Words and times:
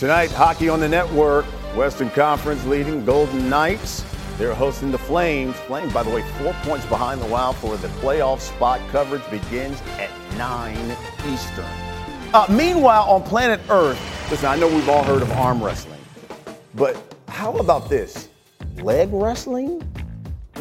Tonight, 0.00 0.30
hockey 0.32 0.70
on 0.70 0.80
the 0.80 0.88
network. 0.88 1.44
Western 1.76 2.08
Conference 2.08 2.64
leading 2.64 3.04
Golden 3.04 3.50
Knights. 3.50 4.02
They're 4.38 4.54
hosting 4.54 4.90
the 4.90 4.96
Flames. 4.96 5.54
Flames, 5.66 5.92
by 5.92 6.02
the 6.02 6.08
way, 6.08 6.22
four 6.38 6.54
points 6.62 6.86
behind 6.86 7.20
the 7.20 7.26
Wild 7.26 7.56
for 7.56 7.76
the 7.76 7.88
playoff 7.88 8.40
spot. 8.40 8.80
Coverage 8.92 9.30
begins 9.30 9.78
at 9.98 10.08
9 10.38 10.96
Eastern. 11.30 11.66
Uh, 12.32 12.46
meanwhile, 12.48 13.10
on 13.10 13.22
planet 13.24 13.60
Earth, 13.68 14.00
listen, 14.30 14.46
I 14.46 14.56
know 14.56 14.68
we've 14.68 14.88
all 14.88 15.04
heard 15.04 15.20
of 15.20 15.30
arm 15.32 15.62
wrestling, 15.62 16.00
but 16.74 16.96
how 17.28 17.52
about 17.58 17.90
this? 17.90 18.30
Leg 18.76 19.10
wrestling? 19.12 19.86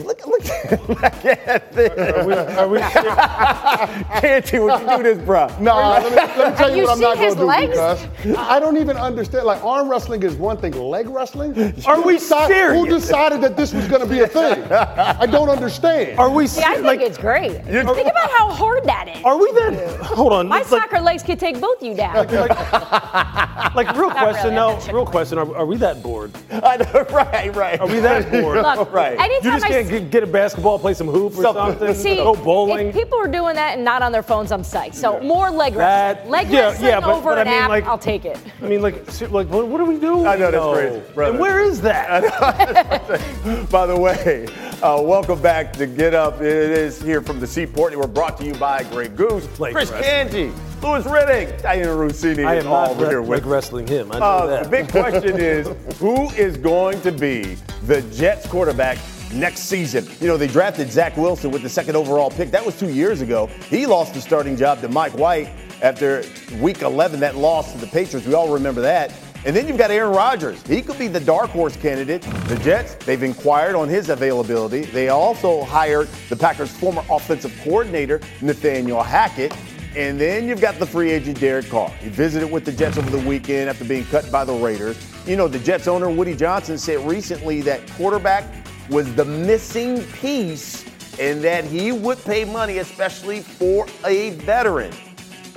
Look, 0.04 0.26
look, 0.26 0.90
look 0.90 1.04
at 1.26 1.72
this. 1.74 1.90
Are 2.16 2.26
we, 2.26 2.34
are 2.34 2.68
we 2.68 2.80
Canty, 4.20 4.60
would 4.60 4.82
you 4.82 4.98
do 4.98 5.04
this, 5.04 5.18
bro? 5.26 5.48
No, 5.60 5.76
let 5.76 6.04
me, 6.10 6.16
let 6.16 6.52
me 6.52 6.58
tell 6.58 6.70
you, 6.70 6.78
you 6.78 6.84
what 6.84 6.92
I'm 6.94 7.00
not 7.00 7.16
going 7.16 7.26
his 7.26 7.34
to 7.36 7.40
do 7.42 7.46
legs? 7.46 7.70
because 8.18 8.38
I 8.38 8.60
don't 8.60 8.78
even 8.78 8.98
understand. 8.98 9.46
Like 9.46 9.64
arm 9.64 9.90
wrestling 9.90 10.24
is 10.24 10.36
one 10.36 10.58
thing, 10.58 10.74
leg 10.74 11.08
wrestling. 11.10 11.52
Are 11.86 12.02
we 12.02 12.18
Deci- 12.18 12.48
serious? 12.48 12.74
Who 12.80 12.88
decided 12.88 13.42
that 13.42 13.56
this 13.58 13.74
was 13.74 13.88
going 13.88 14.02
to 14.02 14.08
be 14.08 14.20
a 14.22 14.28
thing? 14.28 14.64
I 14.72 15.26
don't 15.26 15.50
understand. 15.50 16.18
Are 16.20 16.30
we 16.30 16.48
See, 16.48 16.62
I 16.64 16.74
think 16.76 16.86
like? 16.86 17.02
it's 17.02 17.18
great. 17.18 17.64
Think 17.66 17.84
about 18.08 18.30
how 18.32 18.52
hard 18.52 18.84
that 18.86 19.08
is. 19.16 19.24
Are 19.24 19.38
we 19.38 19.52
that? 19.54 20.00
Hold 20.02 20.34
on. 20.34 20.48
My 20.48 20.58
like, 20.60 20.68
soccer 20.68 21.00
legs 21.00 21.24
could 21.24 21.40
take 21.40 21.60
both 21.60 21.82
you 21.84 21.94
down. 21.96 22.16
like 22.16 22.30
real 23.96 24.10
question. 24.12 24.54
really, 24.54 24.56
No, 24.56 24.80
real 24.94 25.06
question. 25.06 25.38
Are, 25.38 25.56
are 25.58 25.66
we 25.66 25.78
that 25.78 26.02
bored? 26.04 26.32
I 26.52 26.78
know, 26.78 27.06
right, 27.12 27.56
right. 27.56 27.80
Are 27.80 27.88
we 27.88 28.00
that 28.00 28.32
bored? 28.32 28.58
Look, 28.58 28.92
Right. 28.92 29.18
You 29.18 29.24
You 29.24 29.32
anytime 29.34 29.52
just 29.54 29.66
I 29.66 29.68
can't 29.70 29.86
s- 29.86 29.89
get, 29.90 30.10
get 30.12 30.24
a 30.24 30.28
basketball, 30.28 30.80
play 30.80 30.94
some 30.94 31.08
hoop 31.08 31.34
or 31.38 31.42
Something. 31.42 31.64
something. 31.80 31.94
see, 31.96 32.16
go 32.16 32.36
bowling. 32.36 32.88
if 32.88 32.96
people 32.96 33.18
are 33.20 33.28
doing 33.28 33.56
that 33.56 33.76
and 33.76 33.84
not 33.84 34.02
on 34.02 34.12
their 34.12 34.24
phones, 34.24 34.52
I'm 34.52 34.62
psyched. 34.62 34.96
So 34.96 35.20
more 35.22 35.50
leg 35.50 35.74
That- 35.74 36.16
wrestling. 36.18 36.32
Leg 36.32 36.50
yeah, 36.50 36.60
wrestling 36.62 36.88
yeah, 36.90 37.00
but- 37.00 37.10
over 37.16 37.30
but 37.32 37.38
I 37.40 37.44
mean, 37.44 37.54
app, 37.54 37.70
like, 37.70 37.86
I'll 37.86 37.98
take 37.98 38.26
it. 38.26 38.38
I 38.62 38.66
mean, 38.68 38.82
like, 38.82 38.96
like, 39.32 39.48
what, 39.50 39.68
what 39.68 39.82
are 39.82 39.86
we 39.86 40.00
doing? 40.00 40.26
I 40.28 40.36
know, 40.36 40.52
that's 40.52 40.80
crazy, 40.80 41.14
brother. 41.14 41.32
And 41.32 41.40
where 41.40 41.60
is 41.64 41.82
that? 41.82 43.70
By 43.72 43.86
the 43.86 43.98
way, 43.98 44.48
uh, 44.82 45.02
welcome 45.02 45.42
back 45.42 45.74
to 45.74 45.88
Get 45.88 46.14
Up. 46.14 46.42
It 46.42 46.46
is 46.48 47.02
here 47.02 47.22
from 47.22 47.40
the 47.40 47.48
Seaport. 47.48 47.98
We're 47.98 48.08
brought 48.08 48.38
to 48.38 48.46
you 48.46 48.54
by 48.54 48.84
Grey 48.84 49.08
Goose, 49.10 49.60
Leg 49.60 49.74
Chris 49.74 49.90
wrestling. 49.92 50.04
Canty, 50.04 50.52
Louis 50.82 51.04
Riddick, 51.06 51.62
Dianna 51.62 51.96
Russini, 51.98 52.46
I 52.46 52.56
is 52.58 52.66
am 52.66 52.72
all 52.72 52.82
not 52.88 52.92
over 52.92 53.08
here 53.10 53.22
with 53.22 53.42
us. 53.44 53.46
wrestling 53.46 53.88
him. 53.88 54.12
I 54.12 54.20
know 54.20 54.26
Uh, 54.26 54.46
that. 54.48 54.64
the 54.66 54.70
big 54.70 54.90
question 54.90 55.40
is 55.40 55.68
who 56.00 56.30
is 56.32 56.58
going 56.58 57.02
to 57.02 57.12
be 57.12 57.56
the 57.86 58.02
Jets 58.14 58.48
quarterback 58.48 58.98
next 59.34 59.62
season? 59.62 60.08
You 60.20 60.28
know, 60.28 60.38
they 60.38 60.48
drafted 60.48 60.92
Zach 60.92 61.18
Wilson 61.18 61.52
with 61.52 61.62
the 61.62 61.70
second 61.70 61.96
overall 61.96 62.30
pick. 62.30 62.52
That 62.52 62.66
was 62.66 62.78
two 62.78 62.90
years 62.90 63.22
ago. 63.22 63.48
He 63.70 63.86
lost 63.86 64.14
the 64.14 64.22
starting 64.22 64.56
job 64.56 64.82
to 64.82 64.90
Mike 64.90 65.18
White 65.18 65.50
after 65.82 66.24
week 66.60 66.82
11, 66.82 67.20
that 67.22 67.36
loss 67.36 67.72
to 67.72 67.78
the 67.78 67.88
Patriots. 67.88 68.28
We 68.28 68.34
all 68.34 68.52
remember 68.52 68.82
that. 68.82 69.14
And 69.46 69.56
then 69.56 69.68
you've 69.70 69.78
got 69.78 69.90
Aaron 69.90 70.14
Rodgers. 70.14 70.62
He 70.68 70.82
could 70.82 71.00
be 71.00 71.08
the 71.08 71.22
dark 71.22 71.50
horse 71.52 71.78
candidate. 71.78 72.24
The 72.48 72.60
Jets, 72.62 72.96
they've 73.06 73.24
inquired 73.24 73.76
on 73.76 73.88
his 73.88 74.10
availability. 74.10 74.82
They 74.82 75.08
also 75.08 75.64
hired 75.64 76.10
the 76.28 76.36
Packers' 76.36 76.72
former 76.72 77.04
offensive 77.10 77.58
coordinator, 77.64 78.20
Nathaniel 78.42 79.02
Hackett. 79.02 79.56
And 79.96 80.20
then 80.20 80.48
you've 80.48 80.62
got 80.62 80.78
the 80.78 80.86
free 80.86 81.10
agent 81.12 81.40
Derek 81.40 81.70
Carr. 81.70 81.90
He 81.90 82.10
visited 82.10 82.52
with 82.52 82.66
the 82.66 82.72
Jets 82.72 82.98
over 82.98 83.10
the 83.10 83.28
weekend 83.28 83.70
after 83.70 83.86
being 83.86 84.06
cut 84.06 84.30
by 84.30 84.44
the 84.44 84.54
Raiders. 84.54 84.98
You 85.26 85.38
know, 85.38 85.48
the 85.48 85.60
Jets 85.60 85.88
owner, 85.88 86.10
Woody 86.10 86.36
Johnson, 86.36 86.78
said 86.78 87.00
recently 87.08 87.62
that 87.62 87.90
quarterback 87.92 88.44
was 88.90 89.14
the 89.16 89.26
missing 89.26 90.04
piece 90.14 90.86
and 91.20 91.44
that 91.44 91.66
he 91.66 91.92
would 91.92 92.24
pay 92.24 92.46
money, 92.46 92.78
especially 92.78 93.42
for 93.42 93.86
a 94.06 94.32
veteran. 94.32 94.94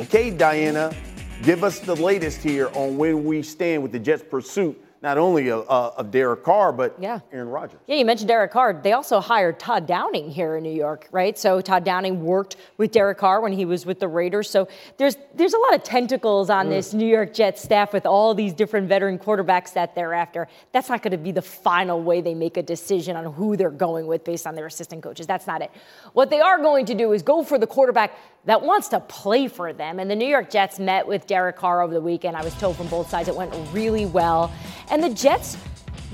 Okay, 0.01 0.31
Dianna, 0.31 0.95
give 1.43 1.63
us 1.63 1.79
the 1.79 1.95
latest 1.95 2.43
here 2.43 2.69
on 2.75 2.97
where 2.97 3.17
we 3.17 3.43
stand 3.43 3.83
with 3.83 3.93
the 3.93 3.99
Jets' 3.99 4.25
pursuit, 4.29 4.82
not 5.03 5.19
only 5.19 5.51
of, 5.51 5.67
of 5.69 6.11
Derek 6.13 6.45
Carr, 6.45 6.73
but 6.73 6.95
Yeah. 6.99 7.19
Aaron 7.33 7.49
Rodgers. 7.49 7.81
Yeah, 7.87 7.97
you 7.97 8.05
mentioned 8.05 8.29
Derek 8.29 8.53
Carr. 8.53 8.73
They 8.73 8.93
also 8.93 9.19
hired 9.21 9.59
Todd 9.59 9.87
Downing 9.87 10.31
here 10.31 10.57
in 10.57 10.63
New 10.63 10.73
York, 10.73 11.09
right? 11.11 11.37
So 11.37 11.61
Todd 11.61 11.85
Downing 11.85 12.23
worked 12.25 12.57
with 12.77 12.93
Derek 12.93 13.19
Carr 13.19 13.41
when 13.41 13.53
he 13.53 13.65
was 13.65 13.85
with 13.85 13.99
the 13.99 14.07
Raiders. 14.07 14.49
So 14.49 14.69
there's 14.99 15.17
there's 15.35 15.55
a 15.55 15.59
lot 15.59 15.75
of 15.75 15.83
tentacles 15.83 16.51
on 16.51 16.67
mm. 16.67 16.71
this 16.71 16.95
New 16.95 17.07
York 17.07 17.35
Jets 17.35 17.63
staff 17.63 17.93
with 17.93 18.07
all 18.07 18.35
these 18.35 18.53
different 18.53 18.89
veteran 18.89 19.19
quarterbacks 19.19 19.73
that 19.73 19.95
they're 19.95 20.15
after. 20.15 20.47
That's 20.71 20.89
not 20.89 21.03
going 21.03 21.13
to 21.13 21.19
be 21.19 21.33
the 21.33 21.43
final 21.43 22.01
way 22.01 22.21
they 22.21 22.35
make 22.35 22.57
a 22.57 22.63
decision 22.63 23.17
on 23.17 23.33
who 23.33 23.57
they're 23.57 23.71
going 23.71 24.07
with 24.07 24.25
based 24.25 24.47
on 24.47 24.55
their 24.55 24.67
assistant 24.67 25.03
coaches. 25.03 25.27
That's 25.27 25.47
not 25.49 25.63
it. 25.63 25.71
What 26.13 26.31
they 26.31 26.41
are 26.41 26.59
going 26.59 26.87
to 26.87 26.95
do 26.95 27.13
is 27.13 27.23
go 27.23 27.43
for 27.43 27.59
the 27.59 27.67
quarterback 27.67 28.17
that 28.45 28.63
wants 28.63 28.89
to 28.89 28.99
play 28.99 29.47
for 29.47 29.73
them. 29.73 30.01
And 30.01 30.11
the 30.11 30.17
New 30.17 30.27
York 30.27 30.51
Jets 30.51 30.79
met 30.79 31.07
with 31.07 31.27
Derek 31.27 31.57
Carr 31.57 31.81
over 31.81 31.95
the 31.95 32.01
weekend. 32.01 32.37
I 32.37 32.43
was 32.43 32.55
told 32.55 32.77
from 32.77 32.89
both 32.89 33.09
sides 33.09 33.29
it 33.29 33.37
went 33.37 33.55
really 33.73 34.07
well. 34.07 34.53
And 34.93 35.03
the 35.03 35.11
Jets 35.11 35.57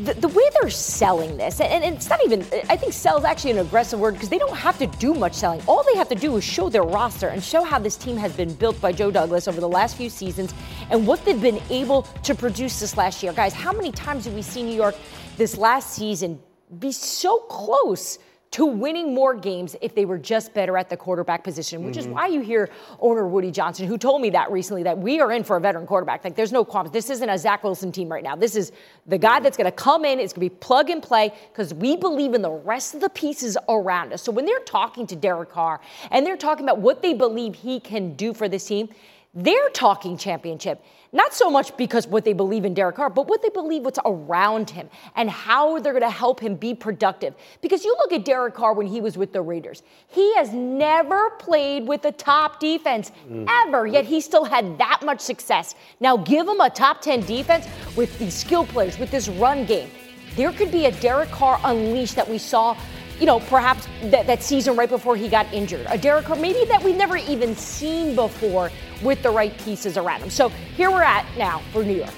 the, 0.05 0.15
the 0.15 0.29
way 0.29 0.45
they're 0.61 0.71
selling 0.71 1.37
this, 1.37 1.61
and, 1.61 1.83
and 1.83 1.97
it's 1.97 2.09
not 2.09 2.25
even, 2.25 2.41
I 2.69 2.77
think 2.77 2.93
sell 2.93 3.19
is 3.19 3.25
actually 3.25 3.53
an 3.53 3.59
aggressive 3.59 3.99
word 3.99 4.15
because 4.15 4.29
they 4.29 4.39
don't 4.39 4.57
have 4.57 4.79
to 4.79 4.87
do 4.87 5.13
much 5.13 5.35
selling. 5.35 5.61
All 5.67 5.83
they 5.83 5.99
have 5.99 6.09
to 6.11 6.15
do 6.15 6.37
is 6.37 6.45
show 6.45 6.69
their 6.69 6.85
roster 6.85 7.29
and 7.29 7.43
show 7.43 7.65
how 7.65 7.79
this 7.81 7.97
team 7.97 8.17
has 8.17 8.33
been 8.33 8.55
built 8.55 8.81
by 8.81 8.93
Joe 8.93 9.11
Douglas 9.11 9.49
over 9.49 9.61
the 9.61 9.69
last 9.69 9.97
few 9.97 10.09
seasons 10.09 10.55
and 10.91 11.05
what 11.05 11.25
they've 11.25 11.41
been 11.41 11.61
able 11.69 12.03
to 12.23 12.35
produce 12.35 12.79
this 12.79 12.97
last 12.97 13.23
year. 13.23 13.33
Guys, 13.33 13.53
how 13.53 13.73
many 13.73 13.91
times 13.91 14.25
have 14.27 14.35
we 14.35 14.43
seen 14.43 14.67
New 14.67 14.77
York 14.77 14.95
this 15.37 15.57
last 15.57 15.95
season 15.95 16.39
be 16.79 16.93
so 16.93 17.39
close? 17.41 18.21
To 18.51 18.65
winning 18.65 19.15
more 19.15 19.35
games 19.35 19.77
if 19.83 19.95
they 19.95 20.05
were 20.05 20.19
just 20.19 20.55
better 20.55 20.79
at 20.79 20.89
the 20.89 20.97
quarterback 20.97 21.45
position, 21.45 21.85
which 21.85 21.97
is 21.97 22.07
mm-hmm. 22.07 22.15
why 22.15 22.27
you 22.27 22.41
hear 22.41 22.71
owner 22.99 23.27
Woody 23.27 23.51
Johnson, 23.51 23.87
who 23.87 23.99
told 23.99 24.23
me 24.23 24.31
that 24.31 24.51
recently, 24.51 24.83
that 24.83 24.97
we 24.97 25.21
are 25.21 25.33
in 25.33 25.45
for 25.45 25.57
a 25.57 25.61
veteran 25.61 25.87
quarterback. 25.87 26.25
Like, 26.25 26.35
there's 26.35 26.53
no 26.53 26.65
qualms. 26.65 26.91
This 26.91 27.11
isn't 27.11 27.29
a 27.29 27.37
Zach 27.37 27.63
Wilson 27.63 27.93
team 27.93 28.09
right 28.09 28.25
now. 28.25 28.37
This 28.37 28.57
is 28.57 28.73
the 29.07 29.19
guy 29.19 29.37
mm-hmm. 29.37 29.45
that's 29.45 29.57
going 29.57 29.67
to 29.67 29.73
come 29.73 30.05
in. 30.05 30.19
It's 30.19 30.33
going 30.33 30.49
to 30.49 30.55
be 30.55 30.59
plug 30.61 30.89
and 30.89 31.03
play 31.03 31.33
because 31.53 31.75
we 31.75 31.97
believe 31.97 32.33
in 32.33 32.41
the 32.41 32.51
rest 32.51 32.95
of 32.95 33.01
the 33.01 33.11
pieces 33.11 33.59
around 33.69 34.13
us. 34.13 34.23
So 34.23 34.33
when 34.33 34.47
they're 34.47 34.59
talking 34.61 35.07
to 35.09 35.17
Derek 35.17 35.51
Carr 35.51 35.81
and 36.11 36.25
they're 36.25 36.37
talking 36.37 36.65
about 36.65 36.79
what 36.79 37.03
they 37.03 37.13
believe 37.13 37.55
he 37.55 37.81
can 37.81 38.15
do 38.15 38.33
for 38.33 38.49
this 38.49 38.65
team, 38.65 38.89
they're 39.35 39.71
talking 39.71 40.17
championship. 40.17 40.83
Not 41.13 41.33
so 41.33 41.51
much 41.51 41.75
because 41.79 42.07
what 42.07 42.25
they 42.25 42.35
believe 42.35 42.67
in 42.67 42.75
Derek 42.75 42.97
Carr, 42.97 43.09
but 43.09 43.29
what 43.29 43.41
they 43.41 43.49
believe 43.49 43.83
what's 43.83 43.99
around 44.05 44.69
him 44.69 44.91
and 45.17 45.31
how 45.31 45.79
they're 45.79 45.95
going 45.95 46.03
to 46.03 46.11
help 46.11 46.39
him 46.41 46.55
be 46.55 46.75
productive. 46.75 47.35
Because 47.63 47.83
you 47.85 47.95
look 47.99 48.13
at 48.13 48.27
Derek 48.27 48.55
Carr 48.55 48.75
when 48.75 48.87
he 48.87 49.01
was 49.01 49.17
with 49.17 49.33
the 49.33 49.41
Raiders, 49.41 49.83
he 50.09 50.35
has 50.35 50.53
never 50.53 51.31
played 51.39 51.89
with 51.89 52.05
a 52.05 52.13
top 52.13 52.61
defense 52.61 53.11
mm. 53.27 53.47
ever, 53.67 53.87
yet 53.87 54.05
he 54.05 54.21
still 54.21 54.45
had 54.45 54.77
that 54.79 55.01
much 55.03 55.21
success. 55.21 55.75
Now 56.01 56.19
give 56.19 56.47
him 56.47 56.61
a 56.61 56.69
top 56.69 57.01
10 57.01 57.23
defense 57.23 57.67
with 57.97 58.19
these 58.19 58.35
skill 58.35 58.67
players, 58.67 58.99
with 58.99 59.11
this 59.11 59.29
run 59.29 59.65
game. 59.65 59.91
There 60.37 60.53
could 60.53 60.71
be 60.71 60.87
a 60.87 60.93
Derek 60.93 61.31
Carr 61.31 61.59
unleashed 61.65 62.17
that 62.17 62.29
we 62.29 62.39
saw 62.39 62.77
you 63.19 63.27
know, 63.27 63.41
perhaps 63.41 63.89
that, 64.05 64.27
that 64.27 64.43
season 64.43 64.77
right 64.77 64.89
before 64.89 65.17
he 65.17 65.29
got 65.29 65.53
injured. 65.53 65.87
A 65.89 65.99
Derek 65.99 66.27
Carr, 66.27 66.37
maybe 66.37 66.65
that 66.67 66.83
we've 66.83 66.97
never 66.97 67.17
even 67.17 67.57
seen 67.57 68.15
before 68.15 68.71
with 69.03 69.23
the 69.23 69.31
right 69.31 69.57
pieces 69.59 69.97
around 69.97 70.23
him. 70.23 70.31
So 70.31 70.49
here 70.49 70.91
we're 70.91 71.03
at 71.03 71.27
now 71.37 71.61
for 71.73 71.83
New 71.83 71.97
York. 71.97 72.15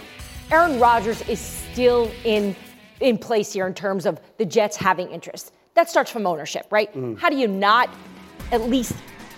Aaron 0.51 0.79
Rodgers 0.81 1.23
is 1.29 1.41
still 1.41 2.11
in 2.25 2.57
in 3.01 3.17
place 3.17 3.53
here 3.53 3.67
in 3.67 3.73
terms 3.73 4.05
of 4.05 4.21
the 4.37 4.45
Jets 4.45 4.77
having 4.77 5.11
interest. 5.11 5.53
That 5.75 5.89
starts 5.89 6.11
from 6.11 6.27
ownership, 6.27 6.67
right? 6.71 6.93
Mm. 6.95 7.19
How 7.19 7.31
do 7.31 7.37
you 7.37 7.49
not 7.49 7.89
at 8.53 8.63
least 8.69 8.95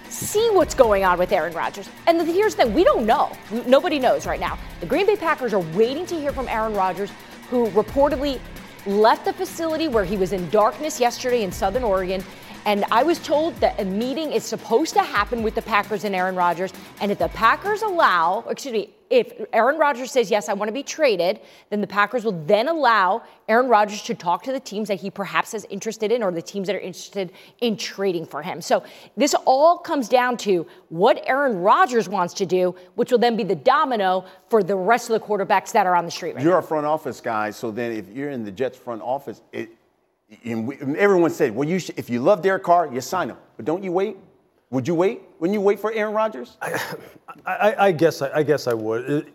see 0.09 0.49
what's 0.50 0.75
going 0.75 1.05
on 1.05 1.19
with 1.19 1.31
Aaron 1.31 1.53
Rodgers? 1.55 1.89
And 2.06 2.19
the, 2.19 2.25
here's 2.25 2.55
the 2.55 2.65
thing, 2.65 2.75
we 2.75 2.83
don't 2.83 3.06
know. 3.06 3.31
Nobody 3.67 4.00
knows 4.00 4.27
right 4.27 4.41
now. 4.41 4.59
The 4.81 4.87
Green 4.87 5.06
Bay 5.06 5.17
Packers 5.17 5.55
are 5.55 5.61
waiting 5.77 6.06
to 6.06 6.19
hear 6.19 6.33
from 6.33 6.49
Aaron 6.49 6.75
Rodgers, 6.75 7.11
who 7.50 7.69
reportedly 7.71 8.41
left 8.87 9.25
the 9.25 9.32
facility 9.32 9.88
where 9.88 10.04
he 10.04 10.16
was 10.16 10.32
in 10.32 10.48
darkness 10.50 11.00
yesterday 11.00 11.43
in 11.43 11.53
Southern 11.53 11.84
Oregon. 11.84 12.22
And 12.65 12.84
I 12.91 13.03
was 13.03 13.19
told 13.19 13.56
that 13.56 13.81
a 13.81 13.84
meeting 13.84 14.33
is 14.33 14.45
supposed 14.45 14.95
to 14.95 15.03
happen 15.03 15.43
with 15.43 15.55
the 15.55 15.62
Packers 15.62 16.05
and 16.05 16.15
Aaron 16.15 16.37
Rodgers. 16.37 16.73
And 17.00 17.11
if 17.11 17.19
the 17.19 17.28
Packers 17.28 17.83
allow, 17.83 18.45
excuse 18.49 18.73
me, 18.73 18.91
if 19.11 19.31
Aaron 19.53 19.78
Rodgers 19.78 20.11
says, 20.11 20.31
yes, 20.31 20.49
I 20.49 20.55
want 20.55 20.70
to 20.70 20.73
be 20.73 20.82
traded, 20.82 21.41
then 21.69 21.82
the 21.82 21.87
Packers 21.87 22.25
will 22.25 22.44
then 22.47 22.69
allow 22.69 23.23
Aaron 23.47 23.69
Rodgers 23.69 24.00
to 24.05 24.14
talk 24.14 24.43
to 24.44 24.53
the 24.53 24.61
teams 24.61 24.88
that 24.88 25.00
he 25.00 25.11
perhaps 25.11 25.53
is 25.53 25.67
interested 25.69 26.11
in 26.11 26.23
or 26.23 26.32
the 26.32 26.41
teams 26.41 26.67
that 26.69 26.76
are 26.76 26.81
interested 26.81 27.31
in 27.61 27.76
trading 27.76 28.25
for 28.25 28.41
him. 28.41 28.62
So 28.62 28.82
this 29.15 29.35
all 29.44 29.76
comes 29.76 30.08
down 30.08 30.38
to 30.38 30.67
what 30.88 31.23
Aaron 31.26 31.58
Rodgers 31.58 32.08
wants 32.08 32.32
to 32.35 32.47
do, 32.47 32.75
which 32.94 33.11
will 33.11 33.19
then 33.19 33.37
be 33.37 33.44
the 33.44 33.55
domino 33.55 34.25
for 34.49 34.62
the 34.62 34.76
rest 34.76 35.11
of 35.11 35.20
the 35.20 35.26
quarterbacks 35.26 35.73
that 35.73 35.87
are 35.87 35.94
on 35.94 36.06
the 36.06 36.11
street 36.11 36.35
right 36.35 36.43
You're 36.43 36.55
now. 36.55 36.61
a 36.61 36.62
front 36.62 36.87
office 36.87 37.20
guy, 37.20 37.50
so 37.50 37.70
then 37.70 37.93
if 37.93 38.08
you're 38.08 38.31
in 38.31 38.44
the 38.44 38.53
Jets 38.53 38.79
front 38.79 39.03
office, 39.03 39.43
it, 39.53 39.69
and 40.44 40.96
everyone 40.96 41.31
said, 41.31 41.55
well, 41.55 41.69
you 41.69 41.79
should, 41.79 41.99
if 41.99 42.08
you 42.11 42.20
love 42.20 42.43
Derek 42.43 42.62
Carr, 42.62 42.93
you 42.93 43.00
sign 43.00 43.29
him. 43.31 43.37
But 43.56 43.64
don't 43.64 43.82
you 43.82 43.93
wait? 43.93 44.17
Would 44.70 44.88
you 44.88 44.94
wait? 44.94 45.23
Wouldn't 45.38 45.55
you 45.55 45.61
wait 45.61 45.79
for 45.79 45.93
Aaron 45.93 46.14
Rodgers? 46.14 46.56
I, 46.62 46.81
I, 47.46 47.87
I 47.87 47.93
guess 47.93 48.23
I, 48.23 48.38
I 48.38 48.43
guess 48.43 48.67
I 48.67 48.75
would. 48.75 49.08
It- 49.11 49.29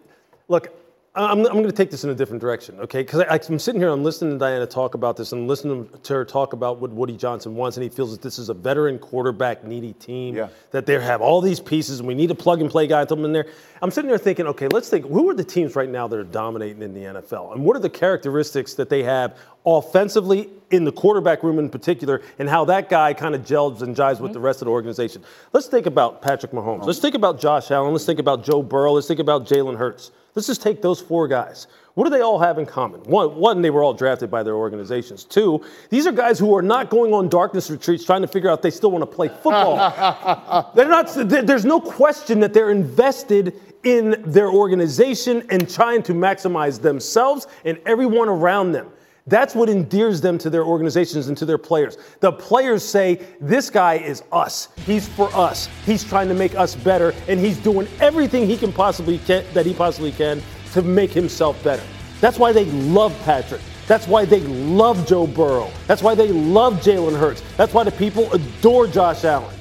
look, 0.47 0.69
I'm, 1.17 1.39
I'm 1.45 1.53
going 1.53 1.65
to 1.65 1.71
take 1.71 1.89
this 1.89 2.03
in 2.03 2.09
a 2.09 2.15
different 2.15 2.41
direction, 2.41 2.79
okay? 2.79 3.01
Because 3.01 3.23
I'm 3.49 3.59
sitting 3.59 3.81
here, 3.81 3.89
I'm 3.89 4.03
listening 4.03 4.37
to 4.37 4.45
Dianna 4.45 4.69
talk 4.69 4.93
about 4.93 5.17
this, 5.17 5.31
and 5.31 5.47
listening 5.47 5.89
to 6.03 6.13
her 6.13 6.23
talk 6.23 6.53
about 6.53 6.79
what 6.79 6.91
Woody 6.91 7.17
Johnson 7.17 7.55
wants, 7.55 7.75
and 7.77 7.83
he 7.83 7.89
feels 7.89 8.11
that 8.11 8.21
this 8.21 8.37
is 8.37 8.49
a 8.49 8.53
veteran 8.53 8.99
quarterback 8.99 9.63
needy 9.63 9.93
team, 9.93 10.35
Yeah. 10.35 10.49
that 10.71 10.85
they 10.85 10.99
have 11.01 11.21
all 11.21 11.41
these 11.41 11.59
pieces, 11.59 11.99
and 11.99 12.07
we 12.07 12.13
need 12.13 12.29
a 12.31 12.35
plug 12.35 12.61
and 12.61 12.69
play 12.69 12.85
guy 12.87 13.03
to 13.03 13.15
them 13.15 13.25
in 13.25 13.33
there. 13.33 13.47
I'm 13.81 13.89
sitting 13.91 14.09
there 14.09 14.17
thinking, 14.17 14.47
okay, 14.47 14.67
let's 14.67 14.89
think, 14.89 15.05
who 15.07 15.29
are 15.29 15.33
the 15.33 15.43
teams 15.43 15.75
right 15.75 15.89
now 15.89 16.07
that 16.07 16.17
are 16.17 16.23
dominating 16.23 16.81
in 16.83 16.93
the 16.93 17.01
NFL, 17.01 17.53
and 17.53 17.65
what 17.65 17.75
are 17.75 17.79
the 17.79 17.89
characteristics 17.89 18.75
that 18.75 18.89
they 18.89 19.03
have 19.03 19.35
offensively 19.65 20.49
in 20.71 20.83
the 20.83 20.91
quarterback 20.91 21.43
room 21.43 21.59
in 21.59 21.69
particular, 21.69 22.21
and 22.39 22.49
how 22.49 22.65
that 22.65 22.89
guy 22.89 23.13
kind 23.13 23.35
of 23.35 23.45
gels 23.45 23.81
and 23.81 23.95
jives 23.95 24.19
with 24.19 24.33
the 24.33 24.39
rest 24.39 24.61
of 24.61 24.65
the 24.65 24.71
organization. 24.71 25.23
Let's 25.53 25.67
think 25.67 25.85
about 25.85 26.21
Patrick 26.21 26.51
Mahomes. 26.51 26.85
Let's 26.85 26.99
think 26.99 27.15
about 27.15 27.39
Josh 27.39 27.71
Allen. 27.71 27.91
Let's 27.93 28.05
think 28.05 28.19
about 28.19 28.43
Joe 28.43 28.61
Burrow. 28.61 28.93
Let's 28.93 29.07
think 29.07 29.19
about 29.19 29.45
Jalen 29.45 29.77
Hurts. 29.77 30.11
Let's 30.37 30.45
just 30.45 30.61
take 30.61 30.83
those 30.83 31.01
four 31.01 31.27
guys. 31.27 31.65
What 31.95 32.03
do 32.03 32.11
they 32.11 32.21
all 32.21 32.37
have 32.37 32.59
in 32.59 32.67
common? 32.67 33.01
One, 33.05 33.37
one, 33.37 33.63
they 33.63 33.71
were 33.71 33.81
all 33.81 33.95
drafted 33.95 34.29
by 34.29 34.43
their 34.43 34.53
organizations. 34.53 35.23
Two, 35.23 35.65
these 35.89 36.05
are 36.05 36.11
guys 36.11 36.37
who 36.37 36.55
are 36.55 36.61
not 36.61 36.91
going 36.91 37.11
on 37.11 37.27
darkness 37.27 37.71
retreats 37.71 38.05
trying 38.05 38.21
to 38.21 38.27
figure 38.27 38.47
out 38.47 38.61
they 38.61 38.69
still 38.69 38.91
want 38.91 39.01
to 39.01 39.07
play 39.07 39.29
football. 39.29 40.71
they're 40.75 40.87
not. 40.87 41.07
There's 41.15 41.65
no 41.65 41.81
question 41.81 42.39
that 42.41 42.53
they're 42.53 42.69
invested 42.69 43.59
in 43.83 44.21
their 44.27 44.49
organization 44.49 45.43
and 45.49 45.67
trying 45.67 46.03
to 46.03 46.13
maximize 46.13 46.79
themselves 46.79 47.47
and 47.65 47.79
everyone 47.87 48.29
around 48.29 48.73
them. 48.73 48.91
That's 49.27 49.53
what 49.53 49.67
endears 49.67 50.21
them 50.21 50.37
to 50.39 50.49
their 50.49 50.63
organizations 50.63 51.27
and 51.27 51.37
to 51.37 51.45
their 51.45 51.57
players. 51.57 51.97
The 52.21 52.31
players 52.31 52.83
say, 52.83 53.25
This 53.41 53.69
guy 53.69 53.95
is 53.95 54.23
us. 54.31 54.69
He's 54.85 55.07
for 55.07 55.33
us. 55.35 55.67
He's 55.85 56.03
trying 56.03 56.29
to 56.29 56.33
make 56.33 56.55
us 56.55 56.75
better, 56.75 57.13
and 57.27 57.39
he's 57.39 57.57
doing 57.57 57.87
everything 57.99 58.47
he 58.47 58.57
can 58.57 58.71
possibly 58.71 59.17
can, 59.19 59.45
that 59.53 59.65
he 59.65 59.73
possibly 59.73 60.13
can 60.13 60.41
to 60.73 60.81
make 60.81 61.11
himself 61.11 61.61
better. 61.63 61.83
That's 62.21 62.39
why 62.39 62.53
they 62.53 62.65
love 62.65 63.17
Patrick. 63.23 63.61
That's 63.85 64.07
why 64.07 64.25
they 64.25 64.41
love 64.41 65.05
Joe 65.07 65.27
Burrow. 65.27 65.71
That's 65.87 66.01
why 66.01 66.15
they 66.15 66.29
love 66.29 66.75
Jalen 66.75 67.17
Hurts. 67.17 67.43
That's 67.57 67.73
why 67.73 67.83
the 67.83 67.91
people 67.91 68.31
adore 68.33 68.87
Josh 68.87 69.23
Allen. 69.23 69.55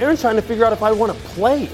Aaron's 0.00 0.20
trying 0.20 0.36
to 0.36 0.42
figure 0.42 0.64
out 0.64 0.72
if 0.72 0.82
I 0.82 0.92
want 0.92 1.12
to 1.12 1.18
play. 1.28 1.68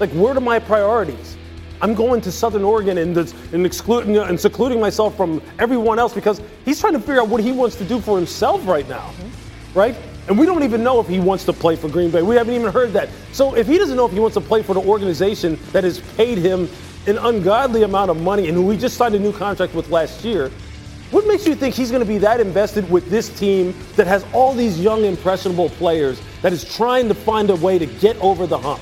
Like, 0.00 0.10
where 0.10 0.36
are 0.36 0.40
my 0.40 0.58
priorities? 0.58 1.36
I'm 1.82 1.94
going 1.94 2.20
to 2.20 2.30
Southern 2.30 2.62
Oregon 2.62 2.96
and, 2.98 3.16
and 3.16 3.66
excluding 3.66 4.16
and 4.16 4.38
secluding 4.38 4.80
myself 4.80 5.16
from 5.16 5.42
everyone 5.58 5.98
else 5.98 6.14
because 6.14 6.40
he's 6.64 6.80
trying 6.80 6.92
to 6.92 7.00
figure 7.00 7.20
out 7.20 7.28
what 7.28 7.42
he 7.42 7.50
wants 7.50 7.74
to 7.76 7.84
do 7.84 8.00
for 8.00 8.16
himself 8.16 8.64
right 8.68 8.88
now, 8.88 9.08
mm-hmm. 9.08 9.78
right? 9.78 9.96
And 10.28 10.38
we 10.38 10.46
don't 10.46 10.62
even 10.62 10.84
know 10.84 11.00
if 11.00 11.08
he 11.08 11.18
wants 11.18 11.44
to 11.46 11.52
play 11.52 11.74
for 11.74 11.88
Green 11.88 12.12
Bay. 12.12 12.22
We 12.22 12.36
haven't 12.36 12.54
even 12.54 12.72
heard 12.72 12.92
that. 12.92 13.08
So 13.32 13.56
if 13.56 13.66
he 13.66 13.78
doesn't 13.78 13.96
know 13.96 14.06
if 14.06 14.12
he 14.12 14.20
wants 14.20 14.34
to 14.34 14.40
play 14.40 14.62
for 14.62 14.74
the 14.74 14.80
organization 14.80 15.58
that 15.72 15.82
has 15.82 15.98
paid 16.16 16.38
him 16.38 16.68
an 17.08 17.18
ungodly 17.18 17.82
amount 17.82 18.12
of 18.12 18.22
money 18.22 18.46
and 18.46 18.56
who 18.56 18.64
we 18.64 18.76
just 18.76 18.96
signed 18.96 19.16
a 19.16 19.18
new 19.18 19.32
contract 19.32 19.74
with 19.74 19.90
last 19.90 20.24
year, 20.24 20.52
what 21.10 21.26
makes 21.26 21.48
you 21.48 21.56
think 21.56 21.74
he's 21.74 21.90
going 21.90 22.00
to 22.00 22.08
be 22.08 22.18
that 22.18 22.40
invested 22.40 22.88
with 22.88 23.10
this 23.10 23.28
team 23.38 23.74
that 23.96 24.06
has 24.06 24.24
all 24.32 24.54
these 24.54 24.80
young, 24.80 25.04
impressionable 25.04 25.68
players 25.70 26.22
that 26.42 26.52
is 26.52 26.64
trying 26.76 27.08
to 27.08 27.14
find 27.14 27.50
a 27.50 27.56
way 27.56 27.76
to 27.80 27.86
get 27.86 28.16
over 28.18 28.46
the 28.46 28.56
hump? 28.56 28.80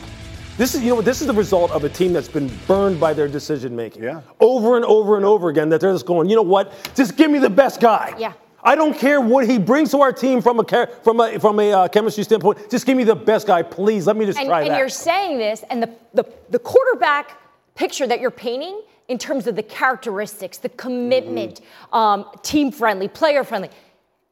This 0.61 0.75
is, 0.75 0.83
you 0.83 0.91
know, 0.91 0.97
what, 0.97 1.07
this 1.07 1.23
is 1.23 1.27
the 1.27 1.33
result 1.33 1.71
of 1.71 1.85
a 1.85 1.89
team 1.89 2.13
that's 2.13 2.29
been 2.29 2.51
burned 2.67 3.01
by 3.01 3.15
their 3.15 3.29
decision 3.29 3.75
making. 3.75 4.03
Yeah. 4.03 4.21
Over 4.41 4.77
and 4.77 4.85
over 4.85 5.17
and 5.17 5.25
over 5.25 5.49
again, 5.49 5.71
that 5.71 5.81
they're 5.81 5.95
just 5.95 6.05
going, 6.05 6.29
you 6.29 6.37
know 6.37 6.43
what? 6.43 6.71
Just 6.95 7.17
give 7.17 7.31
me 7.31 7.39
the 7.39 7.49
best 7.49 7.81
guy. 7.81 8.15
Yeah. 8.19 8.35
I 8.63 8.75
don't 8.75 8.93
care 8.93 9.23
what 9.23 9.49
he 9.49 9.57
brings 9.59 9.91
to 9.93 10.03
our 10.03 10.13
team 10.13 10.43
from 10.43 10.61
a 10.61 10.87
from 11.03 11.19
a 11.19 11.39
from 11.39 11.61
a 11.61 11.73
uh, 11.73 11.89
chemistry 11.89 12.25
standpoint. 12.25 12.71
Just 12.71 12.85
give 12.85 12.95
me 12.95 13.05
the 13.05 13.15
best 13.15 13.47
guy, 13.47 13.63
please. 13.63 14.07
Let 14.07 14.19
me 14.19 14.27
just 14.27 14.39
and, 14.39 14.49
try 14.49 14.61
and 14.61 14.73
that. 14.73 14.79
you're 14.79 14.91
saying 14.91 15.39
this, 15.39 15.65
and 15.71 15.83
the, 15.83 15.91
the, 16.13 16.25
the 16.51 16.59
quarterback 16.59 17.39
picture 17.75 18.07
that 18.07 18.21
you're 18.21 18.31
painting 18.31 18.83
in 19.09 19.17
terms 19.17 19.47
of 19.47 19.57
the 19.57 19.63
characteristics, 19.63 20.59
the 20.59 20.69
commitment, 20.69 21.63
Mm-hmm. 21.63 21.97
um, 21.97 22.27
team 22.43 22.71
friendly, 22.71 23.09
player 23.09 23.45
friendly, 23.45 23.71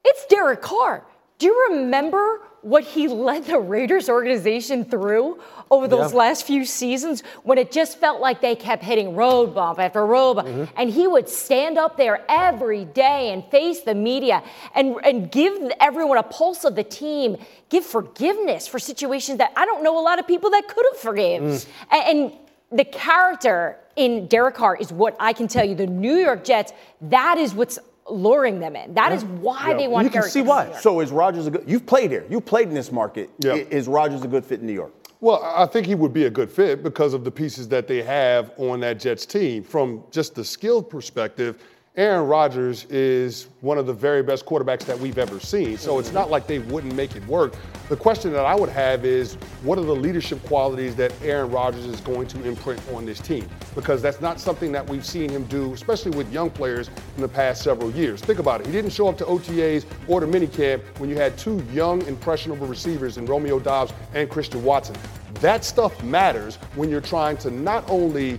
it's 0.04 0.26
Derek 0.26 0.60
Carr. 0.60 1.06
Do 1.38 1.46
you 1.46 1.68
remember 1.70 2.42
what 2.62 2.82
he 2.84 3.08
led 3.08 3.44
the 3.44 3.58
Raiders 3.58 4.08
organization 4.08 4.84
through 4.84 5.38
over 5.70 5.86
those 5.86 6.12
Yeah. 6.12 6.18
last 6.18 6.44
few 6.46 6.64
seasons 6.64 7.22
when 7.44 7.58
it 7.58 7.70
just 7.70 7.98
felt 7.98 8.20
like 8.20 8.40
they 8.40 8.56
kept 8.56 8.82
hitting 8.82 9.14
road 9.14 9.54
bump 9.54 9.78
after 9.78 10.04
road 10.04 10.34
bump? 10.34 10.48
Mm-hmm. 10.48 10.64
And 10.76 10.90
he 10.90 11.06
would 11.06 11.28
stand 11.28 11.78
up 11.78 11.96
there 11.96 12.24
every 12.28 12.84
day 12.84 13.32
and 13.32 13.44
face 13.44 13.80
the 13.80 13.94
media 13.94 14.42
and, 14.74 14.96
and 15.04 15.30
give 15.30 15.56
everyone 15.80 16.18
a 16.18 16.22
pulse 16.22 16.64
of 16.64 16.74
the 16.74 16.84
team, 16.84 17.36
give 17.68 17.84
forgiveness 17.84 18.66
for 18.66 18.78
situations 18.78 19.38
that 19.38 19.52
I 19.56 19.64
don't 19.64 19.82
know 19.82 19.98
a 19.98 20.02
lot 20.02 20.18
of 20.18 20.26
people 20.26 20.50
that 20.50 20.66
could 20.68 20.84
have 20.92 21.00
forgave. 21.00 21.42
Mm. 21.42 21.66
And, 21.92 22.02
and 22.18 22.32
the 22.70 22.84
character 22.84 23.78
in 23.96 24.26
Derek 24.26 24.54
Carr 24.54 24.76
is 24.76 24.92
what 24.92 25.16
I 25.18 25.32
can 25.32 25.48
tell 25.48 25.64
you. 25.64 25.74
The 25.74 25.86
New 25.86 26.16
York 26.16 26.44
Jets, 26.44 26.72
that 27.02 27.38
is 27.38 27.54
what's 27.54 27.78
luring 28.10 28.60
them 28.60 28.76
in. 28.76 28.94
That 28.94 29.12
is 29.12 29.24
why 29.24 29.74
they 29.74 29.88
want 29.88 30.04
You 30.04 30.10
can 30.10 30.20
Derek 30.20 30.32
see 30.32 30.42
why. 30.42 30.72
So 30.80 31.00
is 31.00 31.10
Rodgers 31.10 31.46
a 31.46 31.50
good? 31.50 31.64
You've 31.66 31.86
played 31.86 32.10
here. 32.10 32.24
You 32.28 32.40
played 32.40 32.68
in 32.68 32.74
this 32.74 32.92
market. 32.92 33.30
Yeah. 33.38 33.54
Is 33.54 33.88
Rodgers 33.88 34.22
a 34.22 34.28
good 34.28 34.44
fit 34.44 34.60
in 34.60 34.66
New 34.66 34.72
York? 34.72 34.92
Well, 35.20 35.42
I 35.42 35.66
think 35.66 35.86
he 35.86 35.96
would 35.96 36.12
be 36.12 36.26
a 36.26 36.30
good 36.30 36.50
fit 36.50 36.82
because 36.84 37.12
of 37.12 37.24
the 37.24 37.30
pieces 37.30 37.66
that 37.68 37.88
they 37.88 38.02
have 38.02 38.52
on 38.56 38.80
that 38.80 39.00
Jets 39.00 39.26
team. 39.26 39.64
From 39.64 40.04
just 40.12 40.34
the 40.36 40.44
skill 40.44 40.80
perspective, 40.82 41.60
Aaron 41.98 42.28
Rodgers 42.28 42.84
is 42.90 43.48
one 43.60 43.76
of 43.76 43.86
the 43.86 43.92
very 43.92 44.22
best 44.22 44.46
quarterbacks 44.46 44.84
that 44.84 44.96
we've 44.96 45.18
ever 45.18 45.40
seen. 45.40 45.76
So 45.76 45.98
it's 45.98 46.12
not 46.12 46.30
like 46.30 46.46
they 46.46 46.60
wouldn't 46.60 46.94
make 46.94 47.16
it 47.16 47.26
work. 47.26 47.56
The 47.88 47.96
question 47.96 48.32
that 48.34 48.44
I 48.44 48.54
would 48.54 48.68
have 48.68 49.04
is 49.04 49.34
what 49.64 49.78
are 49.78 49.84
the 49.84 49.96
leadership 49.96 50.40
qualities 50.44 50.94
that 50.94 51.12
Aaron 51.24 51.50
Rodgers 51.50 51.86
is 51.86 52.00
going 52.00 52.28
to 52.28 52.46
imprint 52.46 52.80
on 52.94 53.04
this 53.04 53.18
team? 53.18 53.48
Because 53.74 54.00
that's 54.00 54.20
not 54.20 54.38
something 54.38 54.70
that 54.70 54.88
we've 54.88 55.04
seen 55.04 55.28
him 55.28 55.42
do, 55.46 55.72
especially 55.72 56.16
with 56.16 56.32
young 56.32 56.50
players 56.50 56.88
in 57.16 57.22
the 57.22 57.28
past 57.28 57.64
several 57.64 57.90
years. 57.90 58.20
Think 58.20 58.38
about 58.38 58.60
it. 58.60 58.66
He 58.68 58.72
didn't 58.72 58.92
show 58.92 59.08
up 59.08 59.18
to 59.18 59.24
OTAs 59.24 59.84
or 60.06 60.20
the 60.20 60.26
minicamp 60.26 60.82
when 61.00 61.10
you 61.10 61.16
had 61.16 61.36
two 61.36 61.66
young, 61.72 62.02
impressionable 62.02 62.68
receivers 62.68 63.18
in 63.18 63.26
Romeo 63.26 63.58
Doubs 63.58 63.92
and 64.14 64.30
Christian 64.30 64.62
Watson. 64.62 64.94
That 65.40 65.64
stuff 65.64 66.00
matters 66.04 66.56
when 66.76 66.90
you're 66.90 67.00
trying 67.00 67.38
to 67.38 67.50
not 67.50 67.84
only 67.90 68.38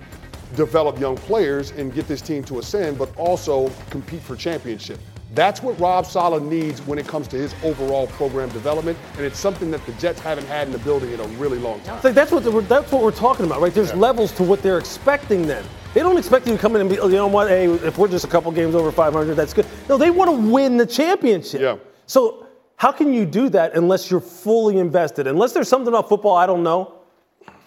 develop 0.56 1.00
young 1.00 1.16
players 1.16 1.72
and 1.72 1.94
get 1.94 2.08
this 2.08 2.22
team 2.22 2.44
to 2.46 2.60
ascend, 2.60 2.98
but 2.98 3.16
also 3.18 3.70
compete 3.90 4.22
for 4.22 4.36
championship. 4.36 5.00
That's 5.36 5.62
what 5.62 5.80
Robert 5.80 6.10
Saleh 6.10 6.42
needs 6.42 6.82
when 6.88 6.98
it 6.98 7.08
comes 7.08 7.28
to 7.30 7.38
his 7.38 7.54
overall 7.64 8.08
program 8.08 8.50
development, 8.50 8.98
and 9.16 9.26
it's 9.26 9.38
something 9.38 9.70
that 9.72 9.86
the 9.86 9.92
Jets 9.94 10.20
haven't 10.20 10.48
had 10.48 10.68
in 10.68 10.74
the 10.74 10.80
building 10.80 11.12
in 11.12 11.20
a 11.20 11.28
really 11.38 11.60
long 11.60 11.80
time. 11.82 12.00
Like 12.04 12.16
that's 12.16 12.32
what 12.32 12.44
the, 12.44 12.52
that's 12.62 12.92
what 12.92 13.04
we're 13.04 13.12
talking 13.12 13.46
about, 13.46 13.62
right? 13.62 13.74
There's 13.74 13.94
levels 13.94 14.32
to 14.34 14.44
what 14.44 14.64
they're 14.64 14.80
expecting. 14.80 15.46
Then 15.46 15.64
they 15.94 16.02
don't 16.02 16.18
expect 16.18 16.48
you 16.48 16.54
to 16.54 16.60
come 16.60 16.76
in 16.76 16.82
and 16.82 16.90
be, 16.90 17.00
oh, 17.00 17.08
you 17.08 17.16
know 17.16 17.28
what? 17.28 17.48
Hey, 17.48 17.68
if 17.68 17.98
we're 17.98 18.08
just 18.08 18.26
a 18.26 18.28
couple 18.28 18.52
games 18.52 18.74
over 18.74 18.92
500, 18.92 19.36
that's 19.36 19.54
good. 19.54 19.68
No, 19.88 19.98
they 19.98 20.10
want 20.10 20.32
to 20.32 20.52
win 20.52 20.78
the 20.78 20.86
championship. 20.86 21.62
Yeah. 21.62 21.78
So 22.08 22.48
how 22.78 22.92
can 22.92 23.14
you 23.14 23.26
do 23.26 23.50
that 23.50 23.76
unless 23.76 24.10
you're 24.10 24.22
fully 24.22 24.78
invested? 24.78 25.28
Unless 25.28 25.54
there's 25.54 25.68
something 25.68 25.90
about 25.90 26.10
football 26.10 26.36
I 26.36 26.48
don't 26.48 26.64
know. 26.64 26.99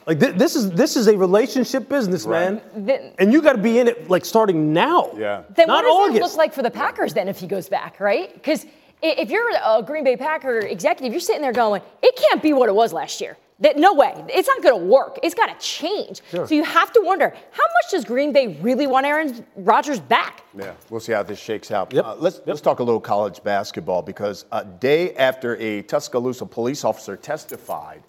Like 0.07 0.21
thi- 0.21 0.33
this 0.33 0.57
is 0.57 0.71
this 0.73 0.97
is 0.97 1.07
a 1.09 1.17
relationship 1.17 1.89
business, 1.89 2.27
man, 2.27 2.61
Then- 2.75 3.13
and 3.19 3.33
you 3.33 3.41
got 3.43 3.53
to 3.53 3.59
be 3.63 3.79
in 3.79 3.89
it 3.89 4.11
like 4.11 4.25
starting 4.25 4.73
now. 4.73 5.11
Yeah. 5.17 5.43
Then 5.55 5.69
not 5.69 5.85
what 5.85 5.91
does 5.91 5.93
August. 6.11 6.17
it 6.17 6.23
look 6.25 6.37
like 6.37 6.53
for 6.53 6.63
the 6.63 6.71
Packers 6.71 7.15
then 7.15 7.29
if 7.29 7.39
he 7.39 7.47
goes 7.47 7.69
back, 7.69 8.01
right? 8.01 8.33
Because 8.35 8.67
if 9.03 9.31
you're 9.31 9.49
a 9.65 9.83
Green 9.83 10.05
Bay 10.05 10.17
Packer 10.17 10.59
executive, 10.61 11.13
you're 11.13 11.21
sitting 11.21 11.43
there 11.43 11.53
going, 11.53 11.83
it 12.03 12.15
can't 12.17 12.41
be 12.43 12.53
what 12.53 12.69
it 12.69 12.75
was 12.75 12.93
last 12.93 13.21
year. 13.21 13.37
That 13.61 13.77
no 13.77 13.95
way, 13.95 14.13
it's 14.29 14.49
not 14.49 14.61
going 14.63 14.77
to 14.81 14.85
work. 14.87 15.21
It's 15.23 15.35
got 15.37 15.47
to 15.47 15.65
change. 15.65 16.21
Sure. 16.33 16.49
So 16.49 16.55
you 16.55 16.65
have 16.65 16.93
to 16.95 17.01
wonder 17.05 17.29
how 17.53 17.63
much 17.63 17.91
does 17.93 18.05
Green 18.05 18.33
Bay 18.33 18.57
really 18.61 18.89
want 18.89 19.07
Aaron 19.07 19.47
Rodgers 19.57 20.01
back? 20.01 20.43
Yeah, 20.59 20.73
we'll 20.91 20.99
see 21.01 21.13
how 21.13 21.23
this 21.23 21.39
shakes 21.39 21.71
out. 21.71 21.93
Yep. 21.93 22.05
Uh, 22.05 22.15
let's 22.19 22.41
let's 22.45 22.61
talk 22.61 22.81
a 22.81 22.83
little 22.83 23.01
college 23.01 23.41
basketball 23.45 24.03
because 24.03 24.47
a 24.51 24.65
day 24.65 25.15
after 25.15 25.57
a 25.59 25.83
Tuscaloosa 25.83 26.45
police 26.47 26.85
officer 26.85 27.17
testified 27.17 28.03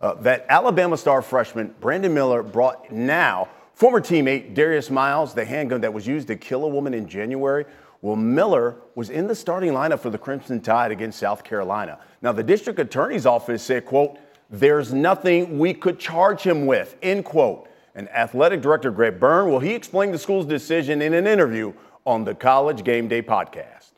uh, 0.00 0.14
that 0.14 0.46
Alabama 0.48 0.96
star 0.96 1.22
freshman 1.22 1.74
Brandon 1.80 2.12
Miller 2.12 2.42
brought 2.42 2.90
now 2.92 3.48
former 3.74 4.00
teammate 4.00 4.54
Darius 4.54 4.90
Miles 4.90 5.34
the 5.34 5.44
handgun 5.44 5.80
that 5.80 5.92
was 5.92 6.06
used 6.06 6.28
to 6.28 6.36
kill 6.36 6.64
a 6.64 6.68
woman 6.68 6.94
in 6.94 7.08
January. 7.08 7.64
Well, 8.00 8.16
Miller 8.16 8.76
was 8.94 9.10
in 9.10 9.26
the 9.26 9.34
starting 9.34 9.72
lineup 9.72 9.98
for 9.98 10.10
the 10.10 10.18
Crimson 10.18 10.60
Tide 10.60 10.92
against 10.92 11.18
South 11.18 11.42
Carolina. 11.42 11.98
Now, 12.22 12.32
the 12.32 12.44
district 12.44 12.78
attorney's 12.78 13.26
office 13.26 13.62
said, 13.62 13.86
"quote 13.86 14.18
There's 14.50 14.92
nothing 14.92 15.58
we 15.58 15.74
could 15.74 15.98
charge 15.98 16.42
him 16.42 16.66
with." 16.66 16.96
End 17.02 17.24
quote. 17.24 17.68
And 17.94 18.08
athletic 18.10 18.60
director 18.60 18.92
Greg 18.92 19.18
Byrne, 19.18 19.50
well, 19.50 19.58
he 19.58 19.74
explained 19.74 20.14
the 20.14 20.18
school's 20.18 20.46
decision 20.46 21.02
in 21.02 21.14
an 21.14 21.26
interview 21.26 21.72
on 22.06 22.22
the 22.22 22.34
College 22.34 22.84
Game 22.84 23.08
Day 23.08 23.22
podcast. 23.22 23.90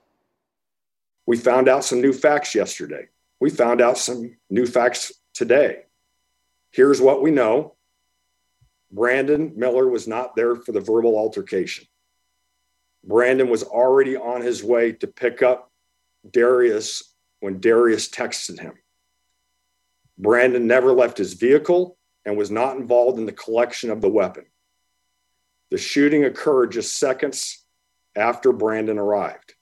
We 1.26 1.36
found 1.36 1.68
out 1.68 1.84
some 1.84 2.00
new 2.00 2.14
facts 2.14 2.54
yesterday. 2.54 3.08
We 3.40 3.50
found 3.50 3.82
out 3.82 3.98
some 3.98 4.36
new 4.48 4.66
facts 4.66 5.12
today. 5.34 5.84
Here's 6.70 7.00
what 7.00 7.22
we 7.22 7.30
know 7.30 7.74
Brandon 8.92 9.52
Miller 9.56 9.88
was 9.88 10.08
not 10.08 10.34
there 10.36 10.56
for 10.56 10.72
the 10.72 10.80
verbal 10.80 11.16
altercation. 11.16 11.86
Brandon 13.04 13.48
was 13.48 13.62
already 13.62 14.16
on 14.16 14.42
his 14.42 14.62
way 14.62 14.92
to 14.92 15.06
pick 15.06 15.42
up 15.42 15.70
Darius 16.28 17.14
when 17.40 17.60
Darius 17.60 18.08
texted 18.08 18.60
him. 18.60 18.74
Brandon 20.18 20.66
never 20.66 20.92
left 20.92 21.16
his 21.16 21.32
vehicle 21.32 21.96
and 22.26 22.36
was 22.36 22.50
not 22.50 22.76
involved 22.76 23.18
in 23.18 23.24
the 23.24 23.32
collection 23.32 23.90
of 23.90 24.02
the 24.02 24.08
weapon. 24.08 24.44
The 25.70 25.78
shooting 25.78 26.24
occurred 26.24 26.72
just 26.72 26.96
seconds 26.96 27.64
after 28.14 28.52
Brandon 28.52 28.98
arrived. 28.98 29.54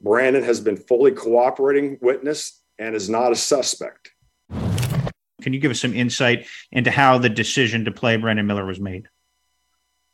Brandon 0.00 0.42
has 0.44 0.60
been 0.60 0.76
fully 0.76 1.10
cooperating 1.10 1.98
witness 2.00 2.62
and 2.78 2.94
is 2.94 3.10
not 3.10 3.32
a 3.32 3.36
suspect. 3.36 4.13
Can 5.44 5.52
you 5.52 5.60
give 5.60 5.70
us 5.70 5.80
some 5.80 5.94
insight 5.94 6.46
into 6.72 6.90
how 6.90 7.18
the 7.18 7.28
decision 7.28 7.84
to 7.84 7.92
play 7.92 8.16
Brandon 8.16 8.46
Miller 8.46 8.64
was 8.64 8.80
made? 8.80 9.08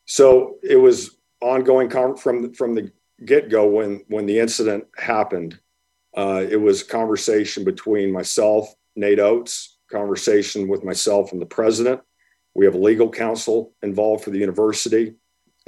So 0.07 0.57
it 0.61 0.75
was 0.75 1.19
ongoing 1.41 1.89
from 2.17 2.53
from 2.53 2.75
the 2.75 2.91
get 3.25 3.49
go 3.49 3.69
when 3.69 4.03
when 4.09 4.27
the 4.27 4.41
incident 4.41 4.87
happened. 4.99 5.61
Uh, 6.17 6.45
it 6.51 6.57
was 6.57 6.83
conversation 6.83 7.63
between 7.63 8.11
myself, 8.11 8.75
Nate 8.97 9.21
Oats, 9.21 9.79
conversation 9.89 10.67
with 10.67 10.83
myself 10.83 11.31
and 11.31 11.41
the 11.41 11.47
president. 11.47 12.01
We 12.55 12.65
have 12.65 12.75
legal 12.75 13.09
counsel 13.09 13.73
involved 13.83 14.25
for 14.25 14.31
the 14.31 14.39
university, 14.39 15.15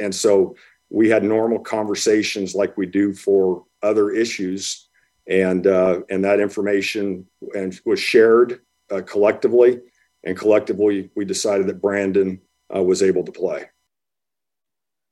and 0.01 0.13
so 0.13 0.57
we 0.91 1.09
had 1.09 1.23
normal 1.23 1.61
conversations 1.61 2.57
like 2.57 2.77
we 2.77 2.87
do 2.87 3.15
for 3.15 3.65
other 3.81 4.11
issues, 4.11 4.89
and 5.29 5.69
uh, 5.69 6.01
and 6.11 6.25
that 6.25 6.41
information 6.41 7.29
and 7.55 7.81
was 7.85 8.01
shared 8.01 8.61
uh, 8.93 9.03
collectively, 9.03 9.81
and 10.25 10.37
collectively 10.37 11.11
we 11.15 11.25
decided 11.25 11.67
that 11.67 11.81
Brandon 11.81 12.41
uh, 12.75 12.83
was 12.83 13.03
able 13.03 13.25
to 13.25 13.33
play. 13.33 13.67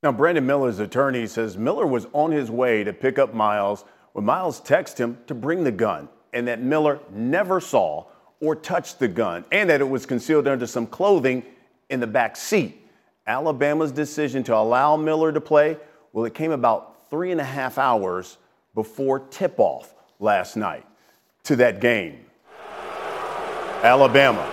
Now, 0.02 0.12
Brandon 0.12 0.46
Miller's 0.46 0.78
attorney 0.78 1.26
says 1.26 1.58
Miller 1.58 1.86
was 1.86 2.06
on 2.12 2.30
his 2.30 2.50
way 2.50 2.84
to 2.84 2.92
pick 2.92 3.18
up 3.18 3.34
Miles 3.34 3.84
when 4.12 4.24
Miles 4.24 4.60
texted 4.60 4.98
him 4.98 5.18
to 5.26 5.34
bring 5.34 5.64
the 5.64 5.72
gun, 5.72 6.08
and 6.32 6.48
that 6.48 6.62
Miller 6.62 7.00
never 7.12 7.60
saw 7.60 8.06
or 8.40 8.56
touched 8.56 8.98
the 8.98 9.08
gun, 9.08 9.44
and 9.52 9.68
that 9.68 9.80
it 9.80 9.88
was 9.88 10.06
concealed 10.06 10.48
under 10.48 10.66
some 10.66 10.86
clothing 10.86 11.44
in 11.90 12.00
the 12.00 12.06
back 12.06 12.36
seat. 12.36 12.80
Alabama's 13.26 13.92
decision 13.92 14.42
to 14.44 14.56
allow 14.56 14.96
Miller 14.96 15.32
to 15.32 15.40
play, 15.40 15.76
well, 16.12 16.24
it 16.24 16.34
came 16.34 16.50
about 16.50 17.10
three 17.10 17.30
and 17.30 17.40
a 17.40 17.44
half 17.44 17.76
hours 17.76 18.38
before 18.74 19.20
tip 19.20 19.58
off 19.58 19.94
last 20.18 20.56
night 20.56 20.86
to 21.44 21.56
that 21.56 21.80
game. 21.80 22.24
Alabama, 23.82 24.46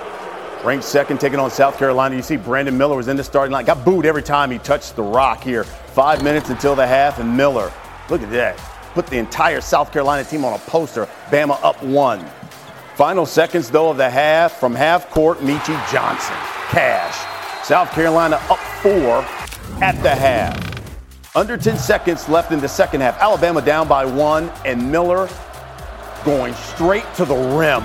ranked 0.63 0.85
second, 0.85 1.19
taking 1.19 1.39
on 1.39 1.51
South 1.51 1.77
Carolina. 1.77 2.15
You 2.15 2.21
see 2.21 2.37
Brandon 2.37 2.77
Miller 2.77 2.95
was 2.95 3.09
in 3.09 3.17
the 3.17 3.23
starting 3.23 3.51
line, 3.51 3.65
got 3.65 3.83
booed 3.83 4.05
every 4.05 4.23
time 4.23 4.49
he 4.51 4.57
touched 4.59 4.95
the 4.95 5.03
rock 5.03 5.43
here. 5.43 5.65
Five 5.65 6.23
minutes 6.23 6.49
until 6.49 6.75
the 6.75 6.87
half, 6.87 7.19
and 7.19 7.35
Miller, 7.35 7.71
look 8.09 8.21
at 8.21 8.31
that, 8.31 8.57
put 8.93 9.07
the 9.07 9.17
entire 9.17 9.59
South 9.59 9.91
Carolina 9.91 10.23
team 10.23 10.45
on 10.45 10.53
a 10.53 10.59
poster. 10.59 11.07
Bama 11.29 11.61
up 11.61 11.81
one. 11.83 12.25
Final 12.95 13.25
seconds, 13.25 13.69
though, 13.69 13.89
of 13.89 13.97
the 13.97 14.09
half 14.09 14.53
from 14.53 14.73
half 14.73 15.09
court, 15.09 15.39
Meechie 15.39 15.91
Johnson. 15.91 16.35
Cash. 16.69 17.65
South 17.65 17.91
Carolina 17.91 18.39
up 18.49 18.59
four 18.81 19.25
at 19.83 20.01
the 20.03 20.15
half. 20.15 20.57
Under 21.35 21.57
10 21.57 21.77
seconds 21.77 22.27
left 22.29 22.51
in 22.51 22.59
the 22.61 22.67
second 22.67 23.01
half. 23.01 23.19
Alabama 23.19 23.61
down 23.61 23.87
by 23.87 24.05
one, 24.05 24.49
and 24.65 24.91
Miller 24.91 25.29
going 26.23 26.53
straight 26.55 27.05
to 27.15 27.25
the 27.25 27.35
rim 27.35 27.83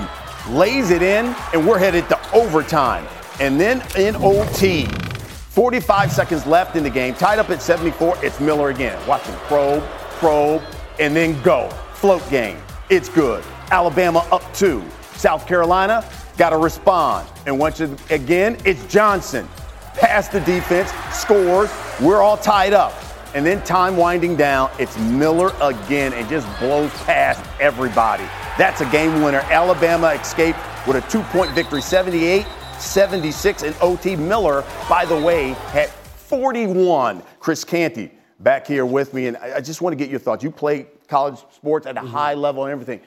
lays 0.49 0.91
it 0.91 1.03
in, 1.03 1.35
and 1.53 1.67
we're 1.67 1.79
headed 1.79 2.09
to 2.09 2.33
overtime. 2.33 3.07
And 3.41 3.61
then 3.61 3.83
in 3.97 4.17
OT, 4.17 4.87
45 4.87 6.13
seconds 6.13 6.47
left 6.47 6.77
in 6.77 6.83
the 6.83 6.91
game, 6.91 7.15
tied 7.15 7.39
up 7.39 7.51
at 7.51 7.63
74. 7.63 8.17
It's 8.23 8.41
Miller 8.41 8.71
again. 8.71 8.99
Watch 9.07 9.23
him 9.23 9.37
probe, 9.41 9.83
probe, 10.19 10.63
and 10.99 11.15
then 11.15 11.41
go. 11.43 11.69
Float 11.95 12.29
game. 12.31 12.59
It's 12.91 13.09
good. 13.09 13.45
Alabama 13.71 14.27
up 14.31 14.43
two. 14.55 14.83
South 15.15 15.47
Carolina 15.47 16.09
got 16.37 16.51
to 16.51 16.57
respond. 16.57 17.29
And 17.47 17.59
once 17.59 17.81
again, 17.81 18.57
it's 18.65 18.85
Johnson. 18.87 19.49
Pass 19.95 20.29
the 20.29 20.41
defense, 20.41 20.91
scores. 21.13 21.71
We're 22.01 22.23
all 22.23 22.37
tied 22.37 22.73
up. 22.73 22.93
And 23.35 23.47
then 23.47 23.63
time 23.65 23.97
winding 23.97 24.37
down, 24.37 24.71
it's 24.79 24.99
Miller 24.99 25.53
again 25.61 26.13
and 26.13 26.29
just 26.29 26.47
blows 26.59 26.91
past 27.05 27.41
everybody. 27.61 28.25
That's 28.59 28.81
a 28.81 28.87
game 28.91 29.23
winner. 29.23 29.41
Alabama 29.51 30.09
escaped 30.09 30.59
with 30.87 30.97
a 30.97 31.11
two 31.11 31.23
point 31.25 31.51
victory, 31.53 31.81
78 31.81 32.47
76 32.79 33.63
in 33.63 33.75
OT. 33.81 34.17
Miller, 34.17 34.65
by 34.89 35.05
the 35.05 35.19
way, 35.19 35.51
had 35.71 35.89
41. 35.89 37.23
Chris 37.39 37.65
Canty 37.65 38.11
back 38.41 38.67
here 38.67 38.85
with 38.85 39.15
me, 39.15 39.29
and 39.29 39.37
I 39.37 39.61
just 39.61 39.81
want 39.81 39.93
to 39.93 39.97
get 39.97 40.11
your 40.11 40.19
thoughts. 40.19 40.43
You 40.43 40.51
play 40.51 40.87
college 41.09 41.39
sports 41.53 41.87
at 41.87 41.97
a 41.97 42.01
mm-hmm. 42.01 42.09
high 42.09 42.35
level 42.35 42.65
and 42.65 42.73
everything. 42.73 43.01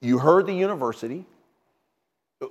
You 0.00 0.18
heard 0.18 0.46
the 0.46 0.52
university. 0.52 1.24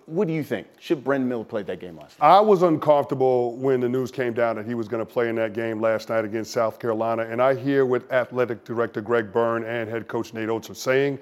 What 0.07 0.27
do 0.27 0.33
you 0.33 0.43
think? 0.43 0.65
Should 0.79 1.03
Brandon 1.03 1.29
Miller 1.29 1.43
play 1.43 1.61
that 1.61 1.79
game 1.79 1.97
last 1.97 2.19
night? 2.19 2.27
I 2.27 2.39
was 2.39 2.63
uncomfortable 2.63 3.55
when 3.57 3.79
the 3.81 3.89
news 3.89 4.09
came 4.09 4.33
down 4.33 4.55
that 4.55 4.65
he 4.65 4.73
was 4.73 4.87
going 4.87 5.05
to 5.05 5.11
play 5.11 5.29
in 5.29 5.35
that 5.35 5.53
game 5.53 5.79
last 5.79 6.09
night 6.09 6.25
against 6.25 6.51
South 6.51 6.79
Carolina. 6.79 7.27
And 7.29 7.39
I 7.39 7.53
hear 7.53 7.85
what 7.85 8.11
athletic 8.11 8.65
director 8.65 8.99
Greg 8.99 9.31
Byrne 9.31 9.63
and 9.63 9.87
head 9.87 10.07
coach 10.07 10.33
Nate 10.33 10.49
Oats 10.49 10.71
are 10.71 10.75
saying. 10.75 11.19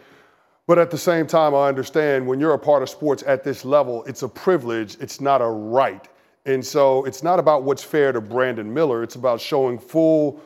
But 0.66 0.80
at 0.80 0.92
the 0.92 0.98
same 0.98 1.28
time, 1.28 1.54
I 1.54 1.68
understand 1.68 2.26
when 2.26 2.40
you're 2.40 2.54
a 2.54 2.60
part 2.60 2.82
of 2.84 2.90
sports 2.90 3.22
at 3.28 3.44
this 3.44 3.66
level, 3.66 4.02
it's 4.06 4.24
a 4.24 4.30
privilege, 4.30 4.96
it's 5.02 5.20
not 5.20 5.42
a 5.42 5.48
right. 5.48 6.08
And 6.46 6.66
so 6.66 7.04
it's 7.04 7.22
not 7.22 7.40
about 7.40 7.64
what's 7.64 7.84
fair 7.84 8.14
to 8.14 8.22
Brandon 8.22 8.74
Miller, 8.74 9.04
it's 9.04 9.16
about 9.16 9.42
showing 9.42 9.78
full 9.78 10.40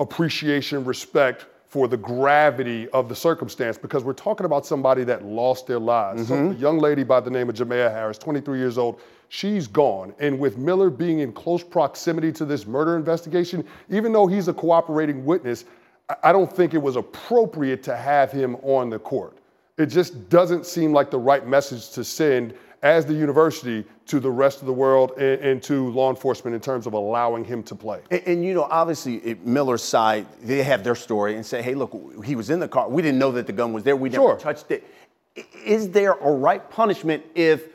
appreciation, 0.00 0.84
respect 0.84 1.46
for 1.70 1.86
the 1.86 1.96
gravity 1.96 2.88
of 2.88 3.08
the 3.08 3.14
circumstance 3.14 3.78
because 3.78 4.02
we're 4.02 4.12
talking 4.12 4.44
about 4.44 4.66
somebody 4.66 5.04
that 5.04 5.24
lost 5.24 5.68
their 5.68 5.78
lives. 5.78 6.22
Mm-hmm. 6.22 6.50
So 6.50 6.50
a 6.50 6.54
young 6.54 6.80
lady 6.80 7.04
by 7.04 7.20
the 7.20 7.30
name 7.30 7.48
of 7.48 7.54
Jamea 7.54 7.92
Harris, 7.92 8.18
23 8.18 8.58
years 8.58 8.76
old, 8.76 9.00
she's 9.28 9.68
gone. 9.68 10.12
And 10.18 10.36
with 10.36 10.58
Miller 10.58 10.90
being 10.90 11.20
in 11.20 11.32
close 11.32 11.62
proximity 11.62 12.32
to 12.32 12.44
this 12.44 12.66
murder 12.66 12.96
investigation, 12.96 13.64
even 13.88 14.12
though 14.12 14.26
he's 14.26 14.48
a 14.48 14.52
cooperating 14.52 15.24
witness, 15.24 15.64
I 16.24 16.32
don't 16.32 16.52
think 16.52 16.74
it 16.74 16.82
was 16.82 16.96
appropriate 16.96 17.84
to 17.84 17.96
have 17.96 18.32
him 18.32 18.56
on 18.62 18.90
the 18.90 18.98
court. 18.98 19.38
It 19.78 19.86
just 19.86 20.28
doesn't 20.28 20.66
seem 20.66 20.92
like 20.92 21.08
the 21.08 21.20
right 21.20 21.46
message 21.46 21.90
to 21.90 22.02
send 22.02 22.52
as 22.82 23.04
the 23.04 23.12
university 23.12 23.84
to 24.06 24.20
the 24.20 24.30
rest 24.30 24.60
of 24.60 24.66
the 24.66 24.72
world 24.72 25.12
and, 25.18 25.40
and, 25.40 25.62
to 25.62 25.90
law 25.90 26.08
enforcement 26.08 26.54
in 26.54 26.60
terms 26.60 26.86
of 26.86 26.94
allowing 26.94 27.44
him 27.44 27.62
to 27.62 27.74
play. 27.74 28.00
And, 28.10 28.22
and 28.26 28.44
you 28.44 28.54
know, 28.54 28.64
obviously, 28.64 29.16
it, 29.16 29.46
Miller's 29.46 29.82
side, 29.82 30.26
they 30.42 30.62
have 30.62 30.82
their 30.82 30.94
story 30.94 31.36
and 31.36 31.44
say, 31.44 31.60
hey, 31.60 31.74
look, 31.74 31.94
he 32.24 32.34
was 32.34 32.50
in 32.50 32.58
the 32.58 32.68
car. 32.68 32.88
We 32.88 33.02
didn't 33.02 33.18
know 33.18 33.32
that 33.32 33.46
the 33.46 33.52
gun 33.52 33.72
was 33.72 33.84
there. 33.84 33.96
We 33.96 34.08
never 34.08 34.22
sure. 34.22 34.38
touched 34.38 34.70
it. 34.70 34.84
Is 35.64 35.90
there 35.90 36.12
a 36.12 36.30
right 36.30 36.68
punishment 36.70 37.24
if, 37.34 37.68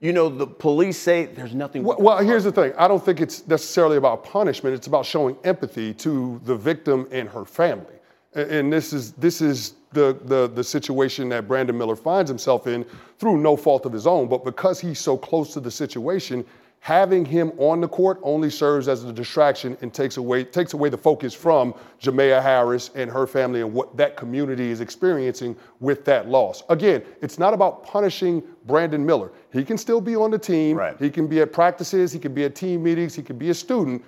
you 0.00 0.12
know, 0.12 0.28
the 0.28 0.46
police 0.46 0.98
say 0.98 1.26
there's 1.26 1.54
nothing? 1.54 1.84
Well, 1.84 1.98
well 1.98 2.18
here's 2.18 2.44
the 2.44 2.52
thing. 2.52 2.72
I 2.78 2.88
don't 2.88 3.04
think 3.04 3.20
it's 3.20 3.46
necessarily 3.46 3.98
about 3.98 4.24
punishment. 4.24 4.74
It's 4.74 4.86
about 4.86 5.04
showing 5.04 5.36
empathy 5.44 5.92
to 5.94 6.40
the 6.44 6.56
victim 6.56 7.06
and 7.10 7.28
her 7.28 7.44
family. 7.44 7.95
And, 8.36 8.70
this 8.70 8.92
is 8.92 9.12
this 9.12 9.40
is 9.40 9.74
the, 9.92 10.18
the, 10.26 10.48
the 10.48 10.62
situation 10.62 11.30
that 11.30 11.48
Brandon 11.48 11.76
Miller 11.76 11.96
finds 11.96 12.28
himself 12.28 12.66
in 12.66 12.84
through 13.18 13.38
no 13.38 13.56
fault 13.56 13.86
of 13.86 13.92
his 13.94 14.06
own, 14.06 14.28
but 14.28 14.44
because 14.44 14.78
he's 14.78 15.00
so 15.00 15.16
close 15.16 15.54
to 15.54 15.60
the 15.60 15.70
situation, 15.70 16.44
having 16.80 17.24
him 17.24 17.50
on 17.56 17.80
the 17.80 17.88
court 17.88 18.20
only 18.22 18.50
serves 18.50 18.88
as 18.88 19.04
a 19.04 19.12
distraction 19.12 19.74
and 19.80 19.94
takes 19.94 20.18
away 20.18 20.44
takes 20.44 20.74
away 20.74 20.90
the 20.90 20.98
focus 20.98 21.32
from 21.32 21.74
Jamea 21.98 22.42
Harris 22.42 22.90
and 22.94 23.10
her 23.10 23.26
family 23.26 23.62
and 23.62 23.72
what 23.72 23.96
that 23.96 24.18
community 24.18 24.70
is 24.70 24.82
experiencing 24.82 25.56
with 25.80 26.04
that 26.04 26.28
loss. 26.28 26.62
Again, 26.68 27.02
it's 27.22 27.38
not 27.38 27.54
about 27.54 27.82
punishing 27.84 28.42
Brandon 28.66 29.04
Miller. 29.04 29.32
He 29.50 29.64
can 29.64 29.78
still 29.78 30.02
be 30.02 30.14
on 30.14 30.30
the 30.30 30.38
team. 30.38 30.76
Right. 30.76 30.94
He 30.98 31.08
can 31.08 31.26
be 31.26 31.40
at 31.40 31.54
practices. 31.54 32.12
He 32.12 32.18
can 32.18 32.34
be 32.34 32.44
at 32.44 32.54
team 32.54 32.82
meetings. 32.82 33.14
He 33.14 33.22
can 33.22 33.38
be 33.38 33.48
a 33.48 33.54
student. 33.54 34.04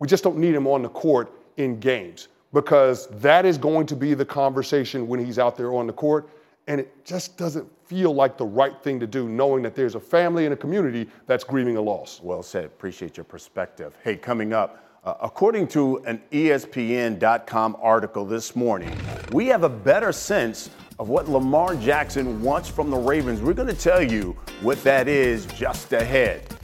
We 0.00 0.06
just 0.06 0.22
don't 0.22 0.36
need 0.36 0.54
him 0.54 0.66
on 0.66 0.82
the 0.82 0.90
court 0.90 1.32
in 1.56 1.80
games 1.80 2.28
because 2.52 3.06
that 3.20 3.46
is 3.46 3.58
going 3.58 3.86
to 3.86 3.96
be 3.96 4.14
the 4.14 4.24
conversation 4.24 5.06
when 5.06 5.24
he's 5.24 5.38
out 5.38 5.56
there 5.56 5.72
on 5.72 5.86
the 5.86 5.92
court. 5.92 6.28
And 6.66 6.80
it 6.80 7.04
just 7.04 7.36
doesn't 7.36 7.68
feel 7.86 8.14
like 8.14 8.36
the 8.36 8.44
right 8.44 8.80
thing 8.82 9.00
to 9.00 9.06
do, 9.06 9.28
knowing 9.28 9.62
that 9.62 9.74
there's 9.74 9.94
a 9.94 10.00
family 10.00 10.44
and 10.44 10.54
a 10.54 10.56
community 10.56 11.08
that's 11.26 11.42
grieving 11.42 11.76
a 11.76 11.80
loss. 11.80 12.20
Well 12.22 12.42
said. 12.42 12.66
Appreciate 12.66 13.16
your 13.16 13.24
perspective. 13.24 13.96
Hey, 14.04 14.16
coming 14.16 14.52
up, 14.52 14.84
uh, 15.02 15.14
according 15.22 15.66
to 15.68 15.96
an 16.04 16.20
ESPN.com 16.30 17.76
article 17.80 18.24
this 18.24 18.54
morning, 18.54 18.96
we 19.32 19.46
have 19.46 19.64
a 19.64 19.68
better 19.68 20.12
sense 20.12 20.70
of 20.98 21.08
what 21.08 21.28
Lamar 21.28 21.74
Jackson 21.76 22.42
wants 22.42 22.68
from 22.68 22.90
the 22.90 22.98
Ravens. 22.98 23.40
We're 23.40 23.54
going 23.54 23.74
to 23.74 23.80
tell 23.80 24.02
you 24.02 24.36
what 24.60 24.82
that 24.84 25.08
is 25.08 25.46
just 25.46 25.92
ahead 25.94 26.59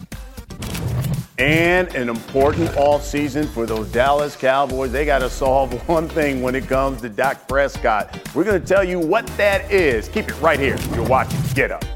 and 1.38 1.94
an 1.94 2.08
important 2.08 2.68
offseason 2.70 3.48
for 3.48 3.66
those 3.66 3.90
Dallas 3.92 4.36
Cowboys. 4.36 4.92
They 4.92 5.04
got 5.04 5.18
to 5.18 5.30
solve 5.30 5.72
one 5.88 6.08
thing 6.08 6.42
when 6.42 6.54
it 6.54 6.66
comes 6.66 7.00
to 7.02 7.08
Dak 7.08 7.46
Prescott. 7.48 8.18
We're 8.34 8.44
going 8.44 8.60
to 8.60 8.66
tell 8.66 8.84
you 8.84 8.98
what 8.98 9.26
that 9.36 9.70
is. 9.70 10.08
Keep 10.08 10.28
it 10.28 10.40
right 10.40 10.58
here. 10.58 10.78
You're 10.94 11.06
watching 11.06 11.40
Get 11.54 11.70
Up. 11.70 11.95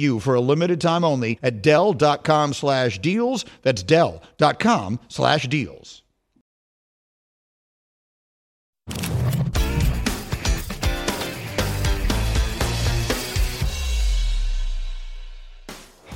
you 0.00 0.18
for 0.18 0.34
a 0.34 0.40
limited 0.40 0.80
time 0.80 1.04
only 1.04 1.38
at 1.42 1.62
Dell.com 1.62 2.52
slash 2.54 2.98
deals. 2.98 3.44
That's 3.62 3.82
Dell.com 3.82 5.00
slash 5.08 5.46
deals. 5.46 6.02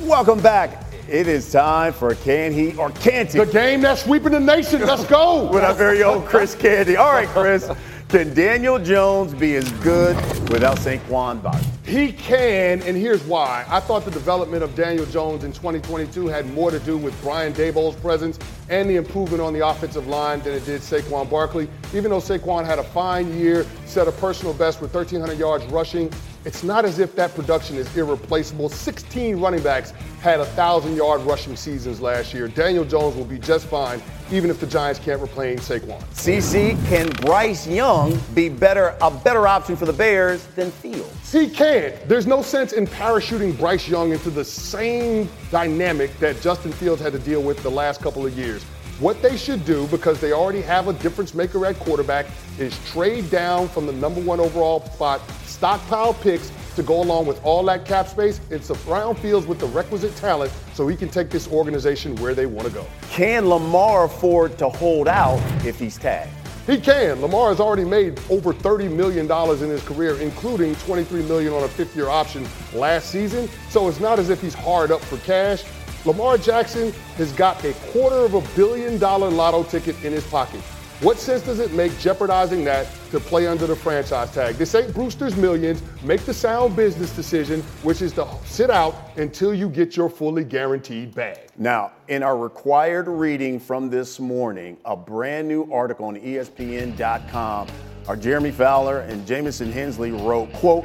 Welcome 0.01 0.41
back. 0.41 0.85
It 1.09 1.29
is 1.29 1.53
time 1.53 1.93
for 1.93 2.15
Can 2.15 2.53
He 2.53 2.75
or 2.77 2.91
Can't 2.91 3.31
He? 3.31 3.39
The 3.39 3.47
game 3.47 3.81
that's 3.81 4.05
sweeping 4.05 4.33
the 4.33 4.41
nation. 4.41 4.81
Let's 4.81 5.05
go. 5.05 5.51
With 5.53 5.63
our 5.63 5.75
very 5.75 6.03
own 6.03 6.27
Chris 6.27 6.55
Canty. 6.55 6.97
All 6.97 7.13
right, 7.13 7.29
Chris. 7.29 7.71
Can 8.15 8.33
Daniel 8.33 8.79
Jones 8.79 9.35
be 9.35 9.57
as 9.57 9.69
good 9.83 10.15
without 10.49 10.77
Saquon 10.77 11.43
Barkley? 11.43 11.67
He 11.85 12.13
can, 12.13 12.81
and 12.83 12.97
here's 12.97 13.25
why. 13.25 13.65
I 13.69 13.81
thought 13.81 14.05
the 14.05 14.13
development 14.13 14.63
of 14.63 14.77
Daniel 14.77 15.05
Jones 15.07 15.43
in 15.43 15.53
2022 15.53 16.29
had 16.29 16.49
more 16.55 16.71
to 16.71 16.79
do 16.79 16.97
with 16.97 17.21
Brian 17.23 17.53
Daboll's 17.53 17.97
presence 17.97 18.39
and 18.69 18.89
the 18.89 18.95
improvement 18.95 19.43
on 19.43 19.53
the 19.53 19.67
offensive 19.67 20.07
line 20.07 20.39
than 20.43 20.53
it 20.53 20.65
did 20.65 20.81
Saquon 20.81 21.29
Barkley. 21.29 21.69
Even 21.93 22.13
though 22.13 22.21
Saquon 22.21 22.65
had 22.65 22.79
a 22.79 22.85
fine 22.85 23.37
year, 23.37 23.67
set 23.85 24.07
a 24.07 24.13
personal 24.13 24.55
best 24.55 24.81
with 24.81 24.95
1,300 24.95 25.37
yards 25.37 25.65
rushing, 25.73 26.09
it's 26.45 26.63
not 26.63 26.85
as 26.85 26.99
if 26.99 27.15
that 27.17 27.35
production 27.35 27.77
is 27.77 27.97
irreplaceable. 27.97 28.69
16 28.69 29.41
running 29.41 29.63
backs 29.63 29.93
had 30.21 30.41
a 30.41 30.45
1,000 30.45 30.95
yard 30.95 31.23
rushing 31.23 31.57
seasons 31.57 32.01
last 32.01 32.35
year. 32.35 32.49
Daniel 32.49 32.85
Jones 32.85 33.17
will 33.17 33.25
be 33.25 33.39
just 33.39 33.67
fine, 33.67 34.03
even 34.31 34.51
if 34.51 34.61
the 34.61 34.67
Giants 34.67 35.01
can't 35.01 35.23
replace 35.23 35.69
Saquon. 35.69 36.03
CC, 36.13 36.77
can 36.89 37.09
Bryce 37.27 37.67
Young 37.67 38.19
be 38.35 38.49
better 38.49 38.97
a 39.01 39.11
better 39.11 39.47
option 39.47 39.77
for 39.77 39.87
the 39.87 39.93
Bears 39.93 40.45
than 40.49 40.71
Fields? 40.71 41.33
He 41.33 41.49
can't. 41.49 42.09
There's 42.09 42.27
no 42.27 42.43
sense 42.43 42.73
in 42.73 42.87
parachuting 42.87 43.59
Bryce 43.59 43.89
Young 43.89 44.13
into 44.13 44.31
the 44.31 44.45
same 44.45 45.29
dynamic 45.51 46.17
that 46.19 46.41
Justin 46.41 46.73
Fields 46.73 47.01
had 47.01 47.13
to 47.13 47.19
deal 47.19 47.43
with 47.43 47.63
the 47.63 47.71
last 47.71 48.01
couple 48.01 48.27
of 48.27 48.37
years. 48.37 48.65
What 49.01 49.21
they 49.23 49.37
should 49.37 49.65
do, 49.65 49.89
because 49.89 50.21
they 50.21 50.33
already 50.33 50.63
have 50.63 50.87
a 50.87 50.93
difference 50.93 51.35
maker 51.35 51.67
at 51.67 51.81
quarterback, 51.81 52.27
is 52.61 52.79
trade 52.91 53.29
down 53.29 53.69
from 53.69 53.87
the 53.87 53.93
number 53.93 54.21
one 54.21 54.39
overall 54.39 54.85
spot 54.87 55.21
stockpile 55.47 56.15
picks 56.15 56.53
to 56.77 56.83
go 56.85 57.03
along 57.03 57.27
with 57.27 57.43
all 57.45 57.65
that 57.65 57.85
cap 57.87 58.07
space 58.07 58.41
and 58.53 58.65
surround 58.65 59.19
Fields 59.19 59.47
with 59.47 59.59
the 59.59 59.67
requisite 59.67 60.15
talent 60.17 60.53
so 60.75 60.87
he 60.87 60.97
can 60.97 61.09
take 61.09 61.29
this 61.29 61.49
organization 61.49 62.15
where 62.17 62.35
they 62.35 62.47
want 62.47 62.69
to 62.69 62.73
go. 62.73 62.87
Can 63.11 63.49
Lamar 63.49 64.05
afford 64.05 64.59
to 64.59 64.69
hold 64.69 65.09
out 65.09 65.41
if 65.65 65.79
he's 65.79 65.99
tagged? 65.99 66.31
He 66.67 66.79
can. 66.79 67.21
Lamar 67.21 67.51
has 67.51 67.61
already 67.61 67.85
made 67.85 68.21
over 68.31 68.53
$30 68.53 68.95
million 68.95 69.31
in 69.31 69.71
his 69.71 69.83
career, 69.83 70.21
including 70.21 70.75
$23 70.77 71.27
million 71.29 71.53
on 71.53 71.65
a 71.65 71.69
fifth-year 71.69 72.09
option 72.09 72.47
last 72.73 73.11
season. 73.11 73.49
So 73.71 73.89
it's 73.89 74.01
not 74.01 74.19
as 74.19 74.31
if 74.31 74.41
he's 74.41 74.55
hard 74.55 74.91
up 74.91 75.01
for 75.03 75.19
cash. 75.19 75.65
Lamar 76.05 76.37
Jackson 76.37 76.93
has 77.17 77.33
got 77.33 77.65
a 77.65 77.73
quarter 77.93 78.17
of 78.17 78.35
a 78.35 78.43
billion 78.55 78.99
dollar 78.99 79.31
lotto 79.31 79.63
ticket 79.63 79.97
in 80.05 80.13
his 80.13 80.27
pocket. 80.27 80.61
What 81.01 81.19
sense 81.19 81.43
does 81.43 81.61
it 81.61 81.73
make 81.73 81.99
jeopardizing 81.99 82.63
that 82.65 82.87
to 83.11 83.19
play 83.19 83.47
under 83.47 83.67
the 83.67 83.75
franchise 83.75 84.31
tag? 84.31 84.57
This 84.57 84.75
ain't 84.75 84.95
Brewster's 84.95 85.35
Millions. 85.35 85.83
Make 86.03 86.21
the 86.23 86.35
sound 86.35 86.77
business 86.77 87.15
decision, 87.17 87.63
which 87.83 88.03
is 88.03 88.13
to 88.13 88.29
sit 88.45 88.71
out 88.71 88.95
until 89.17 89.55
you 89.55 89.69
get 89.69 89.97
your 89.97 90.11
fully 90.11 90.45
guaranteed 90.45 91.15
bag. 91.15 91.49
Now, 91.57 91.93
in 92.09 92.23
our 92.23 92.37
required 92.37 93.09
reading 93.09 93.59
from 93.59 93.89
this 93.89 94.21
morning, 94.21 94.77
a 94.85 94.95
brand 94.95 95.49
new 95.49 95.71
article 95.73 96.07
on 96.07 96.17
ESPN.com, 96.17 97.69
our 98.07 98.17
Jeremy 98.17 98.53
Fowler 98.53 99.01
and 99.01 99.27
Jamison 99.27 99.73
Hensley 99.73 100.13
wrote, 100.13 100.53
quote, 100.53 100.85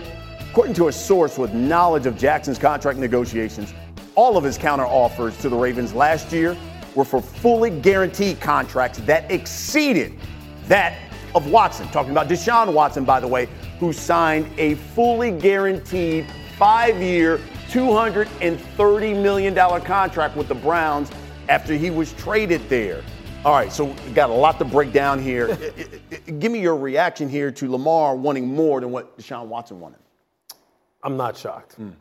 according 0.49 0.73
to 0.73 0.87
a 0.87 0.91
source 0.91 1.37
with 1.37 1.53
knowledge 1.53 2.07
of 2.07 2.17
Jackson's 2.17 2.57
contract 2.57 2.97
negotiations, 2.97 3.73
all 4.19 4.35
of 4.35 4.43
his 4.43 4.57
counter 4.57 4.85
offers 4.85 5.37
to 5.37 5.47
the 5.47 5.55
Ravens 5.55 5.93
last 5.93 6.33
year 6.33 6.57
were 6.93 7.05
for 7.05 7.21
fully 7.21 7.69
guaranteed 7.69 8.41
contracts 8.41 8.97
that 8.99 9.31
exceeded 9.31 10.13
that 10.67 10.99
of 11.35 11.49
Watson. 11.49 11.87
Talking 11.87 12.11
about 12.11 12.27
Deshaun 12.27 12.73
Watson, 12.73 13.05
by 13.05 13.21
the 13.21 13.27
way, 13.29 13.47
who 13.79 13.93
signed 13.93 14.45
a 14.57 14.75
fully 14.75 15.31
guaranteed 15.31 16.27
five 16.57 17.01
year, 17.01 17.39
$230 17.69 19.23
million 19.23 19.55
contract 19.55 20.35
with 20.35 20.49
the 20.49 20.55
Browns 20.55 21.09
after 21.47 21.75
he 21.75 21.89
was 21.89 22.11
traded 22.11 22.67
there. 22.67 23.01
All 23.45 23.53
right, 23.53 23.71
so 23.71 23.85
we 23.85 24.11
got 24.11 24.29
a 24.29 24.33
lot 24.33 24.59
to 24.59 24.65
break 24.65 24.91
down 24.91 25.23
here. 25.23 25.57
Give 26.39 26.51
me 26.51 26.59
your 26.59 26.75
reaction 26.75 27.29
here 27.29 27.51
to 27.51 27.71
Lamar 27.71 28.17
wanting 28.17 28.53
more 28.53 28.81
than 28.81 28.91
what 28.91 29.17
Deshaun 29.17 29.45
Watson 29.45 29.79
wanted. 29.79 29.99
I'm 31.03 31.15
not 31.15 31.37
shocked. 31.37 31.75
Hmm. 31.75 31.91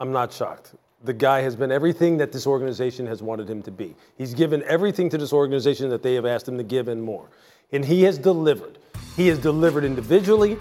I'm 0.00 0.10
not 0.10 0.32
shocked. 0.32 0.74
The 1.04 1.12
guy 1.12 1.42
has 1.42 1.54
been 1.54 1.70
everything 1.70 2.16
that 2.18 2.32
this 2.32 2.46
organization 2.46 3.06
has 3.06 3.22
wanted 3.22 3.48
him 3.48 3.62
to 3.62 3.70
be. 3.70 3.94
He's 4.16 4.34
given 4.34 4.64
everything 4.64 5.08
to 5.10 5.18
this 5.18 5.32
organization 5.32 5.90
that 5.90 6.02
they 6.02 6.14
have 6.14 6.26
asked 6.26 6.48
him 6.48 6.58
to 6.58 6.64
give 6.64 6.88
and 6.88 7.02
more. 7.02 7.28
And 7.70 7.84
he 7.84 8.02
has 8.02 8.18
delivered. 8.18 8.78
He 9.16 9.28
has 9.28 9.38
delivered 9.38 9.84
individually. 9.84 10.56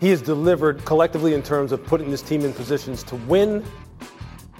He 0.00 0.08
has 0.08 0.20
delivered 0.20 0.84
collectively 0.84 1.32
in 1.34 1.42
terms 1.42 1.70
of 1.70 1.84
putting 1.84 2.10
this 2.10 2.22
team 2.22 2.44
in 2.44 2.52
positions 2.52 3.04
to 3.04 3.16
win. 3.16 3.64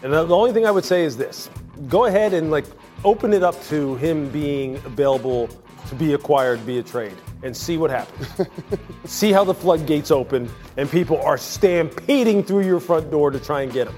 And 0.04 0.12
the 0.12 0.26
only 0.28 0.52
thing 0.52 0.66
I 0.66 0.70
would 0.70 0.84
say 0.84 1.04
is 1.04 1.16
this 1.16 1.50
go 1.88 2.04
ahead 2.04 2.32
and 2.32 2.50
like 2.50 2.66
open 3.04 3.32
it 3.32 3.42
up 3.42 3.60
to 3.64 3.96
him 3.96 4.28
being 4.30 4.76
available 4.84 5.48
to 5.88 5.94
be 5.96 6.14
acquired 6.14 6.60
via 6.60 6.82
trade 6.82 7.16
and 7.42 7.56
see 7.56 7.76
what 7.76 7.90
happens. 7.90 8.48
see 9.04 9.32
how 9.32 9.42
the 9.42 9.54
floodgates 9.54 10.12
open 10.12 10.48
and 10.76 10.88
people 10.88 11.20
are 11.22 11.36
stampeding 11.36 12.44
through 12.44 12.64
your 12.64 12.78
front 12.78 13.10
door 13.10 13.32
to 13.32 13.40
try 13.40 13.62
and 13.62 13.72
get 13.72 13.88
him. 13.88 13.96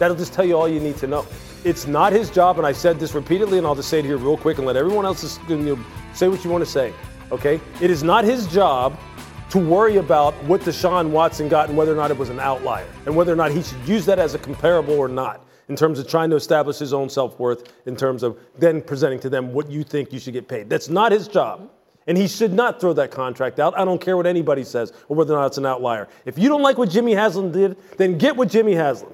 That'll 0.00 0.16
just 0.16 0.32
tell 0.32 0.46
you 0.46 0.56
all 0.56 0.66
you 0.66 0.80
need 0.80 0.96
to 0.96 1.06
know. 1.06 1.26
It's 1.62 1.86
not 1.86 2.14
his 2.14 2.30
job, 2.30 2.56
and 2.56 2.66
I 2.66 2.72
said 2.72 2.98
this 2.98 3.12
repeatedly, 3.12 3.58
and 3.58 3.66
I'll 3.66 3.74
just 3.74 3.90
say 3.90 3.98
it 3.98 4.06
here 4.06 4.16
real 4.16 4.38
quick 4.38 4.56
and 4.56 4.66
let 4.66 4.74
everyone 4.74 5.04
else 5.04 5.38
say 6.14 6.28
what 6.28 6.42
you 6.42 6.50
want 6.50 6.64
to 6.64 6.70
say. 6.70 6.94
Okay? 7.30 7.60
It 7.82 7.90
is 7.90 8.02
not 8.02 8.24
his 8.24 8.46
job 8.46 8.98
to 9.50 9.58
worry 9.58 9.98
about 9.98 10.32
what 10.44 10.62
Deshaun 10.62 11.10
Watson 11.10 11.50
got 11.50 11.68
and 11.68 11.76
whether 11.76 11.92
or 11.92 11.96
not 11.96 12.10
it 12.10 12.16
was 12.16 12.30
an 12.30 12.40
outlier, 12.40 12.88
and 13.04 13.14
whether 13.14 13.30
or 13.30 13.36
not 13.36 13.50
he 13.50 13.62
should 13.62 13.86
use 13.86 14.06
that 14.06 14.18
as 14.18 14.34
a 14.34 14.38
comparable 14.38 14.94
or 14.94 15.06
not, 15.06 15.44
in 15.68 15.76
terms 15.76 15.98
of 15.98 16.08
trying 16.08 16.30
to 16.30 16.36
establish 16.36 16.78
his 16.78 16.94
own 16.94 17.10
self 17.10 17.38
worth, 17.38 17.70
in 17.84 17.94
terms 17.94 18.22
of 18.22 18.38
then 18.58 18.80
presenting 18.80 19.20
to 19.20 19.28
them 19.28 19.52
what 19.52 19.70
you 19.70 19.84
think 19.84 20.14
you 20.14 20.18
should 20.18 20.32
get 20.32 20.48
paid. 20.48 20.70
That's 20.70 20.88
not 20.88 21.12
his 21.12 21.28
job. 21.28 21.70
And 22.06 22.16
he 22.16 22.26
should 22.26 22.54
not 22.54 22.80
throw 22.80 22.94
that 22.94 23.10
contract 23.10 23.60
out. 23.60 23.78
I 23.78 23.84
don't 23.84 24.00
care 24.00 24.16
what 24.16 24.26
anybody 24.26 24.64
says 24.64 24.94
or 25.08 25.16
whether 25.16 25.34
or 25.34 25.40
not 25.40 25.48
it's 25.48 25.58
an 25.58 25.66
outlier. 25.66 26.08
If 26.24 26.38
you 26.38 26.48
don't 26.48 26.62
like 26.62 26.78
what 26.78 26.88
Jimmy 26.88 27.12
Haslam 27.12 27.52
did, 27.52 27.76
then 27.98 28.16
get 28.16 28.34
with 28.34 28.50
Jimmy 28.50 28.72
Haslam. 28.72 29.12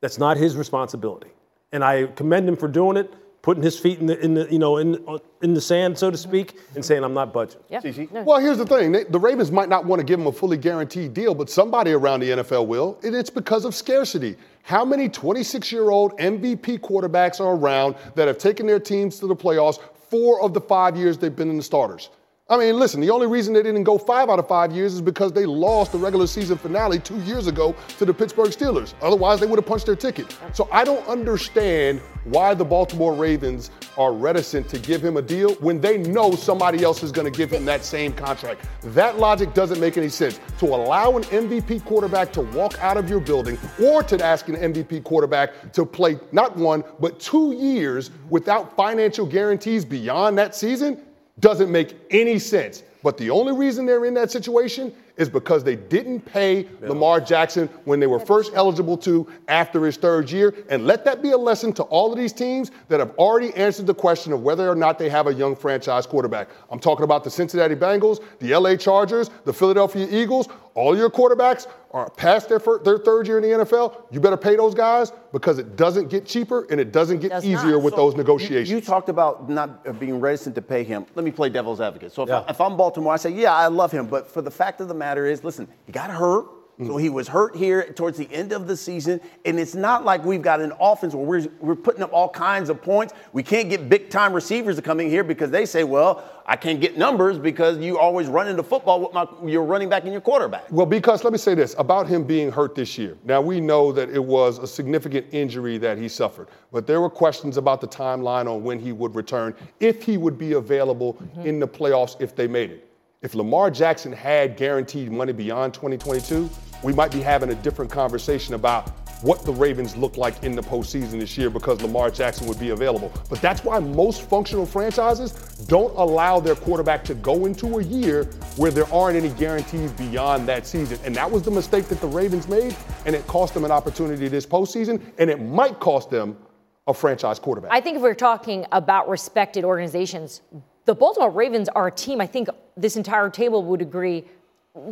That's 0.00 0.18
not 0.18 0.36
his 0.36 0.56
responsibility. 0.56 1.28
And 1.72 1.84
I 1.84 2.06
commend 2.06 2.48
him 2.48 2.56
for 2.56 2.68
doing 2.68 2.96
it. 2.96 3.12
putting 3.42 3.62
his 3.62 3.78
feet 3.78 3.98
in 4.00 4.06
the, 4.06 4.18
in 4.20 4.34
the 4.34 4.46
you 4.52 4.58
know 4.58 4.76
in 4.76 5.02
uh, 5.08 5.16
in 5.40 5.54
the 5.54 5.60
sand, 5.62 5.96
so 5.96 6.10
to 6.10 6.16
speak, 6.16 6.58
and 6.74 6.84
saying 6.84 7.02
I'm 7.02 7.14
not 7.14 7.32
budging. 7.32 7.60
Yeah. 7.70 7.80
No. 8.12 8.22
Well, 8.22 8.38
here's 8.38 8.58
the 8.58 8.66
thing: 8.66 8.92
They- 8.92 9.04
the 9.04 9.18
Ravens 9.18 9.50
might 9.50 9.70
not 9.70 9.86
want 9.86 9.98
to 10.00 10.04
give 10.04 10.20
him 10.20 10.26
a 10.26 10.32
fully 10.32 10.58
guaranteed 10.58 11.14
deal, 11.14 11.34
but 11.34 11.48
somebody 11.48 11.92
around 11.92 12.20
the 12.20 12.30
NFL 12.30 12.66
will, 12.66 12.98
and 13.02 13.14
it's 13.14 13.30
because 13.30 13.64
of 13.64 13.74
scarcity. 13.74 14.36
How 14.62 14.84
many 14.84 15.08
26-year-old 15.08 16.18
MVP 16.18 16.80
quarterbacks 16.80 17.40
are 17.40 17.54
around 17.56 17.94
that 18.14 18.28
have 18.28 18.36
taken 18.36 18.66
their 18.66 18.78
teams 18.80 19.18
to 19.20 19.26
the 19.26 19.36
playoffs 19.36 19.80
four 20.10 20.42
of 20.42 20.52
the 20.52 20.60
five 20.60 20.94
years 20.96 21.16
they've 21.16 21.34
been 21.34 21.48
in 21.50 21.56
the 21.56 21.62
starters? 21.62 22.10
I 22.50 22.56
mean, 22.56 22.80
listen, 22.80 23.00
the 23.00 23.10
only 23.10 23.28
reason 23.28 23.54
they 23.54 23.62
didn't 23.62 23.84
go 23.84 23.96
five 23.96 24.28
out 24.28 24.40
of 24.40 24.48
five 24.48 24.72
years 24.72 24.94
is 24.94 25.00
because 25.00 25.32
they 25.32 25.46
lost 25.46 25.92
the 25.92 25.98
regular 25.98 26.26
season 26.26 26.58
finale 26.58 26.98
two 26.98 27.20
years 27.20 27.46
ago 27.46 27.76
to 27.96 28.04
the 28.04 28.12
Pittsburgh 28.12 28.50
Steelers. 28.50 28.92
Otherwise, 29.00 29.38
they 29.38 29.46
would 29.46 29.60
have 29.60 29.66
punched 29.66 29.86
their 29.86 29.94
ticket. 29.94 30.36
So 30.52 30.68
I 30.72 30.82
don't 30.82 31.06
understand 31.06 32.00
why 32.24 32.54
the 32.54 32.64
Baltimore 32.64 33.14
Ravens 33.14 33.70
are 33.96 34.12
reticent 34.12 34.68
to 34.70 34.80
give 34.80 35.00
him 35.00 35.16
a 35.16 35.22
deal 35.22 35.54
when 35.60 35.80
they 35.80 35.98
know 35.98 36.32
somebody 36.34 36.82
else 36.82 37.04
is 37.04 37.12
going 37.12 37.30
to 37.30 37.38
give 37.38 37.52
him 37.52 37.64
that 37.66 37.84
same 37.84 38.12
contract. 38.12 38.66
That 38.82 39.20
logic 39.20 39.54
doesn't 39.54 39.78
make 39.78 39.96
any 39.96 40.08
sense. 40.08 40.40
To 40.58 40.66
allow 40.66 41.16
an 41.16 41.22
MVP 41.24 41.84
quarterback 41.84 42.32
to 42.32 42.40
walk 42.40 42.82
out 42.82 42.96
of 42.96 43.08
your 43.08 43.20
building 43.20 43.58
or 43.80 44.02
to 44.02 44.24
ask 44.24 44.48
an 44.48 44.56
MVP 44.56 45.04
quarterback 45.04 45.72
to 45.72 45.86
play 45.86 46.18
not 46.32 46.56
one, 46.56 46.82
but 46.98 47.20
two 47.20 47.52
years 47.52 48.10
without 48.28 48.74
financial 48.74 49.24
guarantees 49.24 49.84
beyond 49.84 50.36
that 50.38 50.56
season 50.56 51.00
doesn't 51.40 51.70
make 51.70 51.94
any 52.10 52.38
sense. 52.38 52.82
But 53.02 53.16
the 53.16 53.30
only 53.30 53.52
reason 53.52 53.86
they're 53.86 54.04
in 54.04 54.14
that 54.14 54.30
situation 54.30 54.94
is 55.20 55.28
because 55.28 55.62
they 55.62 55.76
didn't 55.76 56.20
pay 56.22 56.66
Lamar 56.80 57.20
Jackson 57.20 57.68
when 57.84 58.00
they 58.00 58.06
were 58.06 58.18
first 58.18 58.52
eligible 58.54 58.96
to 58.96 59.26
after 59.48 59.84
his 59.84 59.96
third 59.98 60.30
year. 60.30 60.54
And 60.70 60.86
let 60.86 61.04
that 61.04 61.22
be 61.22 61.32
a 61.32 61.36
lesson 61.38 61.72
to 61.74 61.82
all 61.84 62.10
of 62.10 62.18
these 62.18 62.32
teams 62.32 62.70
that 62.88 62.98
have 63.00 63.10
already 63.18 63.52
answered 63.54 63.86
the 63.86 63.94
question 63.94 64.32
of 64.32 64.42
whether 64.42 64.68
or 64.68 64.74
not 64.74 64.98
they 64.98 65.10
have 65.10 65.26
a 65.26 65.34
young 65.34 65.54
franchise 65.54 66.06
quarterback. 66.06 66.48
I'm 66.70 66.80
talking 66.80 67.04
about 67.04 67.22
the 67.22 67.30
Cincinnati 67.30 67.74
Bengals, 67.76 68.22
the 68.38 68.56
LA 68.56 68.76
Chargers, 68.76 69.28
the 69.44 69.52
Philadelphia 69.52 70.08
Eagles. 70.10 70.48
All 70.74 70.96
your 70.96 71.10
quarterbacks 71.10 71.66
are 71.90 72.08
past 72.10 72.48
their, 72.48 72.60
fir- 72.60 72.78
their 72.78 72.96
third 72.96 73.26
year 73.26 73.38
in 73.38 73.42
the 73.42 73.64
NFL. 73.64 74.04
You 74.12 74.20
better 74.20 74.36
pay 74.36 74.54
those 74.54 74.72
guys 74.72 75.10
because 75.32 75.58
it 75.58 75.74
doesn't 75.74 76.08
get 76.08 76.24
cheaper 76.24 76.64
and 76.70 76.80
it 76.80 76.92
doesn't 76.92 77.18
get 77.18 77.30
Does 77.32 77.44
easier 77.44 77.72
not. 77.72 77.82
with 77.82 77.94
So 77.94 77.96
those 77.96 78.14
negotiations. 78.16 78.70
you 78.70 78.80
talked 78.80 79.08
about 79.08 79.50
not 79.50 79.84
uh, 79.84 79.92
being 79.92 80.20
reticent 80.20 80.54
to 80.54 80.62
pay 80.62 80.84
him. 80.84 81.04
Let 81.16 81.24
me 81.24 81.32
play 81.32 81.48
devil's 81.48 81.80
advocate. 81.80 82.12
So 82.12 82.22
if, 82.22 82.28
Yeah. 82.28 82.44
I, 82.46 82.50
if 82.52 82.60
I'm 82.60 82.76
Baltimore, 82.76 83.12
I 83.12 83.16
say, 83.16 83.30
yeah, 83.30 83.52
I 83.52 83.66
love 83.66 83.90
him. 83.90 84.06
But 84.06 84.30
for 84.30 84.42
the 84.42 84.50
fact 84.50 84.80
of 84.80 84.86
the 84.86 84.94
matter 84.94 85.09
is, 85.18 85.44
listen, 85.44 85.68
he 85.86 85.92
got 85.92 86.10
hurt. 86.10 86.46
So 86.86 86.96
he 86.96 87.10
was 87.10 87.28
hurt 87.28 87.54
here 87.54 87.92
towards 87.92 88.16
the 88.16 88.26
end 88.32 88.52
of 88.52 88.66
the 88.66 88.74
season. 88.74 89.20
And 89.44 89.60
it's 89.60 89.74
not 89.74 90.04
like 90.04 90.24
we've 90.24 90.40
got 90.40 90.62
an 90.62 90.72
offense 90.80 91.14
where 91.14 91.26
we're, 91.26 91.46
we're 91.60 91.74
putting 91.74 92.02
up 92.02 92.10
all 92.10 92.30
kinds 92.30 92.70
of 92.70 92.80
points. 92.80 93.12
We 93.34 93.42
can't 93.42 93.68
get 93.68 93.90
big 93.90 94.08
time 94.08 94.32
receivers 94.32 94.76
to 94.76 94.82
come 94.82 94.98
in 94.98 95.10
here 95.10 95.22
because 95.22 95.50
they 95.50 95.66
say, 95.66 95.84
well, 95.84 96.24
I 96.46 96.56
can't 96.56 96.80
get 96.80 96.96
numbers 96.96 97.38
because 97.38 97.76
you 97.78 97.98
always 97.98 98.28
run 98.28 98.48
into 98.48 98.62
football 98.62 99.02
with 99.02 99.12
my, 99.12 99.26
your 99.44 99.64
running 99.64 99.90
back 99.90 100.04
and 100.04 100.12
your 100.12 100.22
quarterback. 100.22 100.64
Well, 100.70 100.86
because 100.86 101.22
let 101.22 101.34
me 101.34 101.38
say 101.38 101.54
this 101.54 101.74
about 101.78 102.08
him 102.08 102.24
being 102.24 102.50
hurt 102.50 102.74
this 102.74 102.96
year. 102.96 103.18
Now, 103.24 103.42
we 103.42 103.60
know 103.60 103.92
that 103.92 104.08
it 104.08 104.24
was 104.24 104.58
a 104.58 104.66
significant 104.66 105.26
injury 105.32 105.76
that 105.78 105.98
he 105.98 106.08
suffered, 106.08 106.48
but 106.72 106.86
there 106.86 107.02
were 107.02 107.10
questions 107.10 107.58
about 107.58 107.82
the 107.82 107.88
timeline 107.88 108.50
on 108.50 108.64
when 108.64 108.80
he 108.80 108.92
would 108.92 109.14
return, 109.14 109.54
if 109.80 110.02
he 110.02 110.16
would 110.16 110.38
be 110.38 110.54
available 110.54 111.18
in 111.44 111.60
the 111.60 111.68
playoffs 111.68 112.18
if 112.20 112.34
they 112.34 112.48
made 112.48 112.70
it. 112.70 112.89
If 113.22 113.34
Lamar 113.34 113.70
Jackson 113.70 114.12
had 114.12 114.56
guaranteed 114.56 115.12
money 115.12 115.34
beyond 115.34 115.74
2022, 115.74 116.48
we 116.82 116.94
might 116.94 117.12
be 117.12 117.20
having 117.20 117.50
a 117.50 117.54
different 117.54 117.90
conversation 117.90 118.54
about 118.54 118.88
what 119.22 119.44
the 119.44 119.52
Ravens 119.52 119.94
look 119.94 120.16
like 120.16 120.42
in 120.42 120.56
the 120.56 120.62
postseason 120.62 121.20
this 121.20 121.36
year 121.36 121.50
because 121.50 121.82
Lamar 121.82 122.10
Jackson 122.10 122.46
would 122.46 122.58
be 122.58 122.70
available. 122.70 123.12
But 123.28 123.42
that's 123.42 123.62
why 123.62 123.78
most 123.78 124.22
functional 124.22 124.64
franchises 124.64 125.32
don't 125.68 125.94
allow 125.98 126.40
their 126.40 126.54
quarterback 126.54 127.04
to 127.04 127.14
go 127.14 127.44
into 127.44 127.78
a 127.78 127.82
year 127.82 128.24
where 128.56 128.70
there 128.70 128.90
aren't 128.90 129.18
any 129.18 129.28
guarantees 129.34 129.92
beyond 129.92 130.48
that 130.48 130.66
season. 130.66 130.98
And 131.04 131.14
that 131.14 131.30
was 131.30 131.42
the 131.42 131.50
mistake 131.50 131.88
that 131.88 132.00
the 132.00 132.08
Ravens 132.08 132.48
made, 132.48 132.74
and 133.04 133.14
it 133.14 133.26
cost 133.26 133.52
them 133.52 133.66
an 133.66 133.70
opportunity 133.70 134.28
this 134.28 134.46
postseason, 134.46 134.98
and 135.18 135.28
it 135.28 135.42
might 135.42 135.78
cost 135.78 136.08
them 136.08 136.38
a 136.86 136.94
franchise 136.94 137.38
quarterback. 137.38 137.70
I 137.70 137.82
think 137.82 137.96
if 137.96 138.02
we're 138.02 138.14
talking 138.14 138.64
about 138.72 139.10
respected 139.10 139.62
organizations, 139.62 140.40
the 140.84 140.94
Baltimore 140.94 141.30
Ravens 141.30 141.68
are 141.68 141.88
a 141.88 141.92
team 141.92 142.20
I 142.20 142.26
think 142.26 142.48
this 142.76 142.96
entire 142.96 143.30
table 143.30 143.62
would 143.64 143.82
agree 143.82 144.24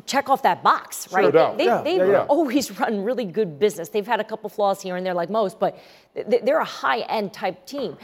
check 0.07 0.29
off 0.29 0.43
that 0.43 0.63
box, 0.63 1.13
right? 1.13 1.33
doubt. 1.33 1.57
They, 1.57 1.67
Yeah, 1.67 1.83
they've 1.83 1.99
yeah, 1.99 2.11
yeah. 2.11 2.27
always 2.29 2.71
run 2.81 3.05
really 3.05 3.25
good 3.25 3.59
business. 3.59 3.89
They've 3.89 4.07
had 4.07 4.21
a 4.21 4.25
couple 4.25 4.51
flaws 4.51 4.83
here 4.83 4.97
and 4.97 5.07
there, 5.07 5.15
like 5.15 5.31
most, 5.31 5.59
but 5.59 5.79
they're 6.15 6.59
a 6.61 6.65
high 6.65 7.01
end 7.01 7.33
type 7.33 7.65
team. 7.67 7.97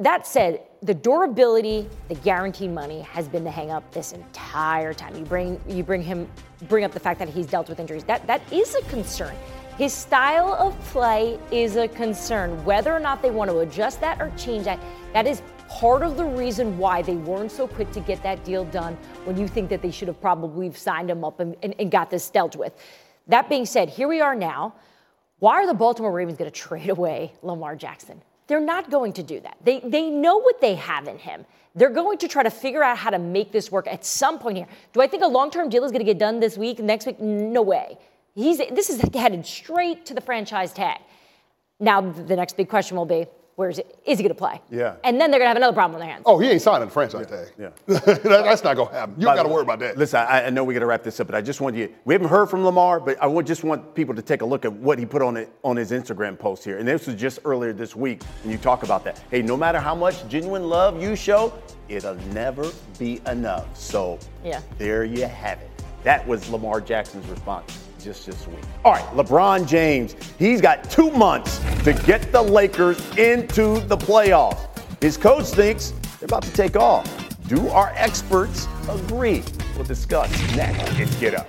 That 0.00 0.26
said, 0.26 0.62
the 0.82 0.92
durability, 0.92 1.88
the 2.08 2.16
guaranteed 2.16 2.72
money 2.72 3.00
has 3.02 3.28
been 3.28 3.44
the 3.44 3.50
hang 3.50 3.70
up 3.70 3.88
this 3.92 4.12
entire 4.12 4.92
time. 4.92 5.14
You 5.14 5.24
bring 5.24 5.60
you 5.68 5.84
bring 5.84 6.02
him 6.02 6.28
bring 6.68 6.84
up 6.84 6.90
the 6.90 7.00
fact 7.00 7.20
that 7.20 7.28
he's 7.28 7.46
dealt 7.46 7.68
with 7.68 7.78
injuries. 7.78 8.02
That 8.04 8.26
that 8.26 8.42
is 8.52 8.74
a 8.74 8.82
concern. 8.82 9.36
His 9.78 9.92
style 9.92 10.52
of 10.54 10.78
play 10.86 11.38
is 11.50 11.76
a 11.76 11.88
concern. 11.88 12.62
Whether 12.64 12.92
or 12.92 13.00
not 13.00 13.22
they 13.22 13.30
want 13.30 13.50
to 13.50 13.60
adjust 13.60 14.00
that 14.00 14.20
or 14.20 14.30
change 14.36 14.64
that, 14.64 14.80
that 15.14 15.26
is 15.26 15.42
part 15.80 16.02
of 16.02 16.16
the 16.16 16.24
reason 16.24 16.78
why 16.78 17.02
they 17.02 17.16
weren't 17.16 17.50
so 17.50 17.66
quick 17.66 17.90
to 17.92 18.00
get 18.00 18.22
that 18.22 18.44
deal 18.44 18.64
done 18.66 18.96
when 19.24 19.36
you 19.36 19.48
think 19.48 19.68
that 19.70 19.82
they 19.82 19.90
should 19.90 20.08
have 20.08 20.20
probably 20.20 20.72
signed 20.72 21.10
him 21.10 21.24
up 21.24 21.40
and, 21.40 21.56
and, 21.62 21.74
and 21.78 21.90
got 21.90 22.10
this 22.10 22.30
dealt 22.30 22.56
with. 22.56 22.72
That 23.26 23.48
being 23.48 23.66
said, 23.66 23.88
here 23.88 24.08
we 24.08 24.20
are 24.20 24.34
now. 24.34 24.74
Why 25.38 25.54
are 25.54 25.66
the 25.66 25.74
Baltimore 25.74 26.12
Ravens 26.12 26.38
going 26.38 26.50
to 26.50 26.56
trade 26.56 26.88
away 26.88 27.32
Lamar 27.42 27.74
Jackson? 27.76 28.22
They're 28.46 28.60
not 28.60 28.90
going 28.90 29.12
to 29.14 29.22
do 29.22 29.40
that. 29.40 29.56
They, 29.64 29.80
they 29.80 30.10
know 30.10 30.38
what 30.38 30.60
they 30.60 30.74
have 30.74 31.08
in 31.08 31.18
him. 31.18 31.44
They're 31.74 31.90
going 31.90 32.18
to 32.18 32.28
try 32.28 32.42
to 32.42 32.50
figure 32.50 32.82
out 32.82 32.98
how 32.98 33.10
to 33.10 33.18
make 33.18 33.50
this 33.50 33.72
work 33.72 33.86
at 33.86 34.04
some 34.04 34.38
point 34.38 34.58
here. 34.58 34.66
Do 34.92 35.00
I 35.00 35.06
think 35.06 35.22
a 35.22 35.26
long 35.26 35.50
term 35.50 35.68
deal 35.68 35.84
is 35.84 35.90
going 35.90 36.04
to 36.04 36.04
get 36.04 36.18
done 36.18 36.38
this 36.38 36.58
week, 36.58 36.78
next 36.78 37.06
week? 37.06 37.18
No 37.18 37.62
way. 37.62 37.98
He's, 38.34 38.58
this 38.58 38.90
is 38.90 39.00
headed 39.14 39.46
straight 39.46 40.06
to 40.06 40.14
the 40.14 40.20
franchise 40.20 40.72
tag. 40.72 41.00
Now, 41.80 42.00
the 42.00 42.36
next 42.36 42.56
big 42.56 42.68
question 42.68 42.96
will 42.96 43.06
be 43.06 43.26
where 43.56 43.68
is, 43.68 43.78
it, 43.78 43.98
is 44.06 44.18
he 44.18 44.22
going 44.24 44.34
to 44.34 44.38
play? 44.38 44.60
Yeah. 44.70 44.96
And 45.04 45.20
then 45.20 45.30
they're 45.30 45.38
going 45.38 45.44
to 45.46 45.48
have 45.48 45.56
another 45.58 45.74
problem 45.74 45.94
on 45.96 46.00
their 46.00 46.10
hands. 46.10 46.22
oh, 46.26 46.38
he 46.38 46.48
ain't 46.48 46.62
signing 46.62 46.88
the 46.88 46.92
franchise 46.92 47.26
tag. 47.26 47.48
Yeah. 47.58 47.68
That- 47.86 48.22
that's 48.24 48.64
not 48.64 48.76
going 48.76 48.88
to 48.88 48.94
happen. 48.94 49.14
You 49.18 49.26
By 49.26 49.36
got 49.36 49.42
to 49.42 49.48
worry 49.50 49.62
about 49.62 49.78
that. 49.80 49.98
Listen, 49.98 50.20
I, 50.20 50.46
I 50.46 50.50
know 50.50 50.64
we 50.64 50.72
got 50.74 50.80
to 50.80 50.86
wrap 50.86 51.02
this 51.02 51.20
up, 51.20 51.26
but 51.26 51.36
I 51.36 51.42
just 51.42 51.60
want 51.60 51.76
you. 51.76 51.92
We 52.04 52.14
haven't 52.14 52.28
heard 52.28 52.46
from 52.48 52.64
Lamar, 52.64 52.98
but 53.00 53.20
I 53.22 53.26
would 53.26 53.46
just 53.46 53.62
want 53.62 53.94
people 53.94 54.14
to 54.14 54.22
take 54.22 54.40
a 54.42 54.46
look 54.46 54.64
at 54.64 54.72
what 54.72 54.98
he 54.98 55.04
put 55.06 55.20
on 55.22 55.36
it 55.36 55.50
on 55.62 55.76
his 55.76 55.90
Instagram 55.90 56.38
post 56.38 56.64
here. 56.64 56.78
And 56.78 56.88
this 56.88 57.06
was 57.06 57.16
just 57.16 57.40
earlier 57.44 57.72
this 57.72 57.94
week, 57.94 58.22
and 58.42 58.50
you 58.52 58.58
talk 58.58 58.82
about 58.84 59.04
that. 59.04 59.22
Hey, 59.30 59.42
no 59.42 59.56
matter 59.56 59.78
how 59.78 59.94
much 59.94 60.26
genuine 60.28 60.68
love 60.68 61.00
you 61.02 61.14
show, 61.14 61.52
it'll 61.88 62.14
never 62.32 62.70
be 62.98 63.20
enough. 63.26 63.76
So 63.76 64.18
Yeah. 64.42 64.60
there 64.78 65.04
you 65.04 65.26
have 65.26 65.60
it. 65.60 65.68
That 66.04 66.26
was 66.26 66.48
Lamar 66.50 66.80
Jackson's 66.80 67.26
response 67.28 67.86
just 68.02 68.26
this 68.26 68.46
week. 68.46 68.58
All 68.84 68.92
right, 68.92 69.04
LeBron 69.14 69.66
James, 69.66 70.14
he's 70.38 70.60
got 70.60 70.90
two 70.90 71.10
months 71.10 71.58
to 71.84 71.92
get 72.06 72.32
the 72.32 72.42
Lakers 72.42 72.98
into 73.16 73.80
the 73.80 73.96
playoffs. 73.96 74.68
His 75.00 75.16
coach 75.16 75.46
thinks 75.46 75.92
they're 76.18 76.26
about 76.26 76.42
to 76.44 76.52
take 76.52 76.76
off. 76.76 77.06
Do 77.48 77.68
our 77.68 77.92
experts 77.96 78.66
agree? 78.88 79.42
We'll 79.74 79.84
discuss 79.84 80.30
next. 80.56 80.98
It's 80.98 81.14
Get 81.16 81.34
Up. 81.34 81.48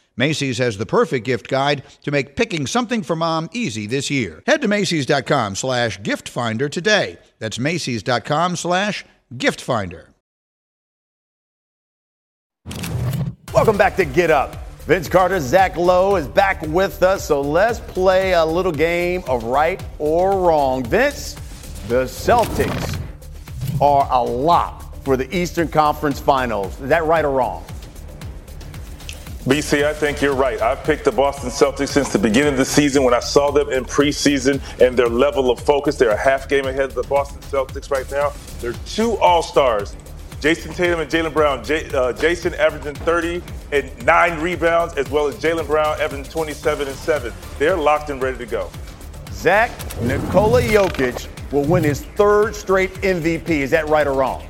Macy's 0.17 0.57
has 0.57 0.77
the 0.77 0.85
perfect 0.85 1.25
gift 1.25 1.47
guide 1.47 1.83
to 2.03 2.11
make 2.11 2.35
picking 2.35 2.67
something 2.67 3.01
for 3.01 3.15
mom 3.15 3.49
easy 3.53 3.87
this 3.87 4.09
year. 4.09 4.43
Head 4.45 4.61
to 4.61 4.67
Macy's.com 4.67 5.55
slash 5.55 6.01
gift 6.03 6.27
finder 6.29 6.69
today. 6.69 7.17
That's 7.39 7.57
Macy's.com 7.57 8.55
slash 8.55 9.05
gift 9.37 9.61
finder. 9.61 10.09
Welcome 13.53 13.77
back 13.77 13.95
to 13.97 14.05
Get 14.05 14.31
Up. 14.31 14.55
Vince 14.81 15.07
Carter, 15.07 15.39
Zach 15.39 15.77
Lowe 15.77 16.15
is 16.15 16.27
back 16.27 16.61
with 16.63 17.03
us, 17.03 17.27
so 17.27 17.41
let's 17.41 17.79
play 17.79 18.33
a 18.33 18.43
little 18.43 18.71
game 18.71 19.23
of 19.27 19.43
right 19.43 19.81
or 19.99 20.39
wrong. 20.39 20.83
Vince, 20.83 21.35
the 21.87 22.05
Celtics 22.05 22.99
are 23.79 24.07
a 24.11 24.23
lock 24.23 24.95
for 25.03 25.17
the 25.17 25.35
Eastern 25.35 25.67
Conference 25.67 26.19
Finals. 26.19 26.79
Is 26.81 26.89
that 26.89 27.05
right 27.05 27.23
or 27.23 27.31
wrong? 27.31 27.63
BC, 29.45 29.83
I 29.83 29.91
think 29.93 30.21
you're 30.21 30.35
right. 30.35 30.61
I've 30.61 30.83
picked 30.83 31.03
the 31.03 31.11
Boston 31.11 31.49
Celtics 31.49 31.89
since 31.89 32.13
the 32.13 32.19
beginning 32.19 32.53
of 32.53 32.57
the 32.59 32.65
season 32.65 33.03
when 33.03 33.15
I 33.15 33.19
saw 33.19 33.49
them 33.49 33.71
in 33.71 33.85
preseason 33.85 34.61
and 34.79 34.95
their 34.95 35.09
level 35.09 35.49
of 35.49 35.59
focus. 35.59 35.95
They're 35.95 36.11
a 36.11 36.17
half 36.17 36.47
game 36.47 36.65
ahead 36.67 36.85
of 36.85 36.93
the 36.93 37.01
Boston 37.03 37.41
Celtics 37.41 37.89
right 37.89 38.09
now. 38.11 38.33
They're 38.59 38.75
two 38.85 39.17
All 39.17 39.41
Stars, 39.41 39.95
Jayson 40.41 40.75
Tatum 40.75 40.99
and 40.99 41.09
Jaylen 41.09 41.33
Brown. 41.33 41.63
J- 41.63 41.87
uh, 41.89 42.13
Jayson 42.13 42.53
averaging 42.59 42.93
30 42.93 43.41
and 43.71 44.05
nine 44.05 44.39
rebounds, 44.39 44.93
as 44.93 45.09
well 45.09 45.27
as 45.27 45.35
Jaylen 45.37 45.65
Brown 45.65 45.99
averaging 45.99 46.31
27 46.31 46.87
and 46.87 46.97
seven. 46.97 47.33
They're 47.57 47.75
locked 47.75 48.11
and 48.11 48.21
ready 48.21 48.37
to 48.37 48.45
go. 48.45 48.69
Zach, 49.31 49.71
Nikola 50.01 50.61
Jokic 50.61 51.27
will 51.51 51.63
win 51.63 51.83
his 51.83 52.03
third 52.15 52.55
straight 52.55 52.93
MVP. 53.01 53.49
Is 53.49 53.71
that 53.71 53.89
right 53.89 54.05
or 54.05 54.13
wrong? 54.13 54.47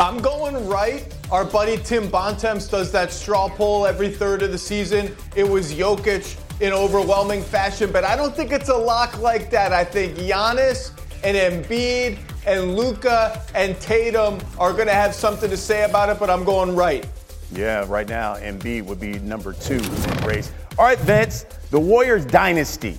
I'm 0.00 0.18
going 0.22 0.66
right. 0.66 1.12
Our 1.32 1.44
buddy 1.44 1.76
Tim 1.78 2.08
Bontemps 2.08 2.68
does 2.68 2.92
that 2.92 3.10
straw 3.10 3.48
poll 3.48 3.84
every 3.84 4.08
third 4.08 4.42
of 4.42 4.52
the 4.52 4.58
season. 4.58 5.14
It 5.34 5.42
was 5.42 5.72
Jokic 5.72 6.40
in 6.60 6.72
overwhelming 6.72 7.42
fashion, 7.42 7.90
but 7.90 8.04
I 8.04 8.14
don't 8.14 8.34
think 8.34 8.52
it's 8.52 8.68
a 8.68 8.76
lock 8.76 9.18
like 9.18 9.50
that. 9.50 9.72
I 9.72 9.82
think 9.82 10.16
Giannis 10.16 10.92
and 11.24 11.36
Embiid 11.36 12.18
and 12.46 12.76
Luka 12.76 13.42
and 13.56 13.78
Tatum 13.80 14.38
are 14.56 14.72
going 14.72 14.86
to 14.86 14.94
have 14.94 15.16
something 15.16 15.50
to 15.50 15.56
say 15.56 15.82
about 15.82 16.10
it, 16.10 16.20
but 16.20 16.30
I'm 16.30 16.44
going 16.44 16.76
right. 16.76 17.04
Yeah, 17.52 17.84
right 17.88 18.08
now, 18.08 18.36
Embiid 18.36 18.84
would 18.84 19.00
be 19.00 19.18
number 19.18 19.52
two 19.52 19.74
in 19.74 19.82
the 19.82 20.24
race. 20.24 20.52
All 20.78 20.84
right, 20.84 20.98
Vince, 21.00 21.44
the 21.72 21.80
Warriors 21.80 22.24
dynasty. 22.24 22.98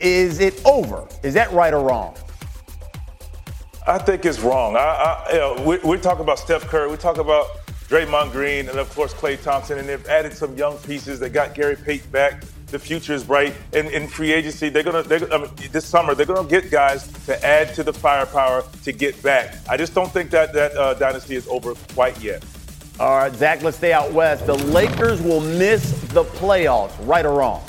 Is 0.00 0.40
it 0.40 0.60
over? 0.66 1.06
Is 1.22 1.34
that 1.34 1.52
right 1.52 1.72
or 1.72 1.86
wrong? 1.86 2.16
I 3.86 3.98
think 3.98 4.24
it's 4.24 4.40
wrong. 4.40 4.76
I, 4.76 4.80
I, 4.80 5.32
you 5.32 5.38
know, 5.38 5.62
we, 5.64 5.78
we 5.78 5.98
talk 5.98 6.18
about 6.18 6.38
Steph 6.38 6.66
Curry, 6.66 6.90
we 6.90 6.96
talk 6.96 7.18
about 7.18 7.46
Draymond 7.90 8.30
Green, 8.30 8.68
and 8.68 8.78
of 8.78 8.88
course 8.94 9.12
Klay 9.12 9.42
Thompson, 9.42 9.76
and 9.76 9.88
they've 9.88 10.06
added 10.06 10.32
some 10.32 10.56
young 10.56 10.78
pieces. 10.78 11.18
They 11.18 11.28
got 11.28 11.56
Gary 11.56 11.74
Payton 11.74 12.08
back. 12.12 12.44
The 12.68 12.78
future 12.78 13.14
is 13.14 13.24
bright. 13.24 13.52
And 13.72 13.88
in 13.88 14.06
free 14.06 14.32
agency, 14.32 14.68
they're 14.68 14.84
gonna, 14.84 15.02
they're, 15.02 15.32
I 15.34 15.38
mean, 15.38 15.50
this 15.72 15.86
summer, 15.86 16.14
they're 16.14 16.24
gonna 16.24 16.48
get 16.48 16.70
guys 16.70 17.08
to 17.26 17.44
add 17.44 17.74
to 17.74 17.82
the 17.82 17.92
firepower 17.92 18.62
to 18.84 18.92
get 18.92 19.20
back. 19.24 19.56
I 19.68 19.76
just 19.76 19.92
don't 19.92 20.10
think 20.12 20.30
that 20.30 20.52
that 20.52 20.76
uh, 20.76 20.94
dynasty 20.94 21.34
is 21.34 21.48
over 21.48 21.74
quite 21.92 22.22
yet. 22.22 22.44
All 23.00 23.16
right, 23.16 23.34
Zach, 23.34 23.60
let's 23.64 23.78
stay 23.78 23.92
out 23.92 24.12
west. 24.12 24.46
The 24.46 24.54
Lakers 24.54 25.20
will 25.20 25.40
miss 25.40 25.90
the 26.12 26.22
playoffs, 26.22 26.92
right 27.08 27.26
or 27.26 27.34
wrong? 27.34 27.64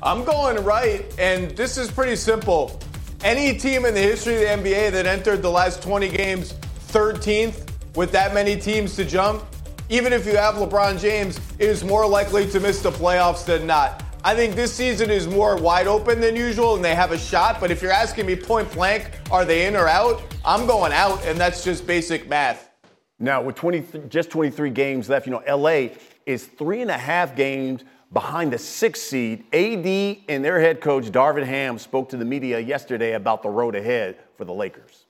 I'm 0.00 0.22
going 0.22 0.62
right, 0.64 1.04
and 1.18 1.50
this 1.56 1.76
is 1.76 1.90
pretty 1.90 2.14
simple. 2.14 2.78
Any 3.24 3.58
team 3.58 3.84
in 3.84 3.94
the 3.94 4.00
history 4.00 4.34
of 4.34 4.62
the 4.62 4.70
NBA 4.70 4.92
that 4.92 5.06
entered 5.06 5.42
the 5.42 5.50
last 5.50 5.82
20 5.82 6.08
games 6.08 6.54
13th 6.92 7.69
with 7.94 8.12
that 8.12 8.34
many 8.34 8.56
teams 8.56 8.96
to 8.96 9.04
jump, 9.04 9.44
even 9.88 10.12
if 10.12 10.24
you 10.26 10.36
have 10.36 10.54
LeBron 10.54 11.00
James, 11.00 11.40
is 11.58 11.84
more 11.84 12.06
likely 12.06 12.48
to 12.50 12.60
miss 12.60 12.80
the 12.80 12.90
playoffs 12.90 13.44
than 13.44 13.66
not. 13.66 14.04
I 14.22 14.34
think 14.34 14.54
this 14.54 14.72
season 14.72 15.10
is 15.10 15.26
more 15.26 15.56
wide 15.56 15.86
open 15.86 16.20
than 16.20 16.36
usual 16.36 16.76
and 16.76 16.84
they 16.84 16.94
have 16.94 17.10
a 17.10 17.18
shot, 17.18 17.58
but 17.58 17.70
if 17.70 17.80
you're 17.80 17.90
asking 17.90 18.26
me 18.26 18.36
point 18.36 18.70
blank, 18.72 19.10
are 19.30 19.44
they 19.44 19.66
in 19.66 19.74
or 19.74 19.88
out? 19.88 20.22
I'm 20.44 20.66
going 20.66 20.92
out, 20.92 21.24
and 21.24 21.38
that's 21.38 21.64
just 21.64 21.86
basic 21.86 22.28
math. 22.28 22.70
Now, 23.18 23.42
with 23.42 23.56
20, 23.56 24.08
just 24.08 24.30
23 24.30 24.70
games 24.70 25.08
left, 25.08 25.26
you 25.26 25.32
know, 25.32 25.42
LA 25.46 25.88
is 26.26 26.46
three 26.46 26.82
and 26.82 26.90
a 26.90 26.98
half 26.98 27.34
games 27.34 27.82
behind 28.12 28.52
the 28.52 28.58
sixth 28.58 29.04
seed. 29.04 29.44
AD 29.52 30.18
and 30.28 30.44
their 30.44 30.60
head 30.60 30.80
coach, 30.80 31.06
Darvin 31.06 31.44
Ham, 31.44 31.78
spoke 31.78 32.08
to 32.10 32.16
the 32.16 32.24
media 32.24 32.58
yesterday 32.58 33.12
about 33.12 33.42
the 33.42 33.48
road 33.48 33.74
ahead 33.74 34.16
for 34.36 34.44
the 34.44 34.52
Lakers. 34.52 35.06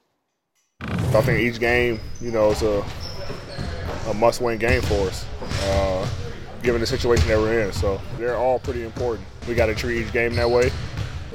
I 1.13 1.23
think 1.23 1.41
each 1.41 1.59
game, 1.59 1.99
you 2.21 2.31
know, 2.31 2.53
is 2.53 2.63
a, 2.63 2.85
a 4.07 4.15
must-win 4.15 4.59
game 4.59 4.81
for 4.83 5.09
us, 5.09 5.27
uh, 5.65 6.09
given 6.63 6.81
the 6.81 6.87
situation 6.87 7.27
that 7.29 7.37
we're 7.37 7.63
in. 7.63 7.73
So 7.73 8.01
they're 8.17 8.37
all 8.37 8.61
pretty 8.61 8.85
important. 8.85 9.27
We 9.49 9.55
got 9.55 9.67
to 9.67 9.75
treat 9.75 10.07
each 10.07 10.13
game 10.13 10.37
that 10.37 10.49
way. 10.49 10.71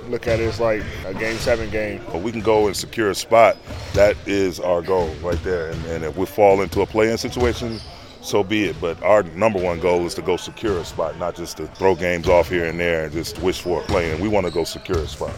Look 0.08 0.28
at 0.28 0.40
it 0.40 0.44
as 0.44 0.60
like 0.60 0.82
a 1.06 1.14
game 1.14 1.36
seven 1.38 1.70
game. 1.72 2.02
But 2.12 2.22
we 2.22 2.32
can 2.32 2.42
go 2.42 2.68
and 2.68 2.76
secure 2.76 3.10
a 3.10 3.16
spot. 3.16 3.58
That 3.94 4.16
is 4.26 4.62
our 4.62 4.82
goal 4.82 5.10
right 5.22 5.42
there. 5.44 5.72
And, 5.72 5.86
and 5.88 6.04
if 6.06 6.16
we 6.16 6.26
fall 6.26 6.62
into 6.62 6.82
a 6.82 6.86
play-in 6.86 7.18
situation, 7.18 7.80
so 8.22 8.44
be 8.44 8.66
it. 8.66 8.80
But 8.80 9.02
our 9.04 9.24
number 9.24 9.60
one 9.60 9.80
goal 9.82 10.06
is 10.06 10.14
to 10.16 10.22
go 10.22 10.38
secure 10.38 10.78
a 10.78 10.86
spot, 10.86 11.18
not 11.20 11.36
just 11.36 11.58
to 11.58 11.68
throw 11.68 11.96
games 11.96 12.30
off 12.30 12.48
here 12.50 12.66
and 12.66 12.80
there 12.80 13.06
and 13.06 13.12
just 13.14 13.40
wish 13.40 13.62
for 13.62 13.82
a 13.82 13.84
play. 13.86 14.12
And 14.12 14.22
we 14.22 14.30
want 14.30 14.46
to 14.46 14.54
go 14.54 14.64
secure 14.64 15.00
a 15.00 15.08
spot. 15.08 15.34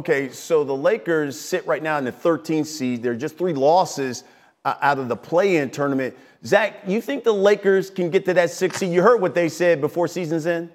Okay, 0.00 0.30
so 0.30 0.64
the 0.64 0.74
Lakers 0.74 1.38
sit 1.38 1.66
right 1.66 1.82
now 1.82 1.98
in 1.98 2.06
the 2.06 2.12
13th 2.12 2.64
seed. 2.64 3.02
They're 3.02 3.14
just 3.14 3.36
three 3.36 3.52
losses 3.52 4.24
uh, 4.64 4.76
out 4.80 4.98
of 4.98 5.10
the 5.10 5.16
play-in 5.16 5.68
tournament. 5.68 6.16
Zach, 6.42 6.84
you 6.86 7.02
think 7.02 7.22
the 7.22 7.34
Lakers 7.34 7.90
can 7.90 8.08
get 8.08 8.24
to 8.24 8.32
that 8.32 8.48
sixth 8.48 8.78
seed? 8.78 8.94
You 8.94 9.02
heard 9.02 9.20
what 9.20 9.34
they 9.34 9.50
said 9.50 9.82
before 9.82 10.08
season's 10.08 10.46
end. 10.46 10.70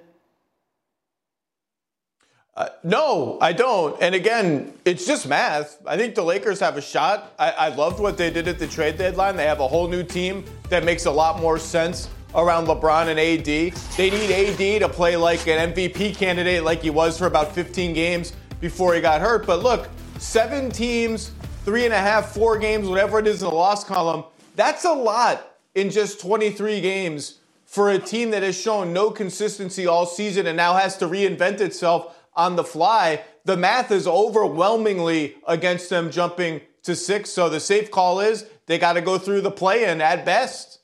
Uh, 2.55 2.69
no, 2.83 3.39
I 3.41 3.51
don't. 3.51 3.99
And 3.99 4.13
again, 4.13 4.71
it's 4.85 5.07
just 5.07 5.27
math. 5.27 5.79
I 5.87 5.97
think 5.97 6.13
the 6.13 6.23
Lakers 6.23 6.59
have 6.59 6.77
a 6.77 6.81
shot. 6.81 7.33
I, 7.39 7.49
I 7.49 7.69
loved 7.69 7.99
what 7.99 8.19
they 8.19 8.29
did 8.29 8.47
at 8.47 8.59
the 8.59 8.67
trade 8.67 8.99
deadline. 8.99 9.37
They 9.37 9.47
have 9.47 9.59
a 9.59 9.67
whole 9.67 9.87
new 9.87 10.03
team 10.03 10.45
that 10.69 10.83
makes 10.83 11.07
a 11.07 11.11
lot 11.11 11.41
more 11.41 11.57
sense 11.57 12.09
around 12.35 12.67
LeBron 12.67 13.07
and 13.07 13.19
AD. 13.19 13.73
They 13.97 14.11
need 14.11 14.29
AD 14.29 14.81
to 14.81 14.87
play 14.89 15.17
like 15.17 15.47
an 15.47 15.73
MVP 15.73 16.15
candidate, 16.15 16.63
like 16.63 16.83
he 16.83 16.91
was 16.91 17.17
for 17.17 17.25
about 17.25 17.55
15 17.55 17.93
games 17.93 18.33
before 18.59 18.93
he 18.93 19.01
got 19.01 19.21
hurt. 19.21 19.45
But 19.45 19.63
look, 19.63 19.89
seven 20.17 20.69
teams, 20.71 21.31
three 21.63 21.85
and 21.85 21.93
a 21.93 21.99
half, 21.99 22.33
four 22.33 22.57
games, 22.57 22.87
whatever 22.87 23.19
it 23.19 23.27
is 23.27 23.41
in 23.41 23.49
the 23.49 23.55
loss 23.55 23.83
column, 23.83 24.23
that's 24.55 24.85
a 24.85 24.93
lot 24.93 25.57
in 25.73 25.89
just 25.89 26.19
23 26.21 26.81
games 26.81 27.39
for 27.65 27.89
a 27.89 27.99
team 27.99 28.31
that 28.31 28.43
has 28.43 28.59
shown 28.59 28.93
no 28.93 29.11
consistency 29.11 29.85
all 29.85 30.05
season 30.05 30.47
and 30.47 30.55
now 30.55 30.75
has 30.75 30.97
to 30.97 31.07
reinvent 31.07 31.59
itself 31.59 32.15
on 32.35 32.55
the 32.55 32.63
fly. 32.63 33.21
The 33.43 33.57
math 33.57 33.91
is 33.91 34.07
overwhelmingly 34.07 35.35
against 35.47 35.89
them 35.89 36.09
jumping 36.11 36.61
to 36.83 36.95
six. 36.95 37.29
So 37.29 37.49
the 37.49 37.59
safe 37.59 37.91
call 37.91 38.19
is 38.19 38.45
they 38.67 38.77
got 38.77 38.93
to 38.93 39.01
go 39.01 39.17
through 39.17 39.41
the 39.41 39.51
play 39.51 39.85
in 39.85 40.01
at 40.01 40.25
best. 40.25 40.79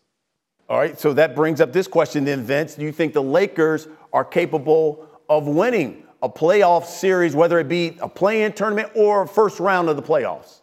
All 0.67 0.77
right, 0.77 0.99
so 0.99 1.13
that 1.13 1.35
brings 1.35 1.59
up 1.59 1.73
this 1.73 1.87
question 1.87 2.23
then, 2.23 2.43
Vince. 2.43 2.75
Do 2.75 2.83
you 2.83 2.91
think 2.91 3.13
the 3.13 3.23
Lakers 3.23 3.87
are 4.13 4.23
capable 4.23 5.07
of 5.29 5.47
winning 5.47 6.03
a 6.21 6.29
playoff 6.29 6.85
series, 6.85 7.35
whether 7.35 7.59
it 7.59 7.67
be 7.67 7.97
a 8.01 8.09
play 8.09 8.43
in 8.43 8.53
tournament 8.53 8.91
or 8.95 9.27
first 9.27 9.59
round 9.59 9.89
of 9.89 9.95
the 9.95 10.01
playoffs? 10.01 10.61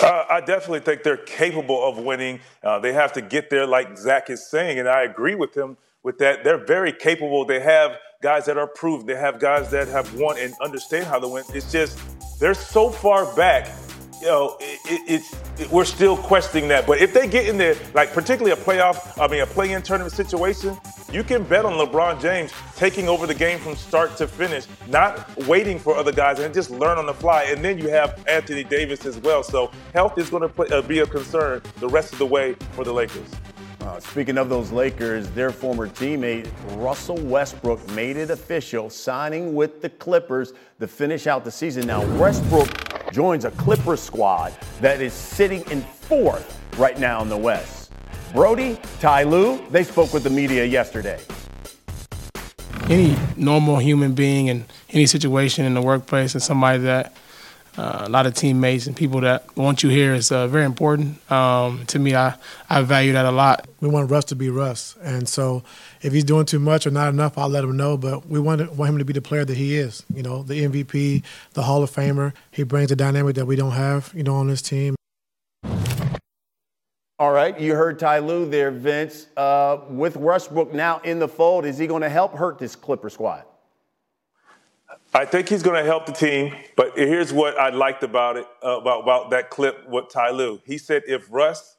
Uh, 0.00 0.24
I 0.30 0.40
definitely 0.40 0.80
think 0.80 1.02
they're 1.02 1.16
capable 1.16 1.82
of 1.86 1.98
winning. 1.98 2.40
Uh, 2.62 2.78
they 2.78 2.92
have 2.92 3.12
to 3.14 3.20
get 3.20 3.50
there, 3.50 3.66
like 3.66 3.98
Zach 3.98 4.30
is 4.30 4.48
saying, 4.48 4.78
and 4.78 4.88
I 4.88 5.02
agree 5.02 5.34
with 5.34 5.56
him 5.56 5.76
with 6.02 6.18
that. 6.18 6.44
They're 6.44 6.64
very 6.64 6.92
capable. 6.92 7.44
They 7.44 7.60
have 7.60 7.98
guys 8.22 8.46
that 8.46 8.56
are 8.56 8.66
proved. 8.66 9.06
They 9.06 9.16
have 9.16 9.40
guys 9.40 9.70
that 9.70 9.88
have 9.88 10.14
won 10.14 10.38
and 10.38 10.54
understand 10.62 11.06
how 11.06 11.18
to 11.18 11.28
win. 11.28 11.44
It's 11.52 11.72
just 11.72 11.98
they're 12.38 12.54
so 12.54 12.90
far 12.90 13.34
back 13.34 13.68
you 14.20 14.26
know, 14.26 14.56
it, 14.60 15.00
it, 15.08 15.22
it, 15.60 15.70
we're 15.70 15.84
still 15.84 16.16
questioning 16.16 16.68
that. 16.68 16.86
But 16.86 16.98
if 16.98 17.12
they 17.12 17.26
get 17.26 17.48
in 17.48 17.58
there, 17.58 17.76
like 17.94 18.12
particularly 18.12 18.52
a 18.52 18.64
playoff, 18.64 19.20
I 19.20 19.28
mean, 19.28 19.40
a 19.40 19.46
play-in 19.46 19.82
tournament 19.82 20.14
situation, 20.14 20.76
you 21.12 21.22
can 21.22 21.42
bet 21.44 21.64
on 21.64 21.74
LeBron 21.74 22.20
James 22.20 22.52
taking 22.76 23.08
over 23.08 23.26
the 23.26 23.34
game 23.34 23.58
from 23.58 23.76
start 23.76 24.16
to 24.16 24.26
finish, 24.26 24.66
not 24.88 25.36
waiting 25.46 25.78
for 25.78 25.96
other 25.96 26.12
guys, 26.12 26.38
and 26.38 26.52
just 26.52 26.70
learn 26.70 26.98
on 26.98 27.06
the 27.06 27.14
fly. 27.14 27.44
And 27.44 27.64
then 27.64 27.78
you 27.78 27.88
have 27.88 28.24
Anthony 28.28 28.64
Davis 28.64 29.06
as 29.06 29.18
well. 29.18 29.42
So 29.42 29.70
health 29.92 30.18
is 30.18 30.30
going 30.30 30.48
to 30.48 30.78
uh, 30.78 30.82
be 30.82 31.00
a 31.00 31.06
concern 31.06 31.62
the 31.78 31.88
rest 31.88 32.12
of 32.12 32.18
the 32.18 32.26
way 32.26 32.54
for 32.72 32.84
the 32.84 32.92
Lakers. 32.92 33.28
Uh, 33.88 33.98
speaking 34.00 34.36
of 34.36 34.50
those 34.50 34.70
Lakers, 34.70 35.30
their 35.30 35.50
former 35.50 35.88
teammate 35.88 36.46
Russell 36.76 37.16
Westbrook 37.16 37.80
made 37.92 38.18
it 38.18 38.28
official, 38.28 38.90
signing 38.90 39.54
with 39.54 39.80
the 39.80 39.88
Clippers 39.88 40.52
to 40.78 40.86
finish 40.86 41.26
out 41.26 41.42
the 41.42 41.50
season. 41.50 41.86
Now, 41.86 42.04
Westbrook 42.18 42.68
joins 43.12 43.46
a 43.46 43.50
Clippers 43.52 44.02
squad 44.02 44.54
that 44.82 45.00
is 45.00 45.14
sitting 45.14 45.62
in 45.70 45.80
fourth 45.80 46.60
right 46.76 46.98
now 46.98 47.22
in 47.22 47.30
the 47.30 47.36
West. 47.38 47.90
Brody, 48.34 48.78
Ty 49.00 49.22
Lue, 49.22 49.66
they 49.70 49.84
spoke 49.84 50.12
with 50.12 50.22
the 50.22 50.28
media 50.28 50.66
yesterday. 50.66 51.18
Any 52.90 53.16
normal 53.38 53.78
human 53.78 54.12
being 54.12 54.48
in 54.48 54.66
any 54.90 55.06
situation 55.06 55.64
in 55.64 55.72
the 55.72 55.80
workplace 55.80 56.34
and 56.34 56.42
somebody 56.42 56.80
that 56.80 57.16
uh, 57.78 58.06
a 58.06 58.08
lot 58.08 58.26
of 58.26 58.34
teammates 58.34 58.88
and 58.88 58.96
people 58.96 59.20
that 59.20 59.56
want 59.56 59.84
you 59.84 59.88
here 59.88 60.12
is 60.12 60.32
uh, 60.32 60.48
very 60.48 60.64
important. 60.64 61.30
Um, 61.30 61.86
to 61.86 62.00
me, 62.00 62.16
I, 62.16 62.34
I 62.68 62.82
value 62.82 63.12
that 63.12 63.24
a 63.24 63.30
lot. 63.30 63.68
We 63.80 63.88
want 63.88 64.10
Russ 64.10 64.24
to 64.26 64.34
be 64.34 64.50
Russ. 64.50 64.96
And 65.00 65.28
so 65.28 65.62
if 66.02 66.12
he's 66.12 66.24
doing 66.24 66.44
too 66.44 66.58
much 66.58 66.88
or 66.88 66.90
not 66.90 67.08
enough, 67.08 67.38
I'll 67.38 67.48
let 67.48 67.62
him 67.62 67.76
know. 67.76 67.96
But 67.96 68.26
we 68.26 68.40
want, 68.40 68.72
want 68.74 68.90
him 68.90 68.98
to 68.98 69.04
be 69.04 69.12
the 69.12 69.22
player 69.22 69.44
that 69.44 69.56
he 69.56 69.76
is, 69.76 70.02
you 70.12 70.24
know, 70.24 70.42
the 70.42 70.64
MVP, 70.64 71.22
the 71.52 71.62
Hall 71.62 71.84
of 71.84 71.90
Famer. 71.92 72.32
He 72.50 72.64
brings 72.64 72.90
a 72.90 72.96
dynamic 72.96 73.36
that 73.36 73.46
we 73.46 73.54
don't 73.54 73.72
have, 73.72 74.12
you 74.12 74.24
know, 74.24 74.34
on 74.34 74.48
this 74.48 74.60
team. 74.60 74.96
All 77.20 77.32
right, 77.32 77.58
you 77.58 77.74
heard 77.74 77.98
Ty 77.98 78.20
Lue 78.20 78.48
there, 78.48 78.72
Vince. 78.72 79.26
Uh, 79.36 79.78
with 79.88 80.16
Westbrook 80.16 80.72
now 80.72 81.00
in 81.04 81.20
the 81.20 81.28
fold, 81.28 81.64
is 81.64 81.78
he 81.78 81.86
going 81.86 82.02
to 82.02 82.08
help 82.08 82.32
hurt 82.32 82.58
this 82.58 82.74
Clipper 82.74 83.10
squad? 83.10 83.44
I 85.18 85.24
think 85.24 85.48
he's 85.48 85.64
going 85.64 85.74
to 85.74 85.84
help 85.84 86.06
the 86.06 86.12
team, 86.12 86.54
but 86.76 86.92
here's 86.94 87.32
what 87.32 87.58
I 87.58 87.70
liked 87.70 88.04
about 88.04 88.36
it 88.36 88.46
uh, 88.64 88.78
about 88.78 89.02
about 89.02 89.30
that 89.30 89.50
clip. 89.50 89.88
with 89.88 90.10
Ty 90.10 90.30
Lue 90.30 90.60
he 90.64 90.78
said: 90.78 91.02
if 91.08 91.26
Russ 91.28 91.76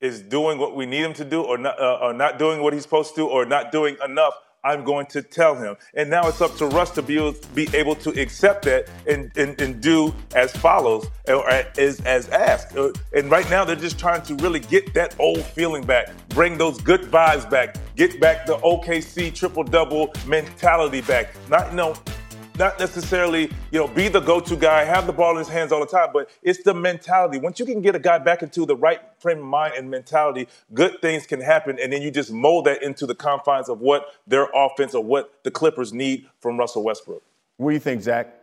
is 0.00 0.22
doing 0.22 0.58
what 0.58 0.76
we 0.76 0.86
need 0.86 1.02
him 1.02 1.12
to 1.14 1.24
do, 1.24 1.42
or 1.42 1.58
not, 1.58 1.76
uh, 1.80 1.98
or 2.00 2.12
not 2.12 2.38
doing 2.38 2.62
what 2.62 2.72
he's 2.72 2.84
supposed 2.84 3.16
to 3.16 3.26
or 3.26 3.44
not 3.44 3.72
doing 3.72 3.96
enough, 4.04 4.34
I'm 4.62 4.84
going 4.84 5.06
to 5.06 5.22
tell 5.22 5.56
him. 5.56 5.76
And 5.94 6.08
now 6.08 6.28
it's 6.28 6.40
up 6.40 6.54
to 6.58 6.66
Russ 6.66 6.92
to 6.92 7.02
be 7.02 7.16
able, 7.16 7.34
be 7.52 7.68
able 7.74 7.96
to 7.96 8.10
accept 8.10 8.64
that 8.66 8.88
and, 9.08 9.36
and, 9.36 9.60
and 9.60 9.80
do 9.80 10.14
as 10.36 10.52
follows, 10.52 11.04
or 11.26 11.50
as, 11.50 12.00
as 12.02 12.28
asked. 12.28 12.76
Uh, 12.76 12.92
and 13.12 13.28
right 13.28 13.48
now, 13.50 13.64
they're 13.64 13.74
just 13.74 13.98
trying 13.98 14.22
to 14.22 14.36
really 14.36 14.60
get 14.60 14.94
that 14.94 15.16
old 15.18 15.42
feeling 15.42 15.84
back, 15.84 16.10
bring 16.28 16.56
those 16.56 16.80
good 16.80 17.02
vibes 17.02 17.50
back, 17.50 17.76
get 17.96 18.20
back 18.20 18.46
the 18.46 18.58
OKC 18.58 19.34
triple 19.34 19.64
double 19.64 20.12
mentality 20.28 21.00
back. 21.00 21.34
Not, 21.48 21.70
you 21.70 21.76
know, 21.76 21.94
not 22.58 22.78
necessarily, 22.80 23.50
you 23.70 23.78
know, 23.78 23.86
be 23.86 24.08
the 24.08 24.20
go-to 24.20 24.56
guy, 24.56 24.82
have 24.82 25.06
the 25.06 25.12
ball 25.12 25.32
in 25.32 25.38
his 25.38 25.48
hands 25.48 25.70
all 25.70 25.80
the 25.80 25.86
time, 25.86 26.08
but 26.12 26.28
it's 26.42 26.62
the 26.64 26.74
mentality. 26.74 27.38
Once 27.38 27.60
you 27.60 27.64
can 27.64 27.80
get 27.80 27.94
a 27.94 27.98
guy 28.00 28.18
back 28.18 28.42
into 28.42 28.66
the 28.66 28.74
right 28.74 29.00
frame 29.18 29.38
of 29.38 29.44
mind 29.44 29.74
and 29.76 29.88
mentality, 29.88 30.48
good 30.74 31.00
things 31.00 31.24
can 31.24 31.40
happen, 31.40 31.78
and 31.80 31.92
then 31.92 32.02
you 32.02 32.10
just 32.10 32.32
mold 32.32 32.64
that 32.64 32.82
into 32.82 33.06
the 33.06 33.14
confines 33.14 33.68
of 33.68 33.80
what 33.80 34.06
their 34.26 34.48
offense 34.52 34.94
or 34.94 35.04
what 35.04 35.32
the 35.44 35.50
Clippers 35.50 35.92
need 35.92 36.26
from 36.40 36.58
Russell 36.58 36.82
Westbrook. 36.82 37.22
What 37.58 37.70
do 37.70 37.74
you 37.74 37.80
think, 37.80 38.02
Zach? 38.02 38.34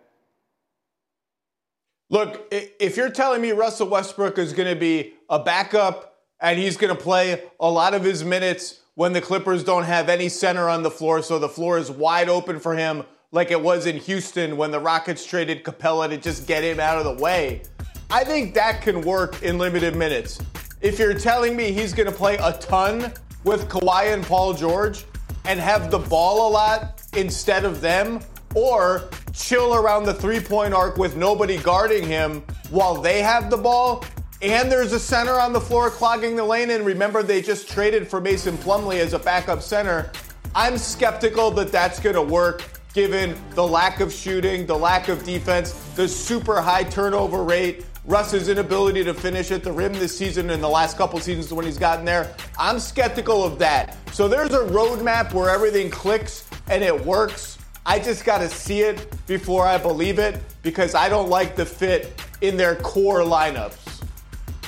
Look, 2.09 2.47
if 2.51 2.95
you're 2.95 3.09
telling 3.09 3.41
me 3.41 3.51
Russell 3.51 3.89
Westbrook 3.89 4.37
is 4.37 4.53
going 4.53 4.73
to 4.73 4.79
be 4.79 5.13
a 5.29 5.39
backup 5.39 6.19
and 6.39 6.57
he's 6.57 6.77
going 6.77 6.95
to 6.95 7.01
play 7.01 7.43
a 7.59 7.69
lot 7.69 7.93
of 7.93 8.03
his 8.03 8.23
minutes 8.23 8.81
when 8.93 9.11
the 9.11 9.19
Clippers 9.19 9.63
don't 9.63 9.83
have 9.83 10.07
any 10.07 10.29
center 10.29 10.69
on 10.69 10.83
the 10.83 10.91
floor, 10.91 11.21
so 11.21 11.39
the 11.39 11.49
floor 11.49 11.77
is 11.77 11.91
wide 11.91 12.29
open 12.29 12.59
for 12.59 12.75
him 12.75 13.03
like 13.35 13.51
it 13.51 13.61
was 13.61 13.85
in 13.85 13.97
Houston 13.97 14.55
when 14.55 14.71
the 14.71 14.79
Rockets 14.79 15.25
traded 15.25 15.65
Capela 15.65 16.07
to 16.07 16.17
just 16.17 16.47
get 16.47 16.63
him 16.63 16.79
out 16.79 16.97
of 16.97 17.03
the 17.03 17.21
way. 17.21 17.63
I 18.09 18.23
think 18.23 18.53
that 18.53 18.81
can 18.81 19.01
work 19.01 19.43
in 19.43 19.57
limited 19.57 19.93
minutes. 19.93 20.39
If 20.79 20.97
you're 20.97 21.13
telling 21.13 21.53
me 21.53 21.73
he's 21.73 21.93
going 21.93 22.09
to 22.09 22.15
play 22.15 22.37
a 22.37 22.53
ton 22.53 23.11
with 23.43 23.67
Kawhi 23.67 24.13
and 24.13 24.23
Paul 24.23 24.53
George 24.53 25.03
and 25.43 25.59
have 25.59 25.91
the 25.91 25.99
ball 25.99 26.47
a 26.47 26.49
lot 26.49 27.03
instead 27.17 27.65
of 27.65 27.81
them, 27.81 28.21
or 28.55 29.09
chill 29.33 29.75
around 29.75 30.05
the 30.05 30.13
three 30.13 30.39
point 30.39 30.73
arc 30.73 30.97
with 30.97 31.17
nobody 31.17 31.57
guarding 31.57 32.07
him 32.07 32.41
while 32.69 32.95
they 32.95 33.21
have 33.21 33.49
the 33.49 33.57
ball, 33.57 34.05
and 34.41 34.71
there's 34.71 34.93
a 34.93 34.99
center 34.99 35.33
on 35.33 35.51
the 35.51 35.59
floor 35.59 35.89
clogging 35.89 36.37
the 36.37 36.43
lane, 36.43 36.69
and 36.69 36.85
remember 36.85 37.21
they 37.21 37.41
just 37.41 37.69
traded 37.69 38.07
for 38.07 38.21
Mason 38.21 38.57
Plumlee 38.59 38.99
as 38.99 39.11
a 39.11 39.19
backup 39.19 39.61
center. 39.61 40.09
I'm 40.55 40.77
skeptical 40.77 41.51
that 41.51 41.69
that's 41.69 41.99
going 41.99 42.15
to 42.15 42.21
work 42.21 42.63
given 42.95 43.35
the 43.55 43.67
lack 43.67 43.99
of 43.99 44.11
shooting, 44.11 44.65
the 44.65 44.75
lack 44.75 45.09
of 45.09 45.21
defense, 45.25 45.73
the 45.95 46.07
super 46.07 46.61
high 46.61 46.83
turnover 46.83 47.43
rate, 47.43 47.85
Russ's 48.05 48.47
inability 48.47 49.03
to 49.03 49.13
finish 49.13 49.51
at 49.51 49.63
the 49.63 49.71
rim 49.71 49.91
this 49.91 50.17
season 50.17 50.49
and 50.49 50.63
the 50.63 50.69
last 50.69 50.95
couple 50.95 51.19
seasons 51.19 51.51
when 51.51 51.65
he's 51.65 51.77
gotten 51.77 52.05
there. 52.05 52.33
I'm 52.57 52.79
skeptical 52.79 53.43
of 53.43 53.59
that. 53.59 53.97
So 54.13 54.29
there's 54.29 54.53
a 54.53 54.59
roadmap 54.59 55.33
where 55.33 55.49
everything 55.49 55.89
clicks 55.89 56.47
and 56.69 56.81
it 56.81 57.05
works. 57.05 57.57
I 57.85 57.99
just 57.99 58.23
got 58.23 58.37
to 58.37 58.47
see 58.47 58.79
it 58.79 59.05
before 59.27 59.65
I 59.65 59.77
believe 59.77 60.17
it 60.17 60.41
because 60.61 60.95
I 60.95 61.09
don't 61.09 61.29
like 61.29 61.57
the 61.57 61.65
fit 61.65 62.23
in 62.39 62.55
their 62.55 62.77
core 62.77 63.19
lineups. 63.19 64.03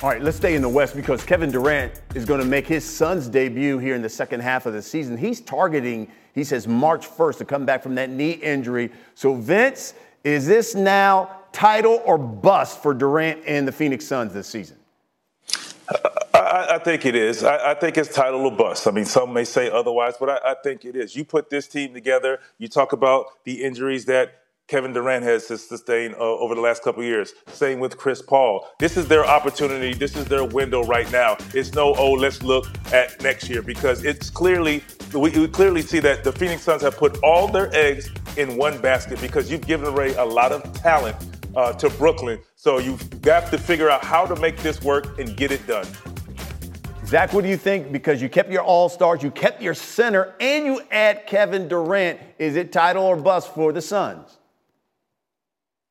All 0.04 0.10
right, 0.10 0.22
let's 0.22 0.38
stay 0.38 0.54
in 0.54 0.62
the 0.62 0.70
West 0.70 0.96
because 0.96 1.24
Kevin 1.24 1.50
Durant 1.50 2.02
is 2.14 2.26
going 2.26 2.42
to 2.42 2.46
make 2.46 2.68
his 2.68 2.84
Suns 2.84 3.28
debut 3.30 3.80
here 3.80 3.96
in 3.96 4.02
the 4.02 4.10
second 4.10 4.42
half 4.42 4.66
of 4.66 4.74
the 4.74 4.82
season. 4.82 5.18
He's 5.18 5.40
targeting 5.42 6.12
he 6.38 6.44
says 6.44 6.68
March 6.68 7.08
1st 7.10 7.40
to 7.40 7.46
come 7.46 7.66
back 7.66 7.82
from 7.82 7.96
that 7.96 8.12
knee 8.12 8.32
injury. 8.32 8.92
So, 9.16 9.34
Vince, 9.34 9.96
is 10.24 10.46
this 10.46 10.76
now 10.76 11.32
title 11.52 12.00
or 12.06 12.20
bust 12.20 12.84
for 12.84 12.94
Durant 12.94 13.42
and 13.48 13.68
the 13.68 13.72
Phoenix 13.72 14.06
Suns 14.06 14.34
this 14.34 14.46
season? 14.46 14.78
I, 16.36 16.68
I, 16.76 16.78
think 16.78 17.08
it 17.08 17.16
is. 17.16 17.44
I, 17.44 17.72
I, 17.72 17.74
think 17.74 17.98
it's 17.98 18.14
title 18.14 18.42
or 18.42 18.52
bust. 18.52 18.86
I 18.86 18.92
mean, 18.92 19.06
some 19.06 19.34
may 19.34 19.46
say 19.46 19.72
otherwise, 19.72 20.14
but 20.20 20.30
I, 20.30 20.52
I 20.52 20.56
think 20.64 20.86
it 20.86 20.96
is. 20.96 21.16
You 21.16 21.26
put 21.26 21.50
this 21.50 21.68
team 21.68 21.92
together. 21.96 22.40
You 22.60 22.68
talk 22.68 22.94
about 22.94 23.44
the 23.44 23.64
injuries 23.64 24.06
that 24.06 24.44
Kevin 24.68 24.92
Durant 24.92 25.24
has 25.24 25.48
sustained 25.48 26.16
uh, 26.16 26.18
over 26.18 26.54
the 26.54 26.60
last 26.60 26.84
couple 26.84 27.02
years. 27.02 27.34
Same 27.48 27.80
with 27.80 27.98
Chris 27.98 28.22
Paul. 28.22 28.68
This 28.80 28.98
is 28.98 29.08
their 29.08 29.26
opportunity. 29.26 29.94
This 29.94 30.18
is 30.18 30.26
their 30.26 30.44
window 30.44 30.84
right 30.84 31.10
now. 31.10 31.38
It's 31.54 31.74
no, 31.74 31.96
oh, 31.96 32.12
let's 32.12 32.44
look 32.44 32.68
at 32.92 33.22
next 33.22 33.50
year 33.50 33.62
because 33.62 34.04
it's 34.04 34.30
clearly, 34.30 34.84
we, 35.14 35.30
we 35.30 35.48
clearly 35.48 35.82
see 35.82 36.00
that 36.02 36.26
the 36.26 36.34
Phoenix 36.34 36.64
Suns 36.64 36.82
have 36.82 36.98
put 36.98 37.18
all 37.24 37.48
their 37.48 37.74
eggs 37.74 38.10
in 38.36 38.58
one 38.58 38.78
basket 38.82 39.22
because 39.22 39.50
you've 39.50 39.66
given 39.66 39.88
away 39.88 40.14
a 40.16 40.26
lot 40.26 40.52
of 40.52 40.62
talent 40.74 41.16
uh, 41.56 41.72
to 41.72 41.90
Brooklyn. 41.92 42.38
So 42.58 42.80
you've 42.80 43.22
got 43.22 43.50
to 43.52 43.58
figure 43.58 43.90
out 43.90 44.04
how 44.04 44.26
to 44.26 44.36
make 44.36 44.58
this 44.58 44.82
work 44.82 45.18
and 45.18 45.38
get 45.38 45.54
it 45.54 45.66
done. 45.66 45.88
Zach, 47.06 47.32
what 47.32 47.44
do 47.46 47.50
you 47.50 47.56
think? 47.56 47.94
Because 47.94 48.22
you 48.22 48.28
kept 48.28 48.52
your 48.52 48.64
all 48.64 48.90
stars, 48.90 49.24
you 49.24 49.32
kept 49.32 49.62
your 49.62 49.74
center, 49.74 50.36
and 50.42 50.66
you 50.66 50.82
add 50.92 51.26
Kevin 51.26 51.70
Durant. 51.70 52.20
Is 52.38 52.58
it 52.58 52.74
title 52.74 53.06
or 53.06 53.16
bust 53.16 53.54
for 53.56 53.72
the 53.72 53.82
Suns? 53.82 54.37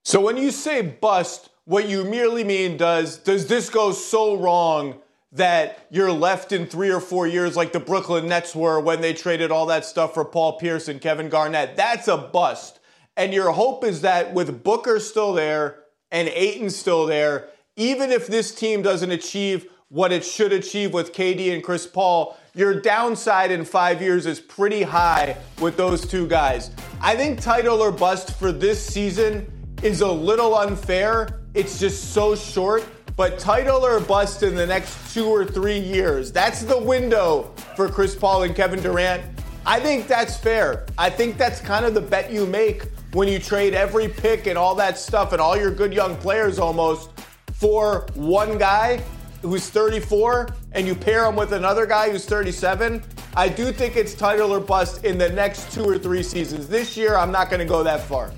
So 0.07 0.21
when 0.21 0.37
you 0.37 0.53
say 0.53 0.83
bust, 0.83 1.49
what 1.65 1.89
you 1.89 2.05
merely 2.05 2.45
mean 2.45 2.77
does 2.77 3.19
does 3.19 3.49
this 3.49 3.69
go 3.69 3.91
so 3.91 4.37
wrong 4.37 5.01
that 5.33 5.85
you're 5.91 6.13
left 6.13 6.53
in 6.53 6.69
three 6.69 6.93
or 6.93 7.01
four 7.01 7.27
years 7.27 7.57
like 7.57 7.73
the 7.73 7.81
Brooklyn 7.81 8.29
Nets 8.29 8.55
were 8.55 8.79
when 8.79 9.01
they 9.01 9.13
traded 9.13 9.51
all 9.51 9.67
that 9.67 9.85
stuff 9.85 10.15
for 10.15 10.25
Paul 10.25 10.59
Pierce 10.59 10.87
and 10.87 11.01
Kevin 11.01 11.29
Garnett? 11.29 11.75
That's 11.75 12.07
a 12.07 12.17
bust. 12.17 12.79
And 13.17 13.35
your 13.35 13.51
hope 13.51 13.83
is 13.83 14.03
that 14.03 14.33
with 14.33 14.63
Booker 14.63 15.01
still 15.01 15.33
there 15.33 15.83
and 16.13 16.29
Ayton 16.29 16.71
still 16.71 17.05
there, 17.07 17.49
even 17.75 18.13
if 18.13 18.29
this 18.29 18.55
team 18.55 18.83
doesn't 18.83 19.11
achieve 19.11 19.69
what 19.89 20.13
it 20.13 20.25
should 20.25 20.53
achieve 20.53 20.95
with 20.95 21.13
KD 21.13 21.53
and 21.53 21.65
Chris 21.65 21.85
Paul, 21.85 22.39
your 22.55 22.81
downside 22.81 23.51
in 23.51 23.65
five 23.65 24.01
years 24.01 24.25
is 24.25 24.39
pretty 24.39 24.83
high 24.83 25.37
with 25.61 25.77
those 25.77 26.07
two 26.07 26.29
guys. 26.29 26.71
I 27.01 27.17
think 27.17 27.41
title 27.41 27.83
or 27.83 27.91
bust 27.91 28.39
for 28.39 28.53
this 28.53 28.81
season 28.81 29.51
is 29.87 30.01
a 30.01 30.11
little 30.11 30.57
unfair. 30.57 31.41
It's 31.55 31.79
just 31.79 32.13
so 32.13 32.35
short. 32.35 32.85
But 33.15 33.39
title 33.39 33.87
or 33.87 34.01
bust 34.01 34.43
in 34.43 34.57
the 34.57 34.67
next 34.67 35.15
two 35.15 35.27
or 35.27 35.45
three 35.45 35.79
years. 35.79 36.33
That's 36.33 36.63
the 36.63 36.79
window 36.79 37.55
for 37.77 37.89
Chris 37.89 38.15
Paul 38.15 38.43
and 38.43 38.55
Kevin 38.55 38.83
Durant. 38.83 39.23
I 39.65 39.79
think 39.81 40.09
that's 40.09 40.37
fair. 40.37 40.87
I 40.99 41.09
think 41.09 41.39
that's 41.39 41.61
kind 41.61 41.87
of 41.87 41.95
the 41.95 42.01
bet 42.01 42.33
you 42.33 42.47
make 42.47 42.83
when 43.13 43.29
you 43.29 43.39
trade 43.39 43.75
every 43.75 44.09
pick 44.09 44.47
and 44.47 44.59
all 44.59 44.75
that 44.75 44.99
stuff 44.99 45.33
and 45.33 45.41
all 45.41 45.57
your 45.57 45.71
good 45.71 45.95
young 45.95 46.17
players 46.17 46.59
almost 46.59 47.11
for 47.55 48.07
one 48.15 48.59
guy 48.59 49.01
who's 49.41 49.71
34 49.71 50.49
and 50.73 50.87
you 50.87 50.95
pair 50.97 51.25
him 51.25 51.37
with 51.37 51.53
another 51.53 51.87
guy 51.87 52.11
who's 52.11 52.27
37. 52.27 53.03
I 53.37 53.49
do 53.49 53.71
think 53.71 53.97
it's 53.97 54.15
title 54.15 54.53
or 54.53 54.61
bust 54.61 55.05
in 55.05 55.17
the 55.17 55.29
next 55.31 55.73
two 55.73 55.85
or 55.85 55.97
three 55.97 56.25
seasons. 56.25 56.67
This 56.67 56.97
year, 56.97 57.17
I'm 57.17 57.31
not 57.31 57.51
going 57.51 57.61
to 57.61 57.67
go 57.67 57.83
that 57.85 58.03
far. 58.03 58.33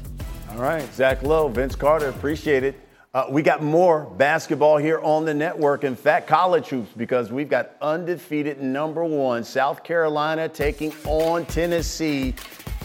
All 0.51 0.59
right, 0.59 0.93
Zach 0.95 1.23
Lowe, 1.23 1.49
Vince 1.49 1.77
Carter, 1.77 2.09
appreciate 2.09 2.65
it. 2.65 2.81
Uh, 3.15 3.27
we 3.31 3.43
got 3.43 3.63
more 3.63 4.05
basketball 4.05 4.77
here 4.77 4.99
on 5.01 5.25
the 5.25 5.33
network. 5.33 5.85
In 5.85 5.97
fact, 5.97 6.27
college 6.27 6.69
hoops, 6.69 6.91
because 6.97 7.33
we've 7.33 7.49
got 7.49 7.73
undefeated 7.81 8.61
number 8.61 9.05
one 9.05 9.45
South 9.45 9.83
Carolina 9.83 10.49
taking 10.49 10.93
on 11.05 11.47
Tennessee 11.47 12.35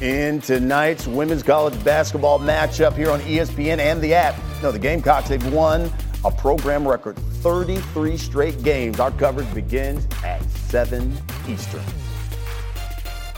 in 0.01 0.41
tonight's 0.41 1.07
women's 1.07 1.43
college 1.43 1.81
basketball 1.83 2.39
matchup 2.39 2.95
here 2.95 3.11
on 3.11 3.19
ESPN 3.21 3.79
and 3.79 4.01
the 4.01 4.13
app. 4.13 4.35
No, 4.61 4.71
the 4.71 4.79
Gamecocks, 4.79 5.29
they've 5.29 5.53
won 5.53 5.91
a 6.25 6.31
program 6.31 6.87
record 6.87 7.17
33 7.17 8.17
straight 8.17 8.63
games. 8.63 8.99
Our 8.99 9.11
coverage 9.11 9.53
begins 9.53 10.07
at 10.23 10.41
7 10.69 11.15
Eastern. 11.47 11.83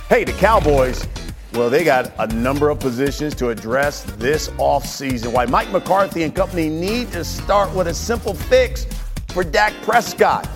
Hey, 0.08 0.24
the 0.24 0.34
Cowboys, 0.34 1.08
well, 1.56 1.70
they 1.70 1.86
got 1.86 2.12
a 2.20 2.28
number 2.36 2.70
of 2.70 2.80
positions 2.80 3.34
to 3.36 3.50
address 3.50 4.04
this 4.18 4.50
offseason. 4.50 5.32
Why 5.32 5.46
Mike 5.46 5.72
McCarthy 5.72 6.24
and 6.24 6.36
company 6.36 6.68
need 6.68 7.12
to 7.14 7.24
start 7.24 7.74
with 7.74 7.88
a 7.88 7.94
simple 7.94 8.34
fix 8.34 8.86
for 9.30 9.44
Dak 9.44 9.74
Prescott. 9.82 10.50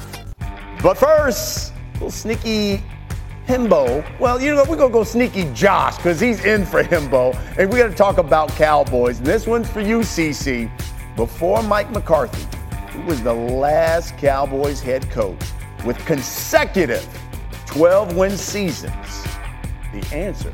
But 0.83 0.97
first, 0.97 1.73
little 1.93 2.11
sneaky 2.11 2.83
Himbo. 3.47 4.05
Well, 4.19 4.41
you 4.41 4.53
know, 4.53 4.65
we're 4.67 4.75
going 4.75 4.91
to 4.91 4.93
go 4.93 5.03
sneaky 5.03 5.51
Josh 5.53 5.95
because 5.97 6.19
he's 6.19 6.43
in 6.43 6.65
for 6.65 6.83
Himbo. 6.83 7.33
And 7.57 7.69
we're 7.69 7.79
going 7.79 7.91
to 7.91 7.97
talk 7.97 8.17
about 8.17 8.49
Cowboys. 8.49 9.19
And 9.19 9.27
this 9.27 9.47
one's 9.47 9.69
for 9.69 9.81
you, 9.81 9.99
CC. 9.99 10.69
Before 11.15 11.63
Mike 11.63 11.91
McCarthy, 11.91 12.45
who 12.91 13.01
was 13.03 13.21
the 13.23 13.33
last 13.33 14.17
Cowboys 14.17 14.81
head 14.81 15.09
coach 15.09 15.41
with 15.85 15.97
consecutive 16.05 17.07
12 17.67 18.15
win 18.15 18.37
seasons? 18.37 19.23
The 19.93 20.07
answer 20.13 20.53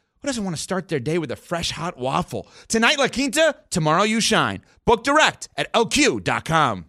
who 0.21 0.27
doesn't 0.27 0.43
want 0.43 0.55
to 0.55 0.61
start 0.61 0.87
their 0.87 0.99
day 0.99 1.17
with 1.17 1.31
a 1.31 1.35
fresh 1.35 1.71
hot 1.71 1.97
waffle? 1.97 2.47
Tonight, 2.67 2.99
La 2.99 3.07
Quinta, 3.07 3.55
tomorrow, 3.71 4.03
you 4.03 4.21
shine. 4.21 4.61
Book 4.85 5.03
direct 5.03 5.49
at 5.57 5.71
lq.com. 5.73 6.85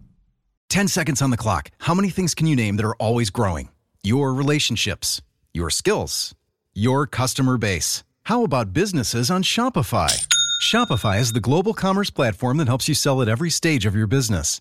10 0.69 0.89
seconds 0.89 1.23
on 1.23 1.31
the 1.31 1.37
clock. 1.37 1.71
How 1.79 1.95
many 1.95 2.11
things 2.11 2.35
can 2.35 2.47
you 2.47 2.57
name 2.57 2.77
that 2.77 2.85
are 2.85 2.97
always 2.97 3.31
growing? 3.31 3.71
Your 4.03 4.35
relationships, 4.35 5.23
your 5.55 5.71
skills, 5.71 6.35
your 6.75 7.07
customer 7.07 7.57
base. 7.57 8.05
How 8.25 8.45
about 8.45 8.73
businesses 8.73 9.31
on 9.31 9.43
Shopify? 9.43 10.27
Shopify 10.63 11.19
is 11.19 11.33
the 11.33 11.41
global 11.41 11.75
commerce 11.75 12.11
platform 12.11 12.59
that 12.59 12.69
helps 12.69 12.89
you 12.89 12.95
sell 12.95 13.21
at 13.23 13.29
every 13.29 13.51
stage 13.51 13.87
of 13.87 13.97
your 13.97 14.07
business. 14.07 14.61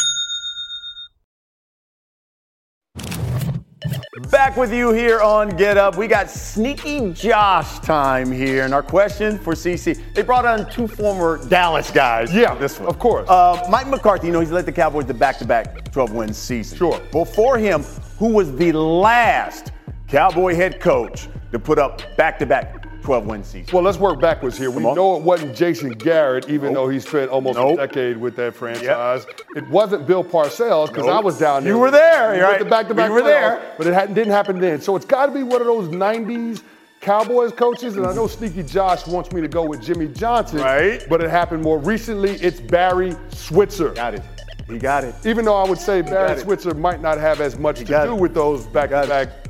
Back 4.29 4.57
with 4.57 4.73
you 4.73 4.91
here 4.91 5.21
on 5.21 5.49
Get 5.49 5.77
Up. 5.77 5.97
We 5.97 6.07
got 6.07 6.29
sneaky 6.29 7.11
Josh 7.13 7.79
time 7.79 8.31
here. 8.31 8.63
And 8.63 8.73
our 8.73 8.83
question 8.83 9.37
for 9.37 9.53
CC 9.53 10.01
they 10.13 10.21
brought 10.21 10.45
on 10.45 10.69
two 10.71 10.87
former 10.87 11.45
Dallas 11.47 11.91
guys. 11.91 12.33
Yeah, 12.33 12.55
this 12.55 12.79
one. 12.79 12.89
of 12.89 12.99
course. 12.99 13.29
Uh, 13.29 13.65
Mike 13.69 13.87
McCarthy, 13.87 14.27
you 14.27 14.33
know, 14.33 14.39
he's 14.39 14.51
led 14.51 14.65
the 14.65 14.71
Cowboys 14.71 15.05
to 15.05 15.13
back 15.13 15.37
to 15.39 15.45
back 15.45 15.91
12 15.91 16.13
win 16.13 16.33
season. 16.33 16.77
Sure. 16.77 16.99
Before 17.11 17.57
him, 17.57 17.83
who 18.17 18.27
was 18.27 18.55
the 18.55 18.71
last 18.71 19.71
Cowboy 20.07 20.55
head 20.55 20.79
coach 20.79 21.27
to 21.51 21.59
put 21.59 21.79
up 21.79 22.01
back 22.17 22.37
to 22.39 22.45
back 22.45 22.80
12 23.01 23.25
win 23.25 23.43
season? 23.43 23.67
Well, 23.73 23.83
let's 23.83 23.97
work 23.97 24.19
backwards 24.19 24.57
here. 24.57 24.71
We 24.71 24.81
know 24.83 25.15
it 25.17 25.23
wasn't 25.23 25.55
Jason 25.55 25.89
Garrett, 25.91 26.49
even 26.49 26.73
Nope. 26.73 26.83
though 26.85 26.89
he 26.89 26.99
spent 26.99 27.29
almost 27.29 27.57
Nope. 27.57 27.79
a 27.79 27.87
decade 27.87 28.17
with 28.17 28.35
that 28.37 28.53
franchise. 28.55 29.25
It 29.55 29.67
wasn't 29.69 30.07
Bill 30.07 30.23
Parcells 30.23 30.87
because 30.89 31.07
I 31.07 31.19
was 31.19 31.37
down 31.39 31.63
there. 31.63 31.73
You 31.73 31.79
were 31.79 31.91
there, 31.91 32.33
We 32.33 32.39
right. 32.41 32.59
to 32.59 32.65
back-to-back 32.65 33.07
You 33.09 33.13
were 33.15 33.21
there. 33.23 33.61
but 33.77 33.87
it 33.87 33.93
hadn't, 33.93 34.15
didn't 34.15 34.33
happen 34.33 34.59
then. 34.59 34.81
So 34.81 34.95
it's 34.95 35.05
got 35.05 35.25
to 35.27 35.31
be 35.31 35.43
one 35.43 35.61
of 35.61 35.67
those 35.67 35.87
'90s 35.89 36.61
Cowboys 37.01 37.51
coaches, 37.51 37.97
and 37.97 38.05
I 38.05 38.13
know 38.13 38.27
Sneaky 38.27 38.61
Josh 38.61 39.07
wants 39.07 39.31
me 39.31 39.41
to 39.41 39.47
go 39.47 39.65
with 39.65 39.81
Jimmy 39.81 40.07
Johnson, 40.07 40.59
Right. 40.59 41.03
But 41.09 41.21
it 41.21 41.29
happened 41.31 41.63
more 41.63 41.79
recently. 41.79 42.31
It's 42.33 42.59
Barry 42.59 43.15
Switzer. 43.29 43.89
Got 43.89 44.13
it. 44.15 44.21
He 44.67 44.77
got 44.77 45.03
it. 45.03 45.15
Even 45.25 45.43
though 45.43 45.55
I 45.55 45.67
would 45.67 45.79
say 45.79 46.01
Barry. 46.03 46.39
Switzer 46.39 46.73
might 46.75 47.01
not 47.01 47.17
have 47.17 47.41
as 47.41 47.57
much 47.57 47.79
to 47.79 47.85
do 47.85 48.13
it. 48.13 48.19
with 48.21 48.33
those 48.35 48.67
back-to-back 48.67 49.40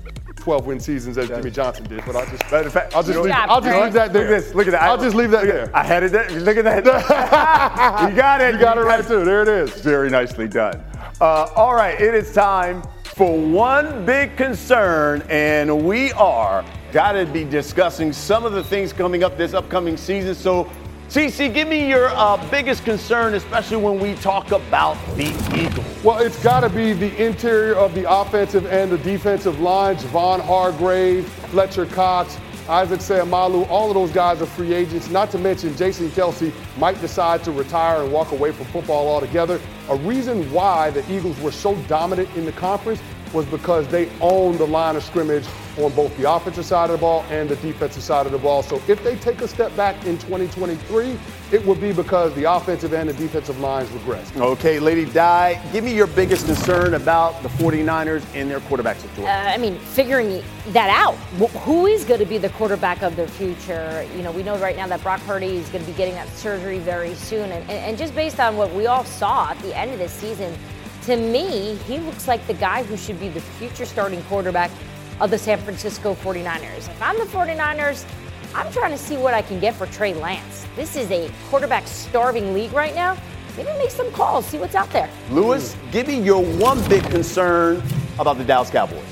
12-win 0.42 0.80
seasons 0.80 1.18
as 1.18 1.28
Jimmy 1.28 1.52
Johnson 1.52 1.86
did, 1.86 2.04
but 2.06 2.16
I'll 2.16 2.26
just, 2.26 2.44
Matter 2.52 2.68
of 2.68 2.74
fact, 2.74 2.96
I'll 2.96 3.04
just 3.04 3.20
leave, 3.20 3.34
I'll 3.34 3.62
just 3.62 3.82
leave 3.82 3.94
that 3.94 4.12
there. 4.14 4.24
Look 4.24 4.32
at 4.32 4.44
this. 4.44 4.56
Look 4.56 4.68
at 4.68 4.72
that. 4.72 4.82
I'll 4.84 4.98
just 4.98 5.16
leave 5.16 5.32
that 5.32 5.44
there. 5.46 5.72
I 5.74 5.84
had 5.84 6.04
it 6.04 6.12
there. 6.12 6.30
Look 6.32 6.58
at 6.58 6.64
that. 6.64 6.86
you 8.10 8.16
got 8.16 8.42
it. 8.42 8.56
You 8.56 8.60
got 8.60 8.78
it 8.78 8.82
right 8.82 9.06
too. 9.06 9.24
There 9.24 9.42
it 9.44 9.48
is. 9.48 9.82
Very 9.82 10.10
nicely 10.10 10.48
done. 10.48 10.84
Uh, 11.20 11.48
all 11.56 11.76
right, 11.76 12.00
it 12.02 12.16
is 12.16 12.34
time 12.34 12.82
for 13.04 13.38
one 13.40 14.06
big 14.06 14.36
concern, 14.36 15.22
and 15.30 15.86
we 15.86 16.12
are 16.14 16.66
got 16.92 17.14
to 17.14 17.26
be 17.26 17.44
discussing 17.44 18.12
some 18.12 18.46
of 18.46 18.54
the 18.54 18.64
things 18.64 18.92
coming 18.92 19.24
up 19.24 19.38
this 19.38 19.54
upcoming 19.54 19.96
season. 19.96 20.36
So, 20.36 20.70
CC, 21.12 21.54
give 21.54 21.68
me 21.68 21.90
your 21.90 22.08
uh, 22.12 22.38
biggest 22.50 22.86
concern, 22.86 23.34
especially 23.34 23.76
when 23.76 24.00
we 24.00 24.16
talk 24.16 24.54
about 24.54 24.96
the 25.18 25.26
Eagles. 25.54 26.04
Well, 26.06 26.20
it's 26.20 26.42
got 26.42 26.62
to 26.62 26.70
be 26.70 26.94
the 26.94 27.14
interior 27.22 27.76
of 27.76 27.94
the 27.94 28.10
offensive 28.10 28.66
and 28.68 28.90
the 28.90 28.98
defensive 29.00 29.60
lines. 29.60 30.06
Javon 30.06 30.40
Hargrave, 30.40 31.28
Fletcher 31.28 31.86
Cox, 31.86 32.38
Isaac 32.70 33.02
Seumalo, 33.02 33.70
all 33.70 33.90
of 33.90 33.96
those 33.96 34.12
guys 34.12 34.42
are 34.42 34.46
free 34.46 34.74
agents. 34.74 35.10
Not 35.10 35.32
to 35.32 35.38
mention 35.38 35.76
Jason 35.76 36.08
Kelce 36.12 36.54
might 36.78 37.02
decide 37.02 37.44
to 37.44 37.52
retire 37.52 38.04
and 38.04 38.14
walk 38.14 38.32
away 38.32 38.54
from 38.54 38.68
football 38.68 39.10
altogether. 39.10 39.60
A 39.90 39.98
reason 39.98 40.50
why 40.54 40.92
the 40.92 41.04
Eagles 41.14 41.38
were 41.42 41.52
so 41.52 41.76
dominant 41.90 42.30
in 42.38 42.46
the 42.46 42.54
conference 42.54 43.02
was 43.34 43.46
because 43.48 43.86
they 43.90 44.10
owned 44.22 44.60
the 44.60 44.68
line 44.68 44.96
of 44.96 45.04
scrimmage 45.04 45.46
on 45.78 45.94
both 45.94 46.16
the 46.18 46.32
offensive 46.32 46.66
side 46.66 46.90
of 46.90 47.00
the 47.00 47.02
ball 47.02 47.26
and 47.30 47.50
the 47.50 47.56
defensive 47.58 48.04
side 48.04 48.26
of 48.26 48.32
the 48.32 48.38
ball. 48.38 48.64
So 48.64 48.82
if 48.88 49.04
they 49.04 49.16
take 49.18 49.42
a 49.42 49.48
step 49.48 49.76
back 49.76 49.96
in 50.06 50.18
2023, 50.18 51.18
it 51.52 51.66
would 51.66 51.82
be 51.82 51.94
because 51.94 52.34
the 52.36 52.52
offensive 52.52 52.94
and 52.94 53.10
the 53.10 53.14
defensive 53.14 53.60
lines 53.60 53.90
regress. 53.92 54.36
Okay, 54.36 54.80
Lady 54.80 55.06
Di, 55.06 55.62
give 55.72 55.84
me 55.84 55.94
your 55.94 56.08
biggest 56.08 56.46
concern 56.46 56.94
about 56.94 57.42
the 57.44 57.50
49ers 57.50 58.24
and 58.34 58.50
their 58.50 58.60
quarterback 58.62 58.98
situation. 58.98 59.26
Uh, 59.26 59.52
I 59.54 59.58
mean, 59.58 59.78
figuring 59.80 60.44
that 60.68 60.90
out. 60.90 61.16
Who 61.64 61.88
is 61.88 62.06
going 62.06 62.20
to 62.20 62.26
be 62.26 62.38
the 62.38 62.50
quarterback 62.50 63.02
of 63.02 63.16
their 63.16 63.28
future? 63.28 64.08
You 64.16 64.24
know, 64.24 64.32
we 64.32 64.44
know 64.44 64.58
right 64.58 64.76
now 64.76 64.88
that 64.88 65.02
Brock 65.04 65.22
Purdy 65.22 65.58
is 65.58 65.70
going 65.70 65.84
to 65.84 65.92
be 65.92 65.98
getting 65.98 66.16
that 66.16 66.30
surgery 66.30 66.80
very 66.80 67.16
soon. 67.16 67.52
And, 67.52 67.64
and, 67.64 67.72
and 67.72 67.98
just 67.98 68.16
based 68.16 68.40
on 68.40 68.58
what 68.58 68.74
we 68.74 68.88
all 68.88 69.06
saw 69.06 69.52
at 69.52 69.60
the 69.60 69.78
end 69.78 69.92
of 69.92 70.00
this 70.00 70.14
season, 70.14 70.58
to 71.04 71.18
me, 71.18 71.76
he 71.88 71.98
looks 71.98 72.28
like 72.28 72.46
the 72.46 72.54
guy 72.54 72.84
who 72.84 72.96
should 72.96 73.20
be 73.20 73.30
the 73.30 73.42
future 73.42 73.86
starting 73.86 74.22
quarterback 74.24 74.70
of 75.20 75.30
the 75.30 75.38
San 75.38 75.60
Francisco 75.60 76.16
49ers. 76.16 76.78
If 76.90 77.02
I'm 77.02 77.18
the 77.18 77.26
49ers, 77.26 78.06
I'm 78.54 78.72
trying 78.72 78.92
to 78.92 78.98
see 78.98 79.18
what 79.18 79.34
I 79.34 79.42
can 79.42 79.60
get 79.60 79.76
for 79.76 79.86
Trey 79.88 80.14
Lance. 80.14 80.66
This 80.76 80.96
is 80.96 81.10
a 81.12 81.32
quarterback 81.50 81.88
starving 81.88 82.54
league 82.54 82.74
right 82.74 82.96
now. 82.96 83.18
Maybe 83.58 83.70
make 83.78 83.90
some 83.92 84.12
calls, 84.12 84.46
see 84.46 84.58
what's 84.58 84.76
out 84.76 84.90
there. 84.92 85.10
Louis, 85.30 85.76
give 85.92 86.08
me 86.08 86.20
your 86.22 86.44
one 86.58 86.82
big 86.90 87.04
concern 87.10 87.82
about 88.18 88.38
the 88.38 88.44
Dallas 88.46 88.70
Cowboys. 88.70 89.04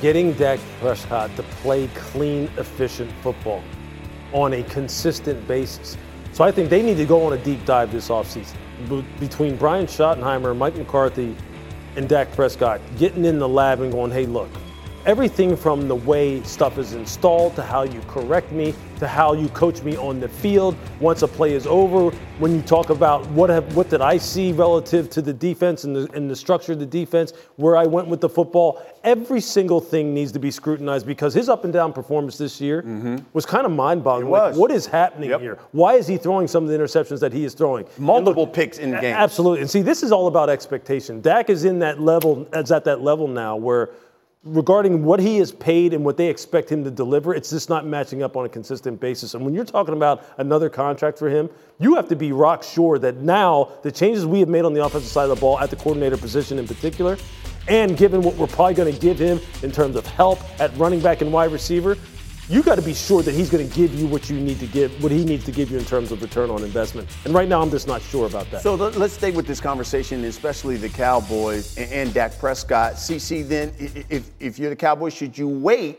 Getting 0.00 0.32
Dak 0.32 0.58
Prescott 0.80 1.34
to 1.36 1.42
play 1.42 1.88
clean, 1.88 2.44
efficient 2.56 3.10
football 3.22 3.62
on 4.32 4.54
a 4.54 4.62
consistent 4.64 5.46
basis. 5.46 5.96
So 6.32 6.44
I 6.44 6.50
think 6.52 6.70
they 6.70 6.80
need 6.82 6.96
to 6.96 7.04
go 7.04 7.26
on 7.26 7.32
a 7.34 7.38
deep 7.38 7.64
dive 7.66 7.92
this 7.92 8.08
offseason. 8.08 8.54
Be- 8.88 9.04
Between 9.18 9.56
Brian 9.56 9.86
Schottenheimer, 9.86 10.56
Mike 10.56 10.76
McCarthy, 10.76 11.36
and 11.96 12.08
Dak 12.08 12.32
Prescott, 12.32 12.80
getting 12.98 13.24
in 13.24 13.38
the 13.38 13.48
lab 13.48 13.80
and 13.80 13.92
going, 13.92 14.10
hey, 14.10 14.24
look, 14.24 14.48
everything 15.06 15.56
from 15.56 15.88
the 15.88 15.94
way 15.94 16.42
stuff 16.42 16.78
is 16.78 16.92
installed 16.92 17.54
to 17.56 17.62
how 17.62 17.82
you 17.82 18.00
correct 18.08 18.52
me 18.52 18.74
to 19.00 19.08
how 19.08 19.32
you 19.32 19.48
coach 19.48 19.82
me 19.82 19.96
on 19.96 20.20
the 20.20 20.28
field 20.28 20.76
once 21.00 21.22
a 21.22 21.28
play 21.28 21.54
is 21.54 21.66
over. 21.66 22.10
When 22.38 22.54
you 22.54 22.60
talk 22.60 22.90
about 22.90 23.26
what 23.30 23.48
have, 23.48 23.74
what 23.74 23.88
did 23.88 24.02
I 24.02 24.18
see 24.18 24.52
relative 24.52 25.08
to 25.10 25.22
the 25.22 25.32
defense 25.32 25.84
and 25.84 25.96
the, 25.96 26.12
and 26.12 26.30
the 26.30 26.36
structure 26.36 26.72
of 26.72 26.78
the 26.78 26.86
defense, 26.86 27.32
where 27.56 27.76
I 27.76 27.86
went 27.86 28.08
with 28.08 28.20
the 28.20 28.28
football, 28.28 28.82
every 29.02 29.40
single 29.40 29.80
thing 29.80 30.12
needs 30.12 30.32
to 30.32 30.38
be 30.38 30.50
scrutinized 30.50 31.06
because 31.06 31.32
his 31.32 31.48
up 31.48 31.64
and 31.64 31.72
down 31.72 31.94
performance 31.94 32.36
this 32.36 32.60
year 32.60 32.82
was 33.32 33.46
kind 33.46 33.64
of 33.64 33.72
mind 33.72 34.04
boggling. 34.04 34.32
Mm-hmm. 34.32 34.50
Like, 34.50 34.56
what 34.56 34.70
is 34.70 34.86
happening 34.86 35.30
here? 35.40 35.58
Why 35.72 35.94
is 35.94 36.06
he 36.06 36.18
throwing 36.18 36.46
some 36.46 36.64
of 36.64 36.70
the 36.70 36.76
interceptions 36.76 37.20
that 37.20 37.32
he 37.32 37.44
is 37.44 37.54
throwing? 37.54 37.86
Multiple 37.98 38.46
picks 38.46 38.78
in 38.78 38.90
games. 38.90 39.04
Absolutely. 39.04 39.62
And 39.62 39.70
see, 39.70 39.80
this 39.80 40.02
is 40.02 40.12
all 40.12 40.26
about 40.26 40.50
expectation. 40.50 41.22
Dak 41.22 41.48
is 41.48 41.64
in 41.64 41.78
that 41.78 42.00
level, 42.00 42.46
is 42.52 42.70
at 42.70 42.84
that 42.84 43.00
level 43.00 43.26
now 43.26 43.56
where 43.56 43.90
regarding 44.44 45.04
what 45.04 45.20
he 45.20 45.36
is 45.36 45.52
paid 45.52 45.92
and 45.92 46.02
what 46.02 46.16
they 46.16 46.28
expect 46.28 46.70
him 46.70 46.82
to 46.82 46.90
deliver, 46.90 47.34
it's 47.34 47.50
just 47.50 47.68
not 47.68 47.86
matching 47.86 48.22
up 48.22 48.36
on 48.36 48.46
a 48.46 48.48
consistent 48.48 48.98
basis. 48.98 49.34
And 49.34 49.44
when 49.44 49.52
you're 49.54 49.66
talking 49.66 49.94
about 49.94 50.24
another 50.38 50.70
contract 50.70 51.18
for 51.18 51.28
him, 51.28 51.50
you 51.78 51.94
have 51.96 52.08
to 52.08 52.16
be 52.16 52.32
rock 52.32 52.62
sure 52.62 52.98
that 53.00 53.16
now 53.16 53.70
the 53.82 53.92
changes 53.92 54.24
we 54.24 54.40
have 54.40 54.48
made 54.48 54.64
on 54.64 54.72
the 54.72 54.82
offensive 54.82 55.10
side 55.10 55.24
of 55.24 55.36
the 55.36 55.40
ball 55.40 55.58
at 55.58 55.68
the 55.68 55.76
coordinator 55.76 56.16
position 56.16 56.58
in 56.58 56.66
particular, 56.66 57.18
and 57.68 57.98
given 57.98 58.22
what 58.22 58.34
we're 58.36 58.46
probably 58.46 58.74
going 58.74 58.92
to 58.92 58.98
give 58.98 59.18
him 59.18 59.38
in 59.62 59.70
terms 59.70 59.94
of 59.94 60.06
help 60.06 60.40
at 60.58 60.74
running 60.78 61.00
back 61.00 61.20
and 61.20 61.30
wide 61.30 61.52
receiver, 61.52 61.98
you 62.50 62.64
got 62.64 62.74
to 62.74 62.82
be 62.82 62.92
sure 62.94 63.22
that 63.22 63.32
he's 63.32 63.48
going 63.48 63.66
to 63.68 63.74
give 63.76 63.94
you 63.94 64.06
what 64.08 64.28
you 64.28 64.36
need 64.40 64.58
to 64.58 64.66
give, 64.66 65.00
what 65.02 65.12
he 65.12 65.24
needs 65.24 65.44
to 65.44 65.52
give 65.52 65.70
you 65.70 65.78
in 65.78 65.84
terms 65.84 66.10
of 66.10 66.20
return 66.20 66.50
on 66.50 66.64
investment. 66.64 67.08
And 67.24 67.32
right 67.32 67.48
now, 67.48 67.62
I'm 67.62 67.70
just 67.70 67.86
not 67.86 68.02
sure 68.02 68.26
about 68.26 68.50
that. 68.50 68.62
So 68.62 68.74
let- 68.74 68.96
let's 68.96 69.12
stay 69.14 69.30
with 69.30 69.46
this 69.46 69.60
conversation, 69.60 70.24
especially 70.24 70.76
the 70.76 70.88
Cowboys 70.88 71.78
and, 71.78 71.92
and 71.92 72.12
Dak 72.14 72.36
Prescott. 72.40 72.94
CC, 72.94 73.42
then, 73.46 73.72
i- 73.80 73.84
i- 74.00 74.04
if, 74.10 74.30
if 74.40 74.58
you're 74.58 74.70
the 74.70 74.74
Cowboys, 74.76 75.14
should 75.14 75.38
you 75.38 75.48
wait 75.48 75.98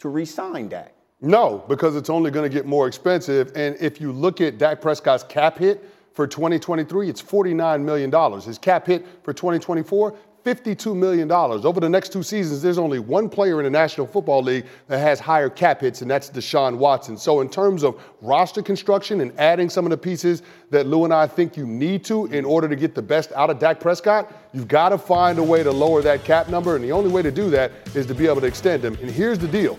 to 0.00 0.08
re-sign 0.08 0.68
Dak? 0.68 0.92
No, 1.20 1.62
because 1.68 1.94
it's 1.94 2.10
only 2.10 2.32
going 2.32 2.50
to 2.50 2.52
get 2.52 2.66
more 2.66 2.88
expensive. 2.88 3.52
And 3.54 3.76
if 3.80 4.00
you 4.00 4.10
look 4.10 4.40
at 4.40 4.58
Dak 4.58 4.80
Prescott's 4.80 5.22
cap 5.22 5.56
hit 5.58 5.88
for 6.14 6.26
2023, 6.26 7.08
it's 7.10 7.22
$49 7.22 7.80
million. 7.84 8.10
His 8.40 8.58
cap 8.58 8.88
hit 8.88 9.06
for 9.22 9.32
2024, 9.32 10.16
$52 10.44 10.96
million. 10.96 11.30
Over 11.30 11.80
the 11.80 11.88
next 11.88 12.12
two 12.12 12.22
seasons, 12.22 12.62
there's 12.62 12.78
only 12.78 12.98
one 12.98 13.28
player 13.28 13.60
in 13.60 13.64
the 13.64 13.70
National 13.70 14.06
Football 14.06 14.42
League 14.42 14.66
that 14.88 14.98
has 14.98 15.20
higher 15.20 15.48
cap 15.48 15.80
hits, 15.80 16.02
and 16.02 16.10
that's 16.10 16.30
Deshaun 16.30 16.76
Watson. 16.76 17.16
So, 17.16 17.40
in 17.40 17.48
terms 17.48 17.84
of 17.84 18.02
roster 18.20 18.62
construction 18.62 19.20
and 19.20 19.38
adding 19.38 19.68
some 19.68 19.86
of 19.86 19.90
the 19.90 19.96
pieces 19.96 20.42
that 20.70 20.86
Lou 20.86 21.04
and 21.04 21.14
I 21.14 21.26
think 21.26 21.56
you 21.56 21.66
need 21.66 22.04
to 22.06 22.26
in 22.26 22.44
order 22.44 22.68
to 22.68 22.76
get 22.76 22.94
the 22.94 23.02
best 23.02 23.32
out 23.32 23.50
of 23.50 23.58
Dak 23.58 23.78
Prescott, 23.78 24.32
you've 24.52 24.68
got 24.68 24.88
to 24.90 24.98
find 24.98 25.38
a 25.38 25.42
way 25.42 25.62
to 25.62 25.70
lower 25.70 26.02
that 26.02 26.24
cap 26.24 26.48
number. 26.48 26.74
And 26.76 26.84
the 26.84 26.92
only 26.92 27.10
way 27.10 27.22
to 27.22 27.30
do 27.30 27.50
that 27.50 27.72
is 27.94 28.06
to 28.06 28.14
be 28.14 28.26
able 28.26 28.40
to 28.40 28.46
extend 28.46 28.84
him. 28.84 28.96
And 29.00 29.10
here's 29.10 29.38
the 29.38 29.48
deal. 29.48 29.78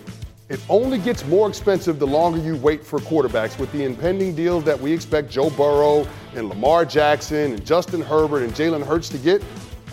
It 0.50 0.60
only 0.68 0.98
gets 0.98 1.24
more 1.24 1.48
expensive 1.48 1.98
the 1.98 2.06
longer 2.06 2.38
you 2.38 2.56
wait 2.56 2.84
for 2.84 2.98
quarterbacks. 2.98 3.58
With 3.58 3.72
the 3.72 3.82
impending 3.84 4.34
deals 4.34 4.62
that 4.64 4.78
we 4.78 4.92
expect 4.92 5.30
Joe 5.30 5.48
Burrow 5.48 6.06
and 6.34 6.50
Lamar 6.50 6.84
Jackson 6.84 7.52
and 7.52 7.64
Justin 7.64 8.02
Herbert 8.02 8.42
and 8.42 8.52
Jalen 8.52 8.84
Hurts 8.84 9.08
to 9.08 9.18
get, 9.18 9.42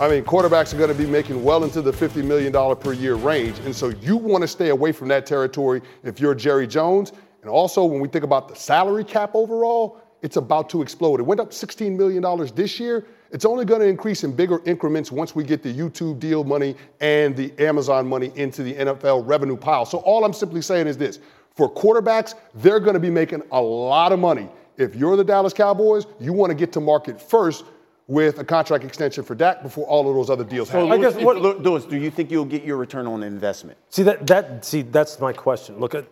I 0.02 0.10
mean, 0.10 0.24
quarterbacks 0.24 0.74
are 0.74 0.78
going 0.78 0.90
to 0.90 0.96
be 0.96 1.06
making 1.06 1.44
well 1.44 1.64
into 1.64 1.80
the 1.80 1.92
$50 1.92 2.26
million 2.26 2.52
per 2.78 2.92
year 2.92 3.14
range. 3.14 3.60
And 3.60 3.76
so 3.76 3.90
you 3.90 4.18
want 4.18 4.42
to 4.42 4.48
stay 4.48 4.70
away 4.70 4.92
from 4.92 5.08
that 5.10 5.28
territory 5.28 5.80
if 6.02 6.20
you're 6.20 6.34
Jerry 6.34 6.66
Jones. 6.66 7.12
And 7.44 7.52
also, 7.52 7.86
when 7.86 8.00
we 8.00 8.08
think 8.08 8.24
about 8.24 8.48
the 8.48 8.56
salary 8.56 9.04
cap 9.04 9.36
overall, 9.36 10.02
it's 10.24 10.38
about 10.38 10.72
to 10.72 10.82
explode. 10.82 11.20
It 11.20 11.24
went 11.24 11.40
up 11.40 11.52
$16 11.52 11.96
million 11.96 12.52
this 12.56 12.80
year. 12.80 13.06
It's 13.30 13.46
only 13.46 13.64
going 13.64 13.82
to 13.82 13.86
increase 13.86 14.24
in 14.24 14.36
bigger 14.36 14.60
increments 14.66 15.12
once 15.12 15.36
we 15.36 15.44
get 15.44 15.62
the 15.62 15.72
YouTube 15.72 16.18
deal 16.18 16.44
money 16.44 16.76
and 17.00 17.36
the 17.36 17.54
Amazon 17.60 18.08
money 18.08 18.32
into 18.36 18.64
the 18.64 18.74
NFL 18.74 19.28
revenue 19.28 19.56
pile. 19.56 19.86
So 19.86 20.00
all 20.00 20.26
I'm 20.26 20.34
simply 20.34 20.64
saying 20.64 20.88
is 20.88 20.98
this 20.98 21.20
for 21.54 21.72
quarterbacks, 21.72 22.34
they're 22.56 22.80
going 22.80 22.96
to 22.96 23.00
be 23.00 23.12
making 23.12 23.44
a 23.52 23.62
lot 23.62 24.14
of 24.14 24.18
money. 24.18 24.50
If 24.78 24.96
you're 24.96 25.16
the 25.16 25.24
Dallas 25.24 25.54
Cowboys, 25.54 26.08
you 26.20 26.34
want 26.34 26.50
to 26.50 26.56
get 26.56 26.74
to 26.74 26.82
market 26.82 27.22
first 27.22 27.66
with 28.12 28.40
a 28.40 28.44
contract 28.44 28.84
extension 28.84 29.24
for 29.24 29.36
Dak 29.36 29.64
before 29.64 29.86
all 29.88 30.10
of 30.10 30.14
those 30.16 30.30
other 30.30 30.44
deals 30.44 30.70
So, 30.70 30.86
happen. 30.86 31.02
Louis, 31.02 31.16
if- 31.16 31.24
Lu- 31.24 31.58
Louis, 31.60 31.86
do 31.86 31.96
you 31.98 32.12
think 32.12 32.30
you'll 32.30 32.52
get 32.56 32.64
your 32.64 32.76
return 32.76 33.08
on 33.08 33.24
investment? 33.24 33.78
See 33.90 34.04
that 34.04 34.28
that 34.28 34.66
see 34.66 34.82
that's 34.82 35.20
my 35.22 35.32
question. 35.32 35.80
Look 35.80 35.96
at 35.96 36.06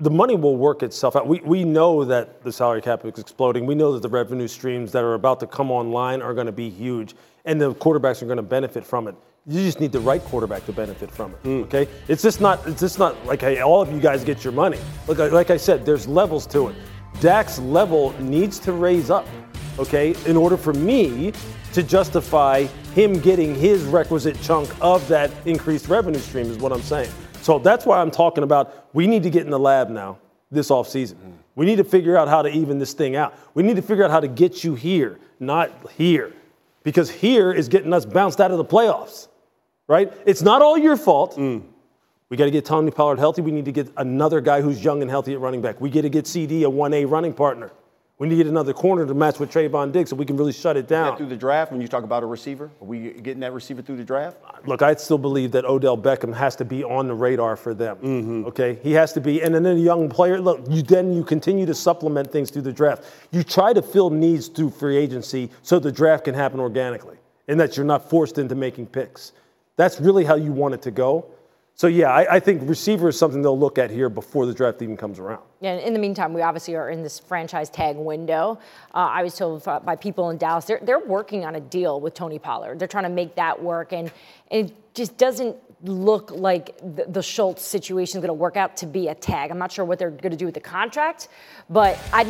the 0.00 0.10
money 0.10 0.34
will 0.34 0.56
work 0.56 0.82
itself 0.82 1.14
out. 1.14 1.28
We 1.28 1.40
we 1.44 1.62
know 1.64 2.04
that 2.04 2.42
the 2.42 2.50
salary 2.50 2.82
cap 2.82 3.04
is 3.04 3.18
exploding. 3.20 3.66
We 3.66 3.76
know 3.76 3.92
that 3.92 4.02
the 4.02 4.08
revenue 4.08 4.48
streams 4.48 4.90
that 4.92 5.04
are 5.04 5.14
about 5.14 5.38
to 5.40 5.46
come 5.46 5.70
online 5.70 6.20
are 6.22 6.34
going 6.34 6.46
to 6.46 6.58
be 6.64 6.68
huge, 6.70 7.14
and 7.44 7.60
the 7.60 7.72
quarterbacks 7.74 8.20
are 8.20 8.26
going 8.26 8.38
to 8.38 8.50
benefit 8.58 8.84
from 8.84 9.06
it. 9.06 9.14
You 9.46 9.60
just 9.62 9.78
need 9.78 9.92
the 9.92 10.00
right 10.00 10.24
quarterback 10.24 10.66
to 10.66 10.72
benefit 10.72 11.10
from 11.10 11.30
it. 11.34 11.36
Hmm. 11.44 11.62
Okay, 11.68 11.86
it's 12.08 12.22
just 12.22 12.40
not 12.40 12.66
it's 12.66 12.80
just 12.80 12.98
not 12.98 13.14
like 13.26 13.40
hey, 13.42 13.60
all 13.60 13.80
of 13.80 13.92
you 13.92 14.00
guys 14.00 14.24
get 14.24 14.42
your 14.42 14.52
money. 14.54 14.78
Look, 15.06 15.18
like- 15.18 15.30
like 15.32 15.50
I 15.50 15.56
said, 15.58 15.86
there's 15.86 16.08
levels 16.08 16.46
to 16.48 16.68
it. 16.70 16.74
Dak's 17.20 17.60
level 17.60 18.12
needs 18.20 18.58
to 18.66 18.72
raise 18.72 19.08
up. 19.10 19.26
Okay, 19.78 20.14
in 20.26 20.36
order 20.36 20.56
for 20.56 20.72
me 20.72 21.32
to 21.72 21.82
justify 21.82 22.64
him 22.94 23.18
getting 23.18 23.54
his 23.54 23.82
requisite 23.84 24.40
chunk 24.40 24.70
of 24.80 25.06
that 25.08 25.30
increased 25.46 25.88
revenue 25.88 26.20
stream 26.20 26.46
is 26.46 26.58
what 26.58 26.72
I'm 26.72 26.82
saying. 26.82 27.10
So 27.42 27.58
that's 27.58 27.84
why 27.84 28.00
I'm 28.00 28.10
talking 28.10 28.44
about 28.44 28.88
we 28.92 29.06
need 29.06 29.24
to 29.24 29.30
get 29.30 29.44
in 29.44 29.50
the 29.50 29.58
lab 29.58 29.90
now 29.90 30.18
this 30.50 30.70
offseason. 30.70 31.14
Mm. 31.14 31.32
We 31.56 31.66
need 31.66 31.76
to 31.76 31.84
figure 31.84 32.16
out 32.16 32.28
how 32.28 32.42
to 32.42 32.48
even 32.48 32.78
this 32.78 32.92
thing 32.92 33.16
out. 33.16 33.34
We 33.54 33.62
need 33.62 33.76
to 33.76 33.82
figure 33.82 34.04
out 34.04 34.10
how 34.10 34.20
to 34.20 34.28
get 34.28 34.64
you 34.64 34.74
here, 34.76 35.18
not 35.40 35.70
here. 35.92 36.32
Because 36.84 37.10
here 37.10 37.52
is 37.52 37.68
getting 37.68 37.92
us 37.92 38.04
bounced 38.04 38.40
out 38.40 38.50
of 38.50 38.58
the 38.58 38.64
playoffs, 38.64 39.28
right? 39.88 40.12
It's 40.26 40.42
not 40.42 40.62
all 40.62 40.78
your 40.78 40.96
fault. 40.96 41.36
Mm. 41.36 41.64
We 42.28 42.36
got 42.36 42.44
to 42.46 42.50
get 42.50 42.64
Tony 42.64 42.90
Pollard 42.90 43.18
healthy. 43.18 43.42
We 43.42 43.52
need 43.52 43.64
to 43.66 43.72
get 43.72 43.92
another 43.96 44.40
guy 44.40 44.60
who's 44.60 44.82
young 44.82 45.02
and 45.02 45.10
healthy 45.10 45.34
at 45.34 45.40
running 45.40 45.60
back. 45.60 45.80
We 45.80 45.90
get 45.90 46.02
to 46.02 46.08
get 46.08 46.26
CD 46.26 46.64
a 46.64 46.70
1A 46.70 47.10
running 47.10 47.32
partner. 47.32 47.70
We 48.16 48.28
need 48.28 48.46
another 48.46 48.72
corner 48.72 49.04
to 49.04 49.12
match 49.12 49.40
with 49.40 49.50
Trevon 49.50 49.90
Diggs 49.90 50.10
so 50.10 50.16
we 50.16 50.24
can 50.24 50.36
really 50.36 50.52
shut 50.52 50.76
it 50.76 50.86
down. 50.86 51.16
Through 51.16 51.26
the 51.26 51.36
draft, 51.36 51.72
when 51.72 51.80
you 51.80 51.88
talk 51.88 52.04
about 52.04 52.22
a 52.22 52.26
receiver, 52.26 52.70
are 52.80 52.84
we 52.84 53.10
getting 53.10 53.40
that 53.40 53.52
receiver 53.52 53.82
through 53.82 53.96
the 53.96 54.04
draft? 54.04 54.36
Look, 54.66 54.82
I 54.82 54.94
still 54.94 55.18
believe 55.18 55.50
that 55.50 55.64
Odell 55.64 55.98
Beckham 55.98 56.32
has 56.32 56.54
to 56.56 56.64
be 56.64 56.84
on 56.84 57.08
the 57.08 57.14
radar 57.14 57.56
for 57.56 57.74
them. 57.74 57.96
Mm-hmm. 57.96 58.44
Okay, 58.46 58.78
he 58.84 58.92
has 58.92 59.12
to 59.14 59.20
be, 59.20 59.42
and 59.42 59.52
then 59.52 59.66
a 59.66 59.74
young 59.74 60.08
player. 60.08 60.40
Look, 60.40 60.60
you 60.70 60.82
then 60.82 61.12
you 61.12 61.24
continue 61.24 61.66
to 61.66 61.74
supplement 61.74 62.30
things 62.30 62.52
through 62.52 62.62
the 62.62 62.72
draft. 62.72 63.04
You 63.32 63.42
try 63.42 63.72
to 63.72 63.82
fill 63.82 64.10
needs 64.10 64.46
through 64.46 64.70
free 64.70 64.96
agency 64.96 65.50
so 65.62 65.80
the 65.80 65.90
draft 65.90 66.24
can 66.24 66.34
happen 66.34 66.60
organically, 66.60 67.16
and 67.48 67.58
that 67.58 67.76
you're 67.76 67.84
not 67.84 68.08
forced 68.08 68.38
into 68.38 68.54
making 68.54 68.86
picks. 68.86 69.32
That's 69.74 70.00
really 70.00 70.24
how 70.24 70.36
you 70.36 70.52
want 70.52 70.74
it 70.74 70.82
to 70.82 70.92
go. 70.92 71.26
So 71.76 71.88
yeah, 71.88 72.10
I, 72.10 72.36
I 72.36 72.40
think 72.40 72.68
receiver 72.68 73.08
is 73.08 73.18
something 73.18 73.42
they'll 73.42 73.58
look 73.58 73.78
at 73.78 73.90
here 73.90 74.08
before 74.08 74.46
the 74.46 74.54
draft 74.54 74.80
even 74.80 74.96
comes 74.96 75.18
around. 75.18 75.42
Yeah, 75.60 75.72
and 75.72 75.80
in 75.80 75.92
the 75.92 75.98
meantime, 75.98 76.32
we 76.32 76.40
obviously 76.40 76.76
are 76.76 76.90
in 76.90 77.02
this 77.02 77.18
franchise 77.18 77.68
tag 77.68 77.96
window. 77.96 78.60
Uh, 78.94 78.98
I 78.98 79.24
was 79.24 79.36
told 79.36 79.64
by 79.64 79.96
people 79.96 80.30
in 80.30 80.38
Dallas 80.38 80.66
they're 80.66 80.78
they're 80.82 81.00
working 81.00 81.44
on 81.44 81.56
a 81.56 81.60
deal 81.60 82.00
with 82.00 82.14
Tony 82.14 82.38
Pollard. 82.38 82.78
They're 82.78 82.86
trying 82.86 83.04
to 83.04 83.10
make 83.10 83.34
that 83.34 83.60
work, 83.60 83.92
and 83.92 84.12
it 84.50 84.94
just 84.94 85.16
doesn't 85.18 85.56
look 85.82 86.30
like 86.30 86.78
the, 86.78 87.06
the 87.08 87.22
Schultz 87.22 87.62
situation 87.62 88.18
is 88.18 88.22
going 88.22 88.28
to 88.28 88.32
work 88.32 88.56
out 88.56 88.76
to 88.78 88.86
be 88.86 89.08
a 89.08 89.14
tag. 89.14 89.50
I'm 89.50 89.58
not 89.58 89.72
sure 89.72 89.84
what 89.84 89.98
they're 89.98 90.10
going 90.10 90.30
to 90.30 90.36
do 90.36 90.46
with 90.46 90.54
the 90.54 90.60
contract, 90.60 91.28
but 91.68 91.98
I, 92.12 92.24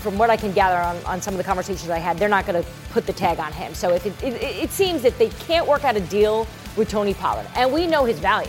from 0.00 0.16
what 0.16 0.30
I 0.30 0.36
can 0.36 0.52
gather 0.52 0.78
on, 0.78 0.96
on 1.04 1.20
some 1.20 1.34
of 1.34 1.38
the 1.38 1.44
conversations 1.44 1.90
I 1.90 1.98
had, 1.98 2.16
they're 2.16 2.30
not 2.30 2.46
going 2.46 2.62
to 2.62 2.68
put 2.90 3.06
the 3.06 3.12
tag 3.12 3.40
on 3.40 3.52
him. 3.52 3.74
So 3.74 3.92
if 3.92 4.06
it, 4.06 4.22
it, 4.22 4.42
it 4.42 4.70
seems 4.70 5.02
that 5.02 5.18
they 5.18 5.28
can't 5.28 5.66
work 5.66 5.84
out 5.84 5.96
a 5.96 6.00
deal 6.00 6.46
with 6.76 6.88
Tony 6.88 7.12
Pollard, 7.12 7.46
and 7.56 7.72
we 7.72 7.86
know 7.86 8.04
his 8.04 8.18
value 8.18 8.48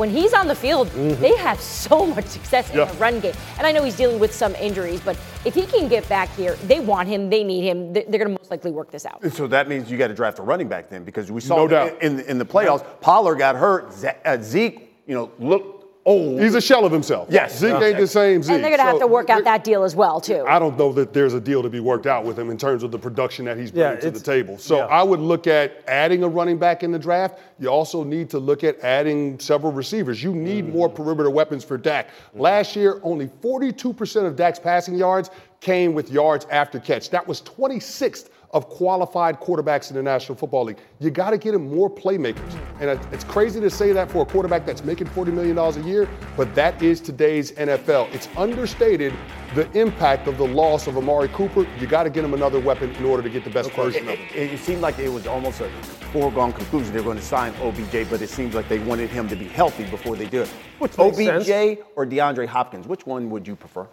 when 0.00 0.08
he's 0.08 0.32
on 0.32 0.48
the 0.48 0.54
field, 0.54 0.88
they 1.20 1.36
have 1.36 1.60
so 1.60 2.06
much 2.06 2.24
success 2.24 2.70
in 2.70 2.78
Yeah. 2.78 2.86
the 2.86 2.96
run 2.98 3.20
game. 3.20 3.34
And 3.58 3.66
I 3.66 3.72
know 3.72 3.84
he's 3.84 3.96
dealing 3.96 4.18
with 4.18 4.34
some 4.34 4.54
injuries, 4.54 5.00
but 5.04 5.16
if 5.44 5.54
he 5.54 5.66
can 5.66 5.88
get 5.88 6.08
back 6.08 6.30
here, 6.36 6.54
they 6.66 6.80
want 6.80 7.06
him, 7.06 7.28
they 7.28 7.44
need 7.44 7.62
him. 7.68 7.92
They- 7.92 8.04
They're 8.08 8.18
going 8.18 8.34
to 8.34 8.38
most 8.40 8.50
likely 8.50 8.70
work 8.70 8.90
this 8.90 9.04
out. 9.04 9.22
So 9.32 9.46
that 9.48 9.68
means 9.68 9.90
you 9.90 9.98
got 9.98 10.08
to 10.08 10.14
draft 10.14 10.38
a 10.38 10.42
running 10.42 10.68
back 10.68 10.88
then, 10.88 11.04
because 11.04 11.30
we 11.30 11.40
saw 11.42 11.56
No 11.56 11.68
doubt. 11.68 12.02
in, 12.02 12.20
in 12.20 12.38
the 12.38 12.46
playoffs, 12.46 12.82
Pollard 13.02 13.36
got 13.36 13.56
hurt. 13.56 13.92
Uh, 14.24 14.38
Zeke, 14.40 14.90
you 15.06 15.14
know, 15.14 15.30
looked 15.38 15.79
old. 16.04 16.40
He's 16.40 16.54
a 16.54 16.60
shell 16.60 16.84
of 16.84 16.92
himself. 16.92 17.28
Yes. 17.30 17.58
Zeke 17.58 17.74
ain't 17.82 17.98
the 17.98 18.06
same 18.06 18.42
Zeke. 18.42 18.54
And 18.54 18.64
they're 18.64 18.70
going 18.70 18.80
to 18.80 18.84
have 18.84 18.98
to 19.00 19.06
work 19.06 19.30
out 19.30 19.44
that 19.44 19.64
deal 19.64 19.82
as 19.84 19.94
well, 19.94 20.20
too. 20.20 20.44
I 20.48 20.58
don't 20.58 20.78
know 20.78 20.92
that 20.94 21.12
there's 21.12 21.34
a 21.34 21.40
deal 21.40 21.62
to 21.62 21.68
be 21.68 21.80
worked 21.80 22.06
out 22.06 22.24
with 22.24 22.38
him 22.38 22.50
in 22.50 22.56
terms 22.56 22.82
of 22.82 22.90
the 22.90 22.98
production 22.98 23.44
that 23.44 23.56
he's 23.56 23.70
bringing 23.70 23.92
Yeah, 23.94 24.00
to 24.00 24.10
the 24.10 24.20
table. 24.20 24.58
So 24.58 24.78
yeah. 24.78 24.86
I 24.86 25.02
would 25.02 25.20
look 25.20 25.46
at 25.46 25.82
adding 25.86 26.22
a 26.22 26.28
running 26.28 26.58
back 26.58 26.82
in 26.82 26.90
the 26.92 26.98
draft. 26.98 27.38
You 27.58 27.68
also 27.68 28.02
need 28.04 28.30
to 28.30 28.38
look 28.38 28.64
at 28.64 28.78
adding 28.80 29.38
several 29.38 29.72
receivers. 29.72 30.22
You 30.22 30.34
need 30.34 30.66
Mm. 30.66 30.72
more 30.72 30.88
perimeter 30.88 31.30
weapons 31.30 31.64
for 31.64 31.76
Dak. 31.76 32.08
Last 32.34 32.76
year, 32.76 33.00
only 33.02 33.28
42% 33.42 34.26
of 34.26 34.36
Dak's 34.36 34.58
passing 34.58 34.94
yards 34.94 35.30
came 35.60 35.92
with 35.92 36.10
yards 36.10 36.46
after 36.50 36.78
catch. 36.80 37.10
That 37.10 37.26
was 37.28 37.42
26th 37.42 38.30
of 38.52 38.68
qualified 38.68 39.38
quarterbacks 39.40 39.90
in 39.90 39.96
the 39.96 40.02
National 40.02 40.36
Football 40.36 40.64
League. 40.64 40.78
You 40.98 41.10
got 41.10 41.30
to 41.30 41.38
get 41.38 41.54
him 41.54 41.72
more 41.72 41.88
playmakers. 41.88 42.56
And 42.80 42.98
it's 43.12 43.24
crazy 43.24 43.60
to 43.60 43.70
say 43.70 43.92
that 43.92 44.10
for 44.10 44.22
a 44.22 44.26
quarterback 44.26 44.66
that's 44.66 44.82
making 44.84 45.06
$40 45.08 45.32
million 45.32 45.56
a 45.56 45.86
year, 45.86 46.08
but 46.36 46.52
that 46.54 46.82
is 46.82 47.00
today's 47.00 47.52
NFL. 47.52 48.12
It's 48.12 48.28
understated 48.36 49.12
the 49.54 49.70
impact 49.78 50.26
of 50.26 50.36
the 50.38 50.46
loss 50.46 50.86
of 50.86 50.96
Amari 50.96 51.28
Cooper. 51.28 51.66
You 51.78 51.86
got 51.86 52.04
to 52.04 52.10
get 52.10 52.24
him 52.24 52.34
another 52.34 52.58
weapon 52.58 52.90
in 52.94 53.04
order 53.04 53.22
to 53.22 53.30
get 53.30 53.44
the 53.44 53.50
best 53.50 53.70
version 53.72 54.08
it, 54.08 54.12
of 54.12 54.18
him. 54.18 54.28
It, 54.34 54.52
it, 54.54 54.60
seemed 54.60 54.80
like 54.80 54.98
it 54.98 55.08
was 55.08 55.26
almost 55.26 55.60
a 55.60 55.68
foregone 56.12 56.52
conclusion 56.52 56.92
they 56.92 57.00
were 57.00 57.04
going 57.04 57.18
to 57.18 57.22
sign 57.22 57.54
OBJ, 57.60 58.10
but 58.10 58.20
it 58.20 58.30
seems 58.30 58.54
like 58.54 58.68
they 58.68 58.78
wanted 58.80 59.10
him 59.10 59.28
to 59.28 59.36
be 59.36 59.46
healthy 59.46 59.84
before 59.84 60.16
they 60.16 60.26
do 60.26 60.42
it. 60.42 60.48
Which 60.78 60.98
OBJ 60.98 61.46
sense. 61.46 61.80
or 61.94 62.06
DeAndre 62.06 62.46
Hopkins? 62.46 62.88
Which 62.88 63.06
one 63.06 63.30
would 63.30 63.46
you 63.46 63.54
prefer? 63.54 63.86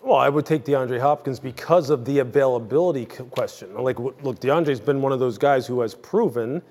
Well, 0.00 0.16
I 0.16 0.28
would 0.28 0.46
take 0.46 0.64
DeAndre 0.64 1.00
Hopkins 1.00 1.38
because 1.38 1.90
of 1.90 2.04
the 2.04 2.20
availability 2.20 3.06
question. 3.06 3.74
Like, 3.74 3.98
look, 3.98 4.40
DeAndre's 4.40 4.80
been 4.80 5.02
one 5.02 5.12
of 5.12 5.20
those 5.20 5.38
guys 5.38 5.66
who 5.66 5.80
has 5.82 5.94
proven 5.94 6.62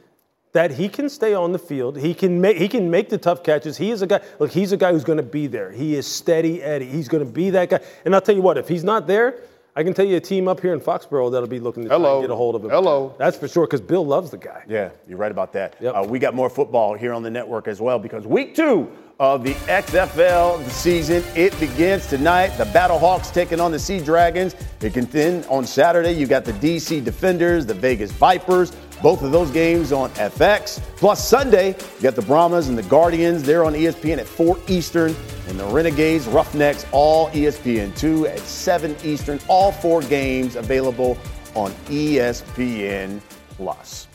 that 0.54 0.72
he 0.72 0.90
can 0.90 1.08
stay 1.08 1.34
on 1.34 1.52
the 1.52 1.60
field. 1.60 1.98
He 1.98 2.14
can 2.14 2.42
make 2.42 2.58
he 2.58 2.68
can 2.68 2.90
make 2.90 3.10
the 3.10 3.18
tough 3.18 3.44
catches. 3.44 3.78
He 3.78 3.92
is 3.92 4.02
a 4.02 4.08
guy. 4.08 4.22
Look, 4.40 4.52
he's 4.52 4.72
a 4.72 4.78
guy 4.78 4.92
who's 4.92 5.04
going 5.04 5.18
to 5.18 5.24
be 5.24 5.48
there. 5.48 5.72
He 5.72 5.96
is 5.96 6.06
steady 6.06 6.62
Eddie. 6.62 6.88
He's 6.88 7.08
going 7.08 7.26
to 7.26 7.32
be 7.32 7.52
that 7.52 7.70
guy. 7.70 7.80
And 8.04 8.14
I'll 8.14 8.22
tell 8.22 8.36
you 8.36 8.42
what, 8.42 8.58
if 8.58 8.68
he's 8.68 8.84
not 8.84 9.08
there, 9.08 9.36
I 9.74 9.84
can 9.84 9.94
tell 9.94 10.06
you 10.06 10.18
a 10.18 10.20
team 10.20 10.50
up 10.50 10.60
here 10.60 10.74
in 10.74 10.82
Foxborough 10.82 11.32
that'll 11.32 11.48
be 11.48 11.62
looking 11.62 11.84
to 11.84 11.90
Hello. 11.90 12.20
get 12.20 12.30
a 12.30 12.36
hold 12.36 12.56
of 12.56 12.64
him. 12.66 12.72
Hello. 12.72 13.16
That's 13.18 13.38
for 13.38 13.48
sure 13.48 13.66
because 13.66 13.80
Bill 13.80 14.06
loves 14.06 14.30
the 14.30 14.38
guy. 14.38 14.64
Yeah, 14.68 14.90
you're 15.08 15.18
right 15.18 15.32
about 15.32 15.54
that. 15.54 15.78
Yep. 15.80 15.96
Uh, 15.96 16.04
we 16.10 16.20
got 16.20 16.36
more 16.36 16.50
football 16.50 16.94
here 16.94 17.14
on 17.14 17.24
the 17.24 17.30
network 17.30 17.70
as 17.70 17.80
well 17.80 17.98
because 17.98 18.28
week 18.28 18.54
two 18.54 18.92
of 19.18 19.44
the 19.46 19.54
XFL 19.54 20.68
season. 20.70 21.24
It 21.38 21.58
begins 21.58 22.08
tonight. 22.08 22.50
The 22.58 22.66
Battlehawks 22.66 23.34
taking 23.34 23.62
on 23.62 23.72
the 23.72 23.80
Sea 23.80 24.02
Dragons. 24.02 24.56
It 24.82 24.94
can 24.94 25.06
then 25.06 25.46
on 25.46 25.66
Saturday 25.66 26.12
you 26.12 26.28
got 26.28 26.44
the 26.44 26.54
DC 26.54 27.02
Defenders, 27.06 27.66
the 27.66 27.74
Vegas 27.74 28.12
Vipers. 28.12 28.74
Both 29.02 29.24
of 29.24 29.32
those 29.32 29.50
games 29.50 29.92
on 29.92 30.12
FX. 30.12 30.80
Plus 30.98 31.28
Sunday, 31.28 31.70
you 31.70 32.02
got 32.02 32.16
the 32.16 32.22
Brahmas 32.22 32.68
and 32.68 32.78
the 32.78 32.84
Guardians. 32.84 33.42
They're 33.42 33.66
on 33.66 33.74
ESPN 33.74 34.20
at 34.20 34.28
4 34.28 34.58
Eastern. 34.68 35.16
And 35.48 35.60
the 35.60 35.66
Renegades, 35.66 36.28
Roughnecks, 36.28 36.86
all 36.92 37.30
ESPN2 37.32 38.30
at 38.30 38.40
7 38.40 38.96
Eastern. 39.04 39.40
All 39.48 39.72
four 39.72 40.02
games 40.04 40.56
available 40.56 41.18
on 41.56 41.72
ESPN 41.88 43.20
Plus. 43.58 44.08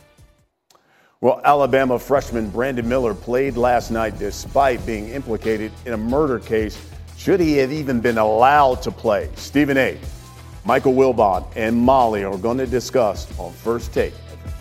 Well, 1.20 1.40
Alabama 1.44 1.98
freshman 1.98 2.50
Brandon 2.50 2.88
Miller 2.88 3.14
played 3.14 3.56
last 3.56 3.90
night 3.90 4.18
despite 4.18 4.84
being 4.86 5.08
implicated 5.08 5.72
in 5.84 5.94
a 5.94 5.96
murder 5.96 6.38
case. 6.38 6.80
Should 7.16 7.40
he 7.40 7.56
have 7.56 7.72
even 7.72 8.00
been 8.00 8.18
allowed 8.18 8.82
to 8.82 8.90
play? 8.92 9.30
Stephen 9.34 9.76
A., 9.78 9.98
Michael 10.64 10.94
Wilbon, 10.94 11.44
and 11.56 11.76
Molly 11.76 12.22
are 12.22 12.36
going 12.36 12.58
to 12.58 12.66
discuss 12.66 13.26
on 13.38 13.52
First 13.52 13.92
Take 13.92 14.12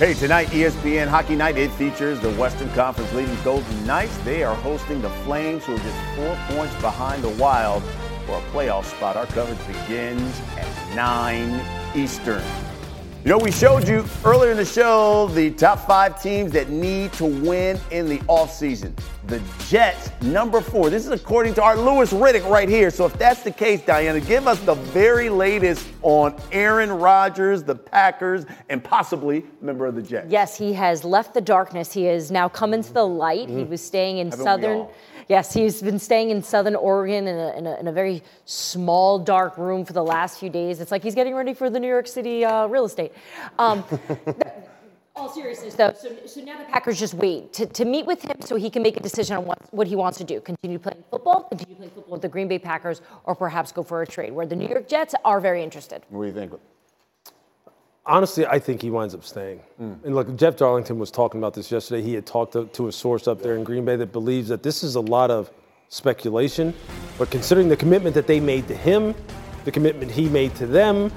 Hey, 0.00 0.14
tonight, 0.14 0.46
ESPN 0.46 1.08
Hockey 1.08 1.36
Night, 1.36 1.58
it 1.58 1.70
features 1.72 2.18
the 2.20 2.30
Western 2.36 2.70
Conference 2.70 3.12
leading 3.12 3.36
Golden 3.44 3.84
Knights. 3.86 4.16
They 4.24 4.42
are 4.42 4.54
hosting 4.54 5.02
the 5.02 5.10
Flames, 5.10 5.66
who 5.66 5.74
are 5.74 5.78
just 5.78 6.16
four 6.16 6.34
points 6.48 6.74
behind 6.76 7.22
the 7.22 7.28
Wild 7.28 7.82
for 8.24 8.38
a 8.38 8.42
playoff 8.50 8.86
spot. 8.86 9.18
Our 9.18 9.26
coverage 9.26 9.58
begins 9.66 10.40
at 10.56 10.94
9 10.96 11.60
Eastern. 11.94 12.42
You 13.22 13.28
know, 13.28 13.36
we 13.36 13.52
showed 13.52 13.86
you 13.86 14.02
earlier 14.24 14.50
in 14.50 14.56
the 14.56 14.64
show 14.64 15.28
the 15.28 15.50
top 15.50 15.86
five 15.86 16.22
teams 16.22 16.52
that 16.52 16.70
need 16.70 17.12
to 17.12 17.26
win 17.26 17.78
in 17.90 18.08
the 18.08 18.16
offseason. 18.20 18.98
The 19.26 19.42
Jets, 19.68 20.10
number 20.22 20.62
four. 20.62 20.88
This 20.88 21.04
is 21.04 21.12
according 21.12 21.52
to 21.54 21.62
our 21.62 21.76
Louis 21.76 22.10
Riddick 22.14 22.48
right 22.48 22.66
here. 22.66 22.90
So 22.90 23.04
if 23.04 23.12
that's 23.18 23.42
the 23.42 23.50
case, 23.50 23.82
Dianna, 23.82 24.26
give 24.26 24.46
us 24.46 24.58
the 24.60 24.72
very 24.74 25.28
latest 25.28 25.86
on 26.00 26.34
Aaron 26.50 26.90
Rodgers, 26.90 27.62
the 27.62 27.74
Packers, 27.74 28.46
and 28.70 28.82
possibly 28.82 29.44
a 29.60 29.64
member 29.64 29.84
of 29.84 29.96
the 29.96 30.02
Jets. 30.02 30.32
Yes, 30.32 30.56
he 30.56 30.72
has 30.72 31.04
left 31.04 31.34
the 31.34 31.42
darkness. 31.42 31.92
He 31.92 32.04
has 32.04 32.30
now 32.30 32.48
come 32.48 32.72
into 32.72 32.94
the 32.94 33.06
light. 33.06 33.50
He 33.50 33.56
mm-hmm. 33.56 33.70
was 33.70 33.82
staying 33.82 34.16
in 34.16 34.30
Haven't 34.30 34.44
southern. 34.44 34.86
Yes, 35.30 35.54
he's 35.54 35.80
been 35.80 36.00
staying 36.00 36.30
in 36.30 36.42
Southern 36.42 36.74
Oregon 36.74 37.28
in 37.28 37.36
a, 37.36 37.56
in, 37.56 37.64
a, 37.64 37.76
in 37.78 37.86
a 37.86 37.92
very 37.92 38.20
small, 38.46 39.16
dark 39.16 39.56
room 39.58 39.84
for 39.84 39.92
the 39.92 40.02
last 40.02 40.40
few 40.40 40.50
days. 40.50 40.80
It's 40.80 40.90
like 40.90 41.04
he's 41.04 41.14
getting 41.14 41.36
ready 41.36 41.54
for 41.54 41.70
the 41.70 41.78
New 41.78 41.86
York 41.86 42.08
City 42.08 42.44
uh, 42.44 42.66
real 42.66 42.84
estate. 42.84 43.12
Um, 43.56 43.84
all 45.14 45.32
seriousness, 45.32 45.74
though, 45.74 45.94
so, 45.96 46.16
so 46.26 46.40
now 46.40 46.58
the 46.58 46.64
Packers 46.64 46.98
just 46.98 47.14
wait 47.14 47.52
to, 47.52 47.66
to 47.66 47.84
meet 47.84 48.06
with 48.06 48.22
him 48.22 48.40
so 48.40 48.56
he 48.56 48.68
can 48.68 48.82
make 48.82 48.96
a 48.96 49.00
decision 49.00 49.36
on 49.36 49.44
what, 49.44 49.72
what 49.72 49.86
he 49.86 49.94
wants 49.94 50.18
to 50.18 50.24
do. 50.24 50.40
Continue 50.40 50.80
playing 50.80 51.04
football, 51.12 51.44
continue 51.44 51.76
playing 51.76 51.92
football 51.92 52.14
with 52.14 52.22
the 52.22 52.28
Green 52.28 52.48
Bay 52.48 52.58
Packers, 52.58 53.00
or 53.22 53.36
perhaps 53.36 53.70
go 53.70 53.84
for 53.84 54.02
a 54.02 54.06
trade, 54.08 54.32
where 54.32 54.46
the 54.46 54.56
New 54.56 54.66
York 54.66 54.88
Jets 54.88 55.14
are 55.24 55.40
very 55.40 55.62
interested. 55.62 56.02
What 56.08 56.22
do 56.22 56.26
you 56.26 56.34
think? 56.34 56.60
Honestly, 58.06 58.46
I 58.46 58.58
think 58.58 58.80
he 58.82 58.90
winds 58.90 59.14
up 59.14 59.24
staying. 59.24 59.60
And 60.04 60.14
look, 60.14 60.34
Jeff 60.36 60.56
Darlington 60.56 60.98
was 60.98 61.10
talking 61.10 61.38
about 61.40 61.54
this 61.54 61.70
yesterday. 61.70 62.02
He 62.02 62.14
had 62.14 62.26
talked 62.26 62.54
to, 62.54 62.64
to 62.66 62.88
a 62.88 62.92
source 62.92 63.28
up 63.28 63.42
there 63.42 63.56
in 63.56 63.62
Green 63.64 63.84
Bay 63.84 63.96
that 63.96 64.10
believes 64.12 64.48
that 64.48 64.62
this 64.62 64.82
is 64.82 64.94
a 64.94 65.00
lot 65.00 65.30
of 65.30 65.50
speculation, 65.90 66.72
but 67.18 67.30
considering 67.30 67.68
the 67.68 67.76
commitment 67.76 68.14
that 68.14 68.26
they 68.26 68.40
made 68.40 68.66
to 68.68 68.74
him, 68.74 69.14
the 69.64 69.70
commitment 69.70 70.10
he 70.10 70.28
made 70.28 70.54
to 70.54 70.66
them, 70.66 71.12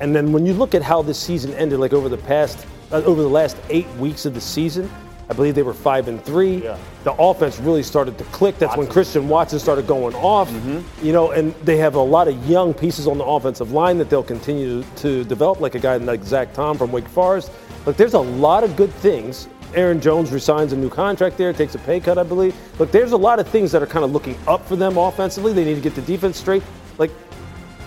and 0.00 0.14
then 0.14 0.32
when 0.32 0.44
you 0.44 0.54
look 0.54 0.74
at 0.74 0.82
how 0.82 1.02
this 1.02 1.18
season 1.18 1.54
ended, 1.54 1.78
like 1.78 1.92
over 1.92 2.08
the 2.08 2.18
past, 2.18 2.66
uh, 2.90 2.96
over 3.04 3.22
the 3.22 3.28
last 3.28 3.56
eight 3.68 3.88
weeks 3.96 4.26
of 4.26 4.34
the 4.34 4.40
season, 4.40 4.90
I 5.28 5.32
believe 5.32 5.54
they 5.54 5.62
were 5.62 5.74
five 5.74 6.08
and 6.08 6.22
three. 6.24 6.60
The 7.04 7.14
offense 7.18 7.58
really 7.58 7.82
started 7.82 8.18
to 8.18 8.24
click. 8.24 8.58
That's 8.58 8.76
when 8.76 8.86
Christian 8.86 9.28
Watson 9.28 9.58
started 9.58 9.86
going 9.86 10.14
off. 10.16 10.50
Mm-hmm. 10.50 11.06
You 11.06 11.12
know, 11.12 11.30
and 11.30 11.54
they 11.56 11.76
have 11.78 11.94
a 11.94 12.00
lot 12.00 12.28
of 12.28 12.48
young 12.48 12.74
pieces 12.74 13.06
on 13.06 13.18
the 13.18 13.24
offensive 13.24 13.72
line 13.72 13.98
that 13.98 14.10
they'll 14.10 14.22
continue 14.22 14.84
to, 14.96 15.24
develop, 15.24 15.60
like 15.60 15.74
a 15.74 15.78
guy 15.78 15.96
like 15.96 16.22
Zach 16.22 16.52
Tom 16.52 16.76
from 16.76 16.92
Wake 16.92 17.08
Forest. 17.08 17.50
Look, 17.86 17.96
there's 17.96 18.14
a 18.14 18.20
lot 18.20 18.64
of 18.64 18.76
good 18.76 18.92
things. 18.94 19.48
Aaron 19.74 20.00
Jones 20.00 20.30
resigns 20.30 20.72
a 20.72 20.76
new 20.76 20.88
contract 20.88 21.36
there, 21.36 21.52
takes 21.52 21.74
a 21.74 21.78
pay 21.80 21.98
cut, 22.00 22.16
I 22.16 22.22
believe. 22.22 22.54
Look, 22.78 22.92
there's 22.92 23.12
a 23.12 23.16
lot 23.16 23.40
of 23.40 23.48
things 23.48 23.72
that 23.72 23.82
are 23.82 23.86
kind 23.86 24.04
of 24.04 24.12
looking 24.12 24.38
up 24.46 24.64
for 24.66 24.76
them 24.76 24.96
offensively. 24.96 25.52
They 25.52 25.64
need 25.64 25.74
to 25.74 25.80
get 25.80 25.94
the 25.94 26.02
defense 26.02 26.38
straight. 26.38 26.62
Like, 26.96 27.10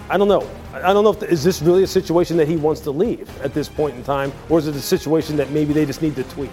I 0.09 0.17
don't 0.17 0.27
know. 0.27 0.47
I 0.73 0.93
don't 0.93 1.03
know 1.03 1.11
if 1.11 1.23
is 1.23 1.43
this 1.43 1.61
really 1.61 1.83
a 1.83 1.87
situation 1.87 2.37
that 2.37 2.47
he 2.47 2.55
wants 2.55 2.81
to 2.81 2.91
leave 2.91 3.29
at 3.41 3.53
this 3.53 3.69
point 3.69 3.95
in 3.95 4.03
time, 4.03 4.31
or 4.49 4.59
is 4.59 4.67
it 4.67 4.75
a 4.75 4.81
situation 4.81 5.37
that 5.37 5.49
maybe 5.51 5.73
they 5.73 5.85
just 5.85 6.01
need 6.01 6.15
to 6.15 6.23
tweak? 6.23 6.51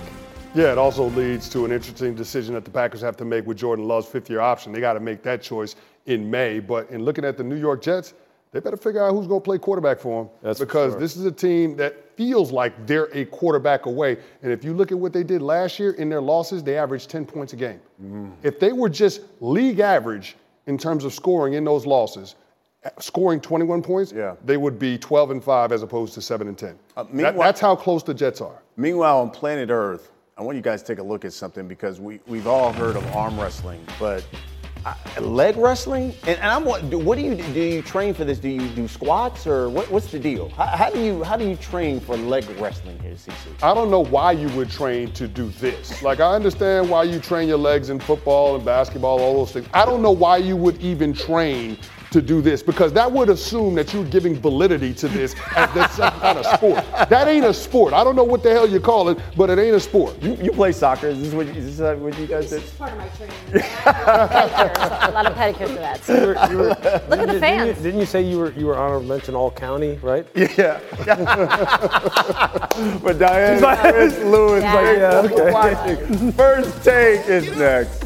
Yeah, 0.55 0.71
it 0.71 0.79
also 0.79 1.07
leads 1.11 1.49
to 1.49 1.65
an 1.65 1.73
interesting 1.73 2.15
decision 2.15 2.55
that 2.55 2.65
the 2.65 2.71
Packers 2.71 3.01
have 3.01 3.17
to 3.17 3.25
make 3.25 3.45
with 3.45 3.57
Jordan 3.59 3.87
Love's 3.89 4.07
fifth 4.07 4.31
year 4.31 4.41
option. 4.41 4.73
They 4.73 4.81
got 4.81 4.93
to 4.93 5.01
make 5.01 5.23
that 5.25 5.43
choice 5.43 5.75
in 6.07 6.31
May. 6.31 6.61
But 6.61 6.89
in 6.91 7.05
looking 7.05 7.25
at 7.25 7.37
the 7.37 7.43
New 7.43 7.57
York 7.57 7.83
Jets, 7.83 8.15
they 8.53 8.61
better 8.61 8.77
figure 8.77 9.05
out 9.05 9.13
who's 9.13 9.27
going 9.27 9.41
to 9.41 9.45
play 9.45 9.59
quarterback 9.59 9.99
for 9.99 10.23
them. 10.23 10.33
That's 10.43 10.61
because 10.61 10.93
sure. 10.93 11.01
this 11.01 11.17
is 11.17 11.25
a 11.25 11.33
team 11.33 11.77
that 11.79 12.17
feels 12.17 12.53
like 12.53 12.87
they're 12.87 13.09
a 13.13 13.25
quarterback 13.25 13.87
away. 13.87 14.17
And 14.43 14.53
if 14.53 14.63
you 14.63 14.75
look 14.75 14.93
at 14.93 14.99
what 14.99 15.13
they 15.13 15.25
did 15.25 15.43
last 15.43 15.81
year 15.81 15.91
in 15.93 16.09
their 16.09 16.21
losses, 16.21 16.63
they 16.63 16.79
averaged 16.79 17.11
10 17.11 17.27
points 17.27 17.53
a 17.53 17.57
game. 17.57 17.81
If 18.45 18.61
they 18.61 18.73
were 18.73 18.89
just 18.89 19.23
league 19.41 19.81
average 19.81 20.37
in 20.69 20.79
terms 20.79 21.05
of 21.05 21.13
scoring 21.13 21.55
in 21.55 21.65
those 21.65 21.85
losses, 21.85 22.37
scoring 23.01 23.41
21 23.41 23.83
points, 23.83 24.13
Yeah. 24.13 24.37
they 24.45 24.57
would 24.57 24.79
be 24.79 24.99
12 24.99 25.33
and 25.33 25.43
5 25.43 25.73
as 25.73 25.83
opposed 25.83 26.15
to 26.15 26.23
7 26.23 26.47
and 26.47 26.57
10. 26.57 26.79
Uh, 26.97 27.05
That- 27.15 27.37
that's 27.37 27.61
how 27.61 27.75
close 27.75 28.05
the 28.05 28.15
Jets 28.15 28.41
are. 28.41 28.63
Meanwhile, 28.77 29.19
on 29.19 29.31
planet 29.31 29.69
Earth, 29.71 30.13
I 30.37 30.43
want 30.43 30.57
you 30.57 30.63
guys 30.63 30.83
to 30.83 30.89
take 30.89 30.99
a 30.99 31.03
look 31.03 31.25
at 31.25 31.33
something 31.33 31.69
because 31.69 32.01
we, 32.01 32.19
we've 32.27 32.49
all 32.49 32.73
heard 32.73 32.97
of 32.97 33.07
arm 33.15 33.39
wrestling, 33.39 33.87
but 34.01 34.27
I, 34.85 34.97
leg 35.21 35.57
wrestling? 35.57 36.13
And, 36.27 36.41
and 36.41 36.51
I'm 36.51 36.65
what, 36.65 36.91
do, 36.91 36.99
what 36.99 37.19
do 37.19 37.23
you 37.23 37.37
do? 37.37 37.61
You 37.61 37.83
train 37.83 38.15
for 38.15 38.25
this? 38.25 38.41
Do 38.41 38.49
you 38.49 38.69
do 38.71 38.89
squats 38.89 39.47
or 39.47 39.71
what, 39.71 39.89
what's 39.93 40.11
the 40.11 40.19
deal? 40.19 40.49
How, 40.49 40.67
how 40.67 40.91
do 40.91 41.01
you 41.01 41.23
how 41.23 41.37
do 41.37 41.49
you 41.49 41.55
train 41.55 42.01
for 42.01 42.17
leg 42.17 42.45
wrestling 42.59 42.99
here, 42.99 43.13
CC? 43.13 43.33
I 43.63 43.75
don't 43.75 43.93
know 43.93 44.01
why 44.01 44.33
you 44.33 44.49
would 44.57 44.71
train 44.71 45.13
to 45.13 45.29
do 45.29 45.51
this. 45.51 46.03
Like, 46.03 46.19
I 46.19 46.35
understand 46.35 46.91
why 46.91 47.05
you 47.05 47.21
train 47.21 47.47
your 47.47 47.59
legs 47.59 47.91
in 47.91 48.01
football 48.01 48.57
and 48.57 48.65
basketball, 48.65 49.21
all 49.21 49.37
those 49.37 49.53
things. 49.53 49.69
I 49.73 49.87
don't 49.87 50.03
know 50.03 50.11
why 50.11 50.39
you 50.39 50.57
would 50.57 50.81
even 50.83 51.13
train 51.13 51.79
to 52.15 52.23
do 52.23 52.41
this 52.41 52.63
because 52.63 52.93
that 52.93 53.11
would 53.11 53.29
assume 53.29 53.75
that 53.75 53.93
you're 53.93 54.05
giving 54.05 54.37
validity 54.37 54.95
to 54.95 55.09
this 55.09 55.35
as 55.57 55.73
this 55.75 55.91
some 55.97 56.13
kind 56.21 56.39
of 56.39 56.47
sport. 56.47 56.85
That 57.11 57.27
ain't 57.29 57.45
a 57.45 57.53
sport. 57.53 57.93
I 57.93 58.05
don't 58.05 58.15
know 58.15 58.23
what 58.25 58.43
the 58.45 58.51
hell 58.51 58.69
you 58.69 58.79
call 58.81 59.09
it, 59.09 59.19
but 59.37 59.51
it 59.51 59.59
ain't 59.59 59.75
a 59.75 59.81
sport. 59.81 60.23
You, 60.23 60.35
you 60.37 60.53
play 60.53 60.71
soccer. 60.71 61.09
Is 61.09 61.21
this 61.21 61.35
what, 61.35 61.47
you- 61.47 61.53
is 61.55 61.77
this 61.79 61.99
what 61.99 62.17
you 62.19 62.27
guys 62.29 62.51
did? 62.51 62.63
part 62.79 62.93
of 62.93 62.99
my 62.99 63.09
training. 63.09 63.35
a 63.87 65.11
lot 65.13 65.27
of 65.27 65.35
pedicures 65.35 65.69
for 65.69 65.81
that. 65.83 66.09
You 66.09 66.15
were- 66.15 66.51
you 66.53 66.59
were- 66.59 66.69
Look 66.75 66.85
at 66.85 67.09
the 67.09 67.17
didn't 67.17 67.35
you- 67.35 67.41
fans. 67.41 67.83
Didn't 67.83 68.01
you 68.01 68.07
say 68.07 68.23
you 68.23 68.39
were 68.39 68.53
you 68.53 68.67
were 68.67 68.77
honorable 68.77 69.07
mention 69.07 69.35
all 69.35 69.51
county, 69.51 69.99
right? 70.03 70.25
Yeah. 70.35 70.79
but 73.03 73.19
Diane 73.19 73.61
Chris 73.93 74.19
Lewis, 74.21 74.63
Yeah. 74.63 74.75
like, 74.75 74.99
Yeah, 74.99 75.91
okay. 75.91 76.31
First 76.33 76.85
take 76.85 77.27
is 77.29 77.57
next. 77.57 78.05